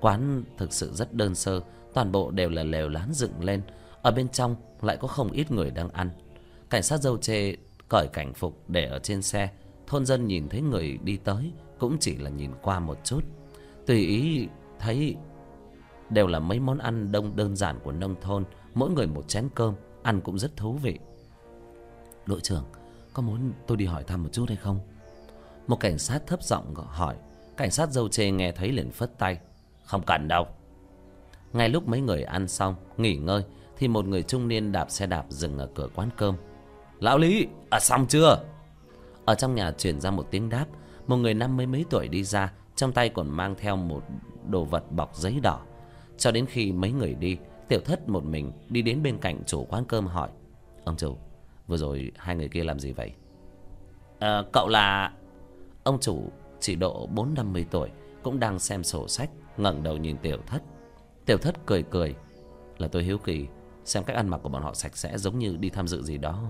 Quán 0.00 0.44
thực 0.58 0.72
sự 0.72 0.92
rất 0.92 1.14
đơn 1.14 1.34
sơ, 1.34 1.60
Toàn 1.94 2.12
bộ 2.12 2.30
đều 2.30 2.50
là 2.50 2.62
lều 2.62 2.88
lán 2.88 3.12
dựng 3.12 3.44
lên. 3.44 3.62
Ở 4.02 4.10
bên 4.10 4.28
trong 4.28 4.56
lại 4.82 4.96
có 4.96 5.08
không 5.08 5.32
ít 5.32 5.50
người 5.50 5.70
đang 5.70 5.88
ăn. 5.88 6.10
Cảnh 6.70 6.82
sát 6.82 7.00
dâu 7.00 7.16
chê 7.16 7.54
cởi 7.88 8.08
cảnh 8.08 8.34
phục 8.34 8.58
để 8.68 8.86
ở 8.86 8.98
trên 8.98 9.22
xe. 9.22 9.48
Thôn 9.94 10.06
dân 10.06 10.26
nhìn 10.26 10.48
thấy 10.48 10.60
người 10.60 10.98
đi 11.02 11.16
tới 11.16 11.52
cũng 11.78 11.96
chỉ 12.00 12.16
là 12.16 12.30
nhìn 12.30 12.50
qua 12.62 12.80
một 12.80 12.98
chút. 13.04 13.24
Tùy 13.86 13.98
ý 13.98 14.48
thấy 14.78 15.16
đều 16.10 16.26
là 16.26 16.38
mấy 16.38 16.60
món 16.60 16.78
ăn 16.78 17.12
đông 17.12 17.36
đơn 17.36 17.56
giản 17.56 17.78
của 17.84 17.92
nông 17.92 18.14
thôn, 18.20 18.44
mỗi 18.74 18.90
người 18.90 19.06
một 19.06 19.28
chén 19.28 19.48
cơm, 19.54 19.74
ăn 20.02 20.20
cũng 20.20 20.38
rất 20.38 20.56
thú 20.56 20.72
vị. 20.72 20.98
Đội 22.26 22.40
trưởng, 22.40 22.64
có 23.12 23.22
muốn 23.22 23.52
tôi 23.66 23.76
đi 23.76 23.84
hỏi 23.84 24.04
thăm 24.04 24.22
một 24.22 24.28
chút 24.32 24.44
hay 24.48 24.56
không? 24.56 24.80
Một 25.66 25.76
cảnh 25.80 25.98
sát 25.98 26.26
thấp 26.26 26.42
giọng 26.42 26.74
hỏi. 26.74 27.16
Cảnh 27.56 27.70
sát 27.70 27.90
dâu 27.90 28.08
chê 28.08 28.30
nghe 28.30 28.52
thấy 28.52 28.72
liền 28.72 28.90
phất 28.90 29.18
tay. 29.18 29.38
Không 29.84 30.02
cần 30.06 30.28
đâu. 30.28 30.46
Ngay 31.52 31.68
lúc 31.68 31.88
mấy 31.88 32.00
người 32.00 32.22
ăn 32.22 32.48
xong, 32.48 32.74
nghỉ 32.96 33.16
ngơi, 33.16 33.42
thì 33.76 33.88
một 33.88 34.04
người 34.04 34.22
trung 34.22 34.48
niên 34.48 34.72
đạp 34.72 34.90
xe 34.90 35.06
đạp 35.06 35.24
dừng 35.28 35.58
ở 35.58 35.68
cửa 35.74 35.88
quán 35.94 36.08
cơm. 36.16 36.36
Lão 37.00 37.18
lý 37.18 37.46
à 37.70 37.80
xong 37.80 38.06
chưa? 38.08 38.53
Ở 39.24 39.34
trong 39.34 39.54
nhà 39.54 39.72
truyền 39.72 40.00
ra 40.00 40.10
một 40.10 40.26
tiếng 40.30 40.48
đáp. 40.48 40.66
Một 41.06 41.16
người 41.16 41.34
năm 41.34 41.56
mươi 41.56 41.66
mấy 41.66 41.84
tuổi 41.90 42.08
đi 42.08 42.24
ra 42.24 42.52
trong 42.76 42.92
tay 42.92 43.08
còn 43.08 43.30
mang 43.30 43.54
theo 43.58 43.76
một 43.76 44.02
đồ 44.48 44.64
vật 44.64 44.92
bọc 44.92 45.16
giấy 45.16 45.40
đỏ. 45.42 45.60
Cho 46.18 46.30
đến 46.30 46.46
khi 46.46 46.72
mấy 46.72 46.92
người 46.92 47.14
đi 47.14 47.38
tiểu 47.68 47.80
thất 47.84 48.08
một 48.08 48.24
mình 48.24 48.52
đi 48.68 48.82
đến 48.82 49.02
bên 49.02 49.18
cạnh 49.18 49.44
chủ 49.46 49.64
quán 49.64 49.84
cơm 49.84 50.06
hỏi 50.06 50.28
ông 50.84 50.96
chủ 50.96 51.16
vừa 51.66 51.76
rồi 51.76 52.12
hai 52.16 52.36
người 52.36 52.48
kia 52.48 52.64
làm 52.64 52.78
gì 52.80 52.92
vậy? 52.92 53.12
À, 54.18 54.42
cậu 54.52 54.68
là 54.68 55.12
ông 55.82 56.00
chủ 56.00 56.30
chỉ 56.60 56.76
độ 56.76 57.06
bốn 57.06 57.34
năm 57.34 57.52
mươi 57.52 57.66
tuổi 57.70 57.90
cũng 58.22 58.40
đang 58.40 58.58
xem 58.58 58.84
sổ 58.84 59.08
sách 59.08 59.30
ngẩng 59.56 59.82
đầu 59.82 59.96
nhìn 59.96 60.16
tiểu 60.16 60.38
thất. 60.46 60.62
Tiểu 61.26 61.38
thất 61.38 61.66
cười 61.66 61.82
cười 61.82 62.14
là 62.78 62.88
tôi 62.88 63.02
hiếu 63.02 63.18
kỳ 63.18 63.46
xem 63.84 64.04
cách 64.04 64.16
ăn 64.16 64.28
mặc 64.28 64.40
của 64.42 64.48
bọn 64.48 64.62
họ 64.62 64.74
sạch 64.74 64.96
sẽ 64.96 65.18
giống 65.18 65.38
như 65.38 65.56
đi 65.56 65.70
tham 65.70 65.88
dự 65.88 66.02
gì 66.02 66.18
đó 66.18 66.42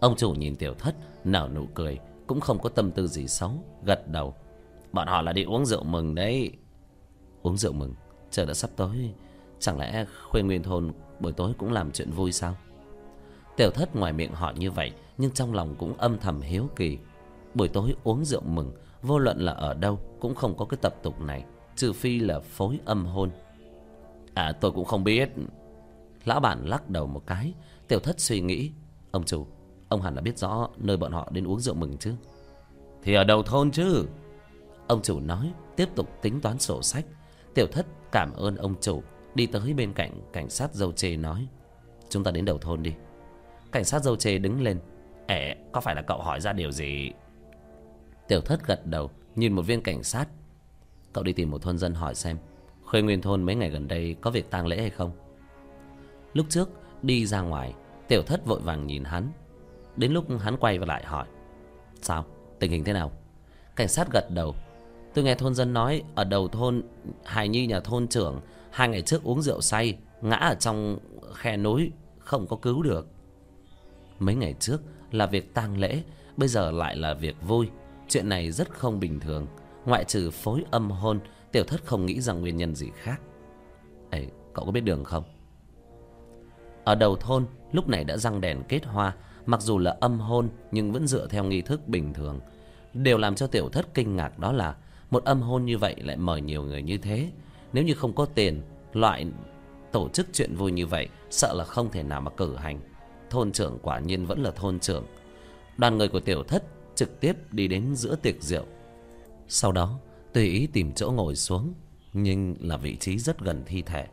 ông 0.00 0.16
chủ 0.16 0.32
nhìn 0.32 0.56
tiểu 0.56 0.74
thất, 0.74 0.94
nở 1.24 1.48
nụ 1.54 1.66
cười, 1.74 1.98
cũng 2.26 2.40
không 2.40 2.58
có 2.58 2.68
tâm 2.68 2.90
tư 2.90 3.06
gì 3.06 3.26
xấu, 3.26 3.52
gật 3.84 4.08
đầu. 4.08 4.34
Bọn 4.92 5.08
họ 5.08 5.22
là 5.22 5.32
đi 5.32 5.42
uống 5.44 5.66
rượu 5.66 5.84
mừng 5.84 6.14
đấy. 6.14 6.52
Uống 7.42 7.56
rượu 7.56 7.72
mừng? 7.72 7.94
Trời 8.30 8.46
đã 8.46 8.54
sắp 8.54 8.70
tối. 8.76 9.10
Chẳng 9.58 9.78
lẽ 9.78 10.04
khuê 10.30 10.42
nguyên 10.42 10.62
thôn 10.62 10.92
buổi 11.20 11.32
tối 11.32 11.52
cũng 11.58 11.72
làm 11.72 11.92
chuyện 11.92 12.10
vui 12.10 12.32
sao? 12.32 12.56
Tiểu 13.56 13.70
thất 13.70 13.96
ngoài 13.96 14.12
miệng 14.12 14.32
họ 14.32 14.52
như 14.56 14.70
vậy, 14.70 14.92
nhưng 15.18 15.30
trong 15.30 15.54
lòng 15.54 15.74
cũng 15.78 15.94
âm 15.98 16.18
thầm 16.18 16.40
hiếu 16.40 16.68
kỳ. 16.76 16.98
Buổi 17.54 17.68
tối 17.68 17.94
uống 18.04 18.24
rượu 18.24 18.40
mừng, 18.40 18.72
vô 19.02 19.18
luận 19.18 19.38
là 19.38 19.52
ở 19.52 19.74
đâu 19.74 19.98
cũng 20.20 20.34
không 20.34 20.56
có 20.56 20.64
cái 20.64 20.78
tập 20.82 20.94
tục 21.02 21.20
này, 21.20 21.44
trừ 21.76 21.92
phi 21.92 22.18
là 22.18 22.40
phối 22.40 22.78
âm 22.84 23.06
hôn. 23.06 23.30
À 24.34 24.52
tôi 24.60 24.70
cũng 24.72 24.84
không 24.84 25.04
biết. 25.04 25.30
Lão 26.24 26.40
bản 26.40 26.68
lắc 26.68 26.90
đầu 26.90 27.06
một 27.06 27.26
cái, 27.26 27.52
tiểu 27.88 28.00
thất 28.00 28.20
suy 28.20 28.40
nghĩ. 28.40 28.72
Ông 29.10 29.24
chủ 29.24 29.46
ông 29.90 30.02
hẳn 30.02 30.14
là 30.14 30.20
biết 30.20 30.38
rõ 30.38 30.68
nơi 30.76 30.96
bọn 30.96 31.12
họ 31.12 31.28
đến 31.32 31.46
uống 31.46 31.60
rượu 31.60 31.74
mừng 31.74 31.96
chứ. 31.98 32.14
Thì 33.02 33.14
ở 33.14 33.24
đầu 33.24 33.42
thôn 33.42 33.70
chứ. 33.70 34.06
Ông 34.86 35.02
chủ 35.02 35.20
nói, 35.20 35.52
tiếp 35.76 35.88
tục 35.94 36.08
tính 36.22 36.40
toán 36.40 36.58
sổ 36.58 36.82
sách. 36.82 37.04
Tiểu 37.54 37.66
thất 37.66 37.86
cảm 38.12 38.32
ơn 38.32 38.56
ông 38.56 38.74
chủ, 38.80 39.02
đi 39.34 39.46
tới 39.46 39.74
bên 39.74 39.92
cạnh 39.92 40.20
cảnh 40.32 40.50
sát 40.50 40.74
dâu 40.74 40.92
chê 40.92 41.16
nói, 41.16 41.46
chúng 42.08 42.24
ta 42.24 42.30
đến 42.30 42.44
đầu 42.44 42.58
thôn 42.58 42.82
đi. 42.82 42.94
Cảnh 43.72 43.84
sát 43.84 44.02
dâu 44.02 44.16
chê 44.16 44.38
đứng 44.38 44.62
lên 44.62 44.80
ẻ 45.26 45.56
có 45.72 45.80
phải 45.80 45.94
là 45.94 46.02
cậu 46.02 46.22
hỏi 46.22 46.40
ra 46.40 46.52
điều 46.52 46.70
gì? 46.70 47.10
Tiểu 48.28 48.40
thất 48.40 48.66
gật 48.66 48.86
đầu, 48.86 49.10
nhìn 49.36 49.52
một 49.52 49.62
viên 49.62 49.82
cảnh 49.82 50.02
sát. 50.02 50.28
Cậu 51.12 51.24
đi 51.24 51.32
tìm 51.32 51.50
một 51.50 51.62
thôn 51.62 51.78
dân 51.78 51.94
hỏi 51.94 52.14
xem, 52.14 52.38
khuê 52.84 53.02
nguyên 53.02 53.20
thôn 53.20 53.42
mấy 53.42 53.54
ngày 53.54 53.70
gần 53.70 53.88
đây 53.88 54.16
có 54.20 54.30
việc 54.30 54.50
tang 54.50 54.66
lễ 54.66 54.80
hay 54.80 54.90
không? 54.90 55.12
Lúc 56.32 56.46
trước, 56.48 56.68
đi 57.02 57.26
ra 57.26 57.40
ngoài, 57.40 57.74
tiểu 58.08 58.22
thất 58.22 58.46
vội 58.46 58.60
vàng 58.60 58.86
nhìn 58.86 59.04
hắn 59.04 59.32
đến 59.96 60.12
lúc 60.12 60.24
hắn 60.40 60.56
quay 60.56 60.78
vào 60.78 60.86
lại 60.86 61.04
hỏi 61.04 61.26
sao? 62.02 62.24
Tình 62.58 62.70
hình 62.70 62.84
thế 62.84 62.92
nào? 62.92 63.12
Cảnh 63.76 63.88
sát 63.88 64.08
gật 64.12 64.30
đầu. 64.30 64.54
Tôi 65.14 65.24
nghe 65.24 65.34
thôn 65.34 65.54
dân 65.54 65.72
nói 65.72 66.02
ở 66.14 66.24
đầu 66.24 66.48
thôn 66.48 66.82
hài 67.24 67.48
nhi 67.48 67.66
nhà 67.66 67.80
thôn 67.80 68.08
trưởng 68.08 68.40
hai 68.70 68.88
ngày 68.88 69.02
trước 69.02 69.22
uống 69.22 69.42
rượu 69.42 69.60
say 69.60 69.98
ngã 70.20 70.36
ở 70.36 70.54
trong 70.54 70.98
khe 71.34 71.56
núi 71.56 71.90
không 72.18 72.46
có 72.46 72.56
cứu 72.56 72.82
được. 72.82 73.06
Mấy 74.18 74.34
ngày 74.34 74.54
trước 74.60 74.80
là 75.10 75.26
việc 75.26 75.54
tang 75.54 75.78
lễ 75.78 76.02
bây 76.36 76.48
giờ 76.48 76.70
lại 76.70 76.96
là 76.96 77.14
việc 77.14 77.36
vui. 77.42 77.68
Chuyện 78.08 78.28
này 78.28 78.50
rất 78.50 78.70
không 78.70 79.00
bình 79.00 79.20
thường. 79.20 79.46
Ngoại 79.84 80.04
trừ 80.04 80.30
phối 80.30 80.64
âm 80.70 80.90
hôn 80.90 81.20
tiểu 81.52 81.64
thất 81.64 81.84
không 81.84 82.06
nghĩ 82.06 82.20
rằng 82.20 82.40
nguyên 82.40 82.56
nhân 82.56 82.74
gì 82.74 82.90
khác. 82.94 83.20
Ê, 84.10 84.26
cậu 84.54 84.64
có 84.64 84.72
biết 84.72 84.80
đường 84.80 85.04
không? 85.04 85.24
Ở 86.84 86.94
đầu 86.94 87.16
thôn 87.16 87.46
lúc 87.72 87.88
này 87.88 88.04
đã 88.04 88.16
răng 88.16 88.40
đèn 88.40 88.62
kết 88.68 88.84
hoa 88.84 89.16
mặc 89.46 89.60
dù 89.62 89.78
là 89.78 89.96
âm 90.00 90.20
hôn, 90.20 90.48
nhưng 90.70 90.92
vẫn 90.92 91.06
dựa 91.06 91.26
theo 91.26 91.44
nghi 91.44 91.62
thức 91.62 91.88
bình 91.88 92.14
thường. 92.14 92.40
Điều 92.94 93.18
làm 93.18 93.34
cho 93.34 93.46
tiểu 93.46 93.68
thất 93.68 93.94
kinh 93.94 94.16
ngạc 94.16 94.38
đó 94.38 94.52
là, 94.52 94.74
một 95.10 95.24
âm 95.24 95.42
hôn 95.42 95.64
như 95.64 95.78
vậy 95.78 95.96
lại 95.98 96.16
mời 96.16 96.40
nhiều 96.40 96.62
người 96.62 96.82
như 96.82 96.98
thế. 96.98 97.30
Nếu 97.72 97.84
như 97.84 97.94
không 97.94 98.14
có 98.14 98.24
tiền, 98.24 98.62
loại 98.92 99.26
tổ 99.92 100.08
chức 100.08 100.26
chuyện 100.32 100.54
vui 100.54 100.72
như 100.72 100.86
vậy, 100.86 101.08
sợ 101.30 101.54
là 101.54 101.64
không 101.64 101.90
thể 101.90 102.02
nào 102.02 102.20
mà 102.20 102.30
cử 102.30 102.56
hành. 102.56 102.80
Thôn 103.30 103.52
trưởng 103.52 103.78
quả 103.82 103.98
nhiên 103.98 104.26
vẫn 104.26 104.42
là 104.42 104.50
thôn 104.50 104.80
trưởng. 104.80 105.04
Đoàn 105.76 105.98
người 105.98 106.08
của 106.08 106.20
tiểu 106.20 106.42
thất 106.42 106.64
trực 106.94 107.20
tiếp 107.20 107.52
đi 107.52 107.68
đến 107.68 107.96
giữa 107.96 108.16
tiệc 108.16 108.42
rượu. 108.42 108.64
Sau 109.48 109.72
đó, 109.72 109.98
tùy 110.32 110.44
ý 110.44 110.66
tìm 110.66 110.92
chỗ 110.92 111.10
ngồi 111.10 111.36
xuống, 111.36 111.74
nhưng 112.12 112.54
là 112.60 112.76
vị 112.76 112.96
trí 112.96 113.18
rất 113.18 113.40
gần 113.40 113.62
thi 113.66 113.82
thể. 113.82 114.06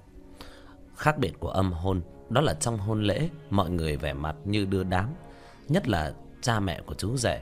Khác 0.95 1.17
biệt 1.17 1.39
của 1.39 1.49
âm 1.49 1.71
hôn 1.71 2.01
đó 2.29 2.41
là 2.41 2.53
trong 2.53 2.77
hôn 2.77 3.03
lễ, 3.03 3.29
mọi 3.49 3.69
người 3.69 3.97
vẻ 3.97 4.13
mặt 4.13 4.35
như 4.45 4.65
đưa 4.65 4.83
đám, 4.83 5.13
nhất 5.67 5.87
là 5.87 6.13
cha 6.41 6.59
mẹ 6.59 6.81
của 6.85 6.93
chú 6.93 7.17
rể. 7.17 7.41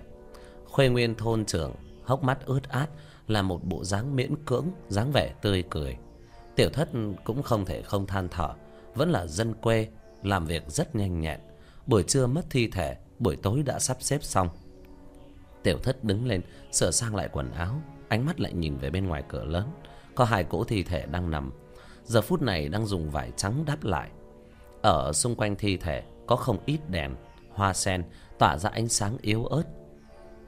Khuê 0.66 0.90
nguyên 0.90 1.16
thôn 1.16 1.46
trưởng 1.46 1.76
hốc 2.04 2.24
mắt 2.24 2.46
ướt 2.46 2.70
át, 2.70 2.90
là 3.28 3.42
một 3.42 3.64
bộ 3.64 3.84
dáng 3.84 4.16
miễn 4.16 4.36
cưỡng, 4.46 4.66
dáng 4.88 5.12
vẻ 5.12 5.34
tươi 5.42 5.64
cười. 5.70 5.98
Tiểu 6.56 6.70
thất 6.70 6.90
cũng 7.24 7.44
không 7.44 7.66
thể 7.66 7.82
không 7.82 8.08
than 8.08 8.28
thở, 8.30 8.50
vẫn 8.96 9.12
là 9.12 9.28
dân 9.28 9.54
quê, 9.54 9.88
làm 10.24 10.46
việc 10.46 10.64
rất 10.68 10.96
nhanh 10.96 11.22
nhẹn. 11.22 11.40
Buổi 11.88 12.04
trưa 12.04 12.28
mất 12.28 12.46
thi 12.50 12.68
thể, 12.68 12.98
buổi 13.20 13.36
tối 13.36 13.64
đã 13.64 13.80
sắp 13.80 13.98
xếp 14.00 14.24
xong. 14.24 14.50
Tiểu 15.64 15.78
thất 15.84 16.04
đứng 16.04 16.28
lên, 16.28 16.42
sửa 16.72 16.92
sang 16.92 17.16
lại 17.16 17.30
quần 17.32 17.52
áo, 17.52 17.82
ánh 18.08 18.26
mắt 18.26 18.40
lại 18.40 18.54
nhìn 18.54 18.78
về 18.78 18.90
bên 18.90 19.08
ngoài 19.08 19.24
cửa 19.28 19.44
lớn. 19.44 19.68
Có 20.16 20.26
hai 20.26 20.44
cỗ 20.44 20.64
thi 20.64 20.84
thể 20.84 21.06
đang 21.06 21.32
nằm. 21.32 21.52
Giờ 22.04 22.22
phút 22.22 22.42
này 22.42 22.70
đang 22.70 22.86
dùng 22.86 23.10
vải 23.10 23.32
trắng 23.36 23.64
đắp 23.68 23.84
lại 23.84 24.10
ở 24.86 25.14
xung 25.14 25.36
quanh 25.36 25.56
thi 25.56 25.78
thể 25.78 26.04
có 26.28 26.36
không 26.36 26.58
ít 26.66 26.80
đèn, 26.90 27.16
hoa 27.54 27.74
sen 27.74 28.04
tỏa 28.40 28.58
ra 28.58 28.70
ánh 28.70 28.88
sáng 28.88 29.18
yếu 29.22 29.46
ớt. 29.46 29.64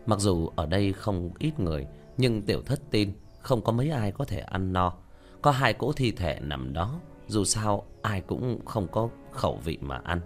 Mặc 0.06 0.20
dù 0.20 0.50
ở 0.56 0.66
đây 0.66 0.94
không 0.94 1.32
ít 1.40 1.60
người, 1.60 1.88
nhưng 2.18 2.42
tiểu 2.42 2.62
thất 2.62 2.80
tin 2.92 3.14
không 3.40 3.62
có 3.62 3.72
mấy 3.72 3.90
ai 3.90 4.12
có 4.12 4.26
thể 4.26 4.40
ăn 4.40 4.74
no. 4.74 4.94
Có 5.42 5.52
hai 5.52 5.74
cỗ 5.74 5.92
thi 5.92 6.12
thể 6.12 6.40
nằm 6.42 6.74
đó, 6.74 7.00
dù 7.28 7.44
sao 7.44 7.84
ai 8.02 8.22
cũng 8.22 8.66
không 8.66 8.88
có 8.88 9.10
khẩu 9.32 9.60
vị 9.64 9.78
mà 9.82 10.02
ăn. 10.04 10.22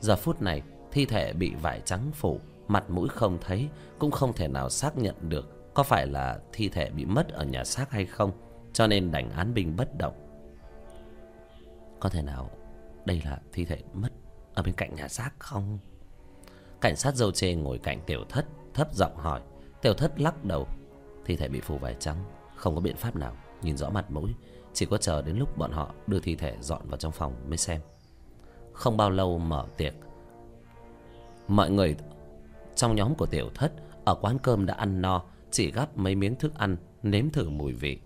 Giờ 0.00 0.16
phút 0.16 0.42
này, 0.42 0.62
thi 0.92 1.06
thể 1.06 1.32
bị 1.32 1.54
vải 1.62 1.80
trắng 1.84 2.10
phủ, 2.14 2.40
mặt 2.68 2.90
mũi 2.90 3.08
không 3.08 3.38
thấy, 3.40 3.68
cũng 3.98 4.10
không 4.10 4.32
thể 4.32 4.48
nào 4.48 4.70
xác 4.70 4.98
nhận 4.98 5.14
được 5.20 5.74
có 5.74 5.82
phải 5.82 6.06
là 6.06 6.38
thi 6.52 6.68
thể 6.68 6.90
bị 6.90 7.04
mất 7.04 7.28
ở 7.28 7.44
nhà 7.44 7.64
xác 7.64 7.90
hay 7.90 8.06
không, 8.06 8.32
cho 8.72 8.86
nên 8.86 9.10
đành 9.10 9.30
án 9.30 9.54
binh 9.54 9.76
bất 9.76 9.98
động. 9.98 10.14
Có 12.00 12.08
thể 12.08 12.22
nào 12.22 12.50
đây 13.08 13.22
là 13.24 13.38
thi 13.52 13.64
thể 13.64 13.78
mất 13.92 14.08
ở 14.54 14.62
bên 14.62 14.74
cạnh 14.74 14.94
nhà 14.94 15.08
xác 15.08 15.30
không? 15.38 15.78
Cảnh 16.80 16.96
sát 16.96 17.14
dâu 17.14 17.30
chê 17.30 17.54
ngồi 17.54 17.78
cạnh 17.78 18.00
tiểu 18.06 18.24
thất, 18.28 18.46
thấp 18.74 18.94
giọng 18.94 19.16
hỏi. 19.16 19.40
Tiểu 19.82 19.94
thất 19.94 20.20
lắc 20.20 20.44
đầu. 20.44 20.66
Thi 21.24 21.36
thể 21.36 21.48
bị 21.48 21.60
phủ 21.60 21.78
vải 21.78 21.96
trắng, 22.00 22.24
không 22.56 22.74
có 22.74 22.80
biện 22.80 22.96
pháp 22.96 23.16
nào, 23.16 23.36
nhìn 23.62 23.76
rõ 23.76 23.90
mặt 23.90 24.10
mũi. 24.10 24.34
Chỉ 24.72 24.86
có 24.86 24.98
chờ 24.98 25.22
đến 25.22 25.36
lúc 25.36 25.58
bọn 25.58 25.72
họ 25.72 25.94
đưa 26.06 26.20
thi 26.20 26.36
thể 26.36 26.56
dọn 26.60 26.88
vào 26.88 26.96
trong 26.96 27.12
phòng 27.12 27.34
mới 27.48 27.58
xem. 27.58 27.80
Không 28.72 28.96
bao 28.96 29.10
lâu 29.10 29.38
mở 29.38 29.66
tiệc. 29.76 29.94
Mọi 31.48 31.70
người 31.70 31.96
trong 32.76 32.96
nhóm 32.96 33.14
của 33.14 33.26
tiểu 33.26 33.50
thất 33.54 33.72
ở 34.04 34.14
quán 34.14 34.38
cơm 34.38 34.66
đã 34.66 34.74
ăn 34.74 35.02
no, 35.02 35.22
chỉ 35.50 35.70
gắp 35.70 35.96
mấy 35.96 36.14
miếng 36.14 36.36
thức 36.36 36.54
ăn, 36.54 36.76
nếm 37.02 37.30
thử 37.30 37.50
mùi 37.50 37.72
vị. 37.72 37.98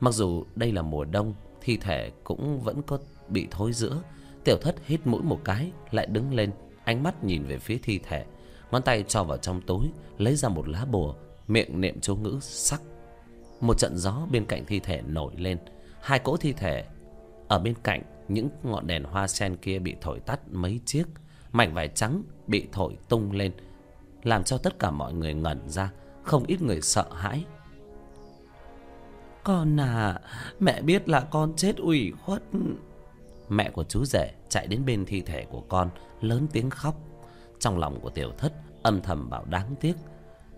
Mặc 0.00 0.14
dù 0.14 0.44
đây 0.54 0.72
là 0.72 0.82
mùa 0.82 1.04
đông, 1.04 1.34
thi 1.60 1.76
thể 1.76 2.10
cũng 2.24 2.60
vẫn 2.60 2.82
có 2.82 2.98
bị 3.28 3.48
thối 3.50 3.72
giữa 3.72 4.02
tiểu 4.48 4.58
thất 4.58 4.74
hít 4.86 5.06
mũi 5.06 5.22
một 5.22 5.40
cái, 5.44 5.72
lại 5.90 6.06
đứng 6.06 6.34
lên, 6.34 6.50
ánh 6.84 7.02
mắt 7.02 7.24
nhìn 7.24 7.44
về 7.44 7.58
phía 7.58 7.78
thi 7.82 8.00
thể. 8.08 8.24
Ngón 8.70 8.82
tay 8.82 9.04
cho 9.08 9.24
vào 9.24 9.38
trong 9.38 9.60
túi, 9.60 9.90
lấy 10.18 10.36
ra 10.36 10.48
một 10.48 10.68
lá 10.68 10.84
bùa, 10.84 11.14
miệng 11.48 11.80
niệm 11.80 12.00
chú 12.00 12.16
ngữ 12.16 12.38
sắc. 12.40 12.80
Một 13.60 13.78
trận 13.78 13.96
gió 13.96 14.26
bên 14.30 14.44
cạnh 14.44 14.64
thi 14.66 14.80
thể 14.80 15.02
nổi 15.06 15.32
lên. 15.36 15.58
Hai 16.00 16.18
cỗ 16.18 16.36
thi 16.36 16.52
thể 16.52 16.84
ở 17.48 17.58
bên 17.58 17.74
cạnh, 17.82 18.02
những 18.28 18.48
ngọn 18.62 18.86
đèn 18.86 19.04
hoa 19.04 19.28
sen 19.28 19.56
kia 19.56 19.78
bị 19.78 19.94
thổi 20.00 20.20
tắt 20.20 20.40
mấy 20.50 20.80
chiếc. 20.84 21.04
Mảnh 21.52 21.74
vải 21.74 21.88
trắng 21.88 22.22
bị 22.46 22.68
thổi 22.72 22.96
tung 23.08 23.32
lên, 23.32 23.52
làm 24.22 24.44
cho 24.44 24.58
tất 24.58 24.78
cả 24.78 24.90
mọi 24.90 25.12
người 25.14 25.34
ngẩn 25.34 25.68
ra, 25.68 25.90
không 26.22 26.44
ít 26.46 26.62
người 26.62 26.80
sợ 26.80 27.06
hãi. 27.14 27.44
Con 29.44 29.80
à 29.80 30.20
mẹ 30.60 30.82
biết 30.82 31.08
là 31.08 31.20
con 31.20 31.52
chết 31.56 31.76
ủy 31.76 32.12
khuất 32.24 32.42
mẹ 33.48 33.70
của 33.70 33.84
chú 33.84 34.04
rể 34.04 34.30
chạy 34.48 34.66
đến 34.66 34.84
bên 34.84 35.04
thi 35.04 35.20
thể 35.20 35.44
của 35.44 35.60
con, 35.60 35.90
lớn 36.20 36.46
tiếng 36.52 36.70
khóc. 36.70 36.94
Trong 37.58 37.78
lòng 37.78 38.00
của 38.00 38.10
tiểu 38.10 38.32
thất, 38.38 38.52
âm 38.82 39.02
thầm 39.02 39.30
bảo 39.30 39.44
đáng 39.44 39.74
tiếc. 39.80 39.94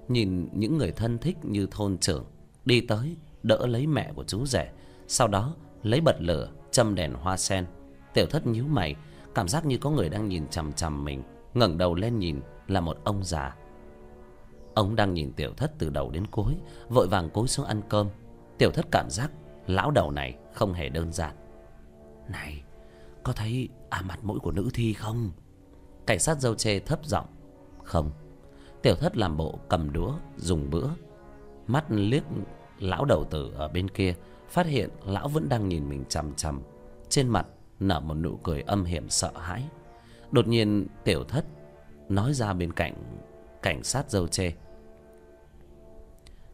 Nhìn 0.08 0.48
những 0.52 0.78
người 0.78 0.92
thân 0.92 1.18
thích 1.18 1.36
như 1.42 1.66
thôn 1.70 1.98
trưởng, 1.98 2.24
đi 2.64 2.80
tới, 2.80 3.16
đỡ 3.42 3.66
lấy 3.66 3.86
mẹ 3.86 4.12
của 4.14 4.24
chú 4.24 4.46
rể, 4.46 4.70
sau 5.08 5.28
đó 5.28 5.54
lấy 5.82 6.00
bật 6.00 6.16
lửa, 6.18 6.50
châm 6.70 6.94
đèn 6.94 7.12
hoa 7.14 7.36
sen. 7.36 7.66
Tiểu 8.14 8.26
thất 8.26 8.46
nhíu 8.46 8.64
mày, 8.64 8.94
cảm 9.34 9.48
giác 9.48 9.66
như 9.66 9.78
có 9.78 9.90
người 9.90 10.08
đang 10.08 10.28
nhìn 10.28 10.48
chằm 10.48 10.72
chằm 10.72 11.04
mình, 11.04 11.22
ngẩng 11.54 11.78
đầu 11.78 11.94
lên 11.94 12.18
nhìn 12.18 12.40
là 12.68 12.80
một 12.80 12.98
ông 13.04 13.24
già. 13.24 13.56
Ông 14.74 14.96
đang 14.96 15.14
nhìn 15.14 15.32
tiểu 15.32 15.52
thất 15.56 15.72
từ 15.78 15.90
đầu 15.90 16.10
đến 16.10 16.26
cuối, 16.26 16.54
vội 16.88 17.06
vàng 17.08 17.30
cúi 17.30 17.48
xuống 17.48 17.66
ăn 17.66 17.82
cơm. 17.88 18.08
Tiểu 18.58 18.70
thất 18.70 18.86
cảm 18.90 19.10
giác 19.10 19.30
lão 19.66 19.90
đầu 19.90 20.10
này 20.10 20.36
không 20.54 20.72
hề 20.72 20.88
đơn 20.88 21.12
giản. 21.12 21.36
Này 22.28 22.62
có 23.22 23.32
thấy 23.32 23.68
à 23.90 24.02
mặt 24.02 24.18
mũi 24.22 24.38
của 24.40 24.50
nữ 24.50 24.70
thi 24.74 24.92
không? 24.92 25.30
Cảnh 26.06 26.18
sát 26.18 26.40
dâu 26.40 26.54
chê 26.54 26.78
thấp 26.80 27.04
giọng. 27.04 27.26
Không. 27.84 28.10
Tiểu 28.82 28.94
thất 28.94 29.16
làm 29.16 29.36
bộ 29.36 29.58
cầm 29.68 29.92
đũa, 29.92 30.14
dùng 30.36 30.70
bữa. 30.70 30.86
Mắt 31.66 31.84
liếc 31.88 32.22
lão 32.78 33.04
đầu 33.04 33.24
tử 33.24 33.52
ở 33.56 33.68
bên 33.68 33.88
kia, 33.88 34.14
phát 34.48 34.66
hiện 34.66 34.90
lão 35.06 35.28
vẫn 35.28 35.48
đang 35.48 35.68
nhìn 35.68 35.88
mình 35.88 36.04
chằm 36.08 36.34
chằm. 36.34 36.62
Trên 37.08 37.28
mặt 37.28 37.46
nở 37.80 38.00
một 38.00 38.14
nụ 38.14 38.36
cười 38.36 38.62
âm 38.62 38.84
hiểm 38.84 39.08
sợ 39.08 39.30
hãi. 39.38 39.64
Đột 40.30 40.48
nhiên 40.48 40.86
tiểu 41.04 41.24
thất 41.24 41.44
nói 42.08 42.34
ra 42.34 42.52
bên 42.52 42.72
cạnh 42.72 42.94
cảnh 43.62 43.84
sát 43.84 44.10
dâu 44.10 44.28
chê. 44.28 44.52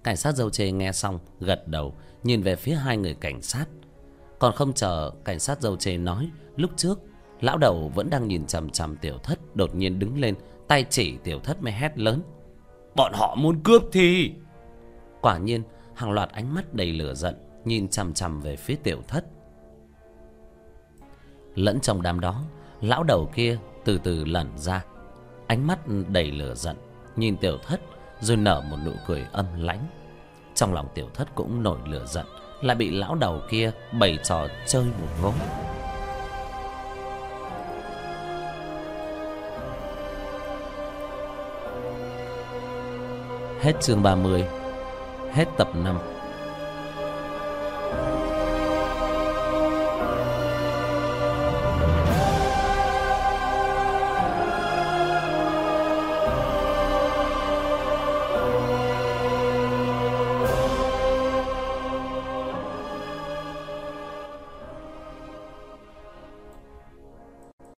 Cảnh 0.04 0.16
sát 0.16 0.32
dâu 0.32 0.50
chê 0.50 0.70
nghe 0.72 0.92
xong, 0.92 1.18
gật 1.40 1.68
đầu, 1.68 1.94
nhìn 2.22 2.42
về 2.42 2.56
phía 2.56 2.74
hai 2.74 2.96
người 2.96 3.14
cảnh 3.14 3.42
sát. 3.42 3.66
Còn 4.38 4.54
không 4.54 4.72
chờ 4.72 5.10
cảnh 5.24 5.40
sát 5.40 5.60
dâu 5.60 5.76
chê 5.76 5.96
nói 5.96 6.30
lúc 6.56 6.70
trước, 6.76 6.98
lão 7.40 7.58
đầu 7.58 7.92
vẫn 7.94 8.10
đang 8.10 8.28
nhìn 8.28 8.46
chằm 8.46 8.70
chằm 8.70 8.96
tiểu 8.96 9.18
thất 9.22 9.56
đột 9.56 9.74
nhiên 9.74 9.98
đứng 9.98 10.20
lên, 10.20 10.34
tay 10.68 10.84
chỉ 10.90 11.16
tiểu 11.24 11.38
thất 11.38 11.62
mới 11.62 11.72
hét 11.72 11.98
lớn. 11.98 12.22
Bọn 12.96 13.12
họ 13.14 13.34
muốn 13.34 13.60
cướp 13.64 13.82
thì! 13.92 14.32
Quả 15.20 15.38
nhiên, 15.38 15.62
hàng 15.94 16.12
loạt 16.12 16.30
ánh 16.30 16.54
mắt 16.54 16.74
đầy 16.74 16.92
lửa 16.92 17.14
giận 17.14 17.34
nhìn 17.64 17.88
chằm 17.88 18.14
chằm 18.14 18.40
về 18.40 18.56
phía 18.56 18.76
tiểu 18.82 19.02
thất. 19.08 19.24
Lẫn 21.54 21.80
trong 21.80 22.02
đám 22.02 22.20
đó, 22.20 22.42
lão 22.80 23.04
đầu 23.04 23.30
kia 23.34 23.58
từ 23.84 23.98
từ 23.98 24.24
lẩn 24.24 24.58
ra. 24.58 24.84
Ánh 25.46 25.66
mắt 25.66 25.78
đầy 26.08 26.30
lửa 26.30 26.54
giận 26.54 26.76
nhìn 27.16 27.36
tiểu 27.36 27.58
thất 27.66 27.80
rồi 28.20 28.36
nở 28.36 28.62
một 28.70 28.76
nụ 28.84 28.92
cười 29.06 29.26
âm 29.32 29.46
lãnh. 29.58 29.86
Trong 30.54 30.74
lòng 30.74 30.88
tiểu 30.94 31.10
thất 31.14 31.34
cũng 31.34 31.62
nổi 31.62 31.78
lửa 31.86 32.04
giận, 32.06 32.26
lại 32.62 32.76
bị 32.76 32.90
lão 32.90 33.14
đầu 33.14 33.40
kia 33.50 33.70
bày 33.98 34.18
trò 34.24 34.48
chơi 34.66 34.84
một 34.84 35.08
vố. 35.22 35.32
Hết 43.60 43.72
chương 43.80 44.02
30 44.02 44.44
hết 45.32 45.44
tập 45.56 45.68
5 45.84 45.98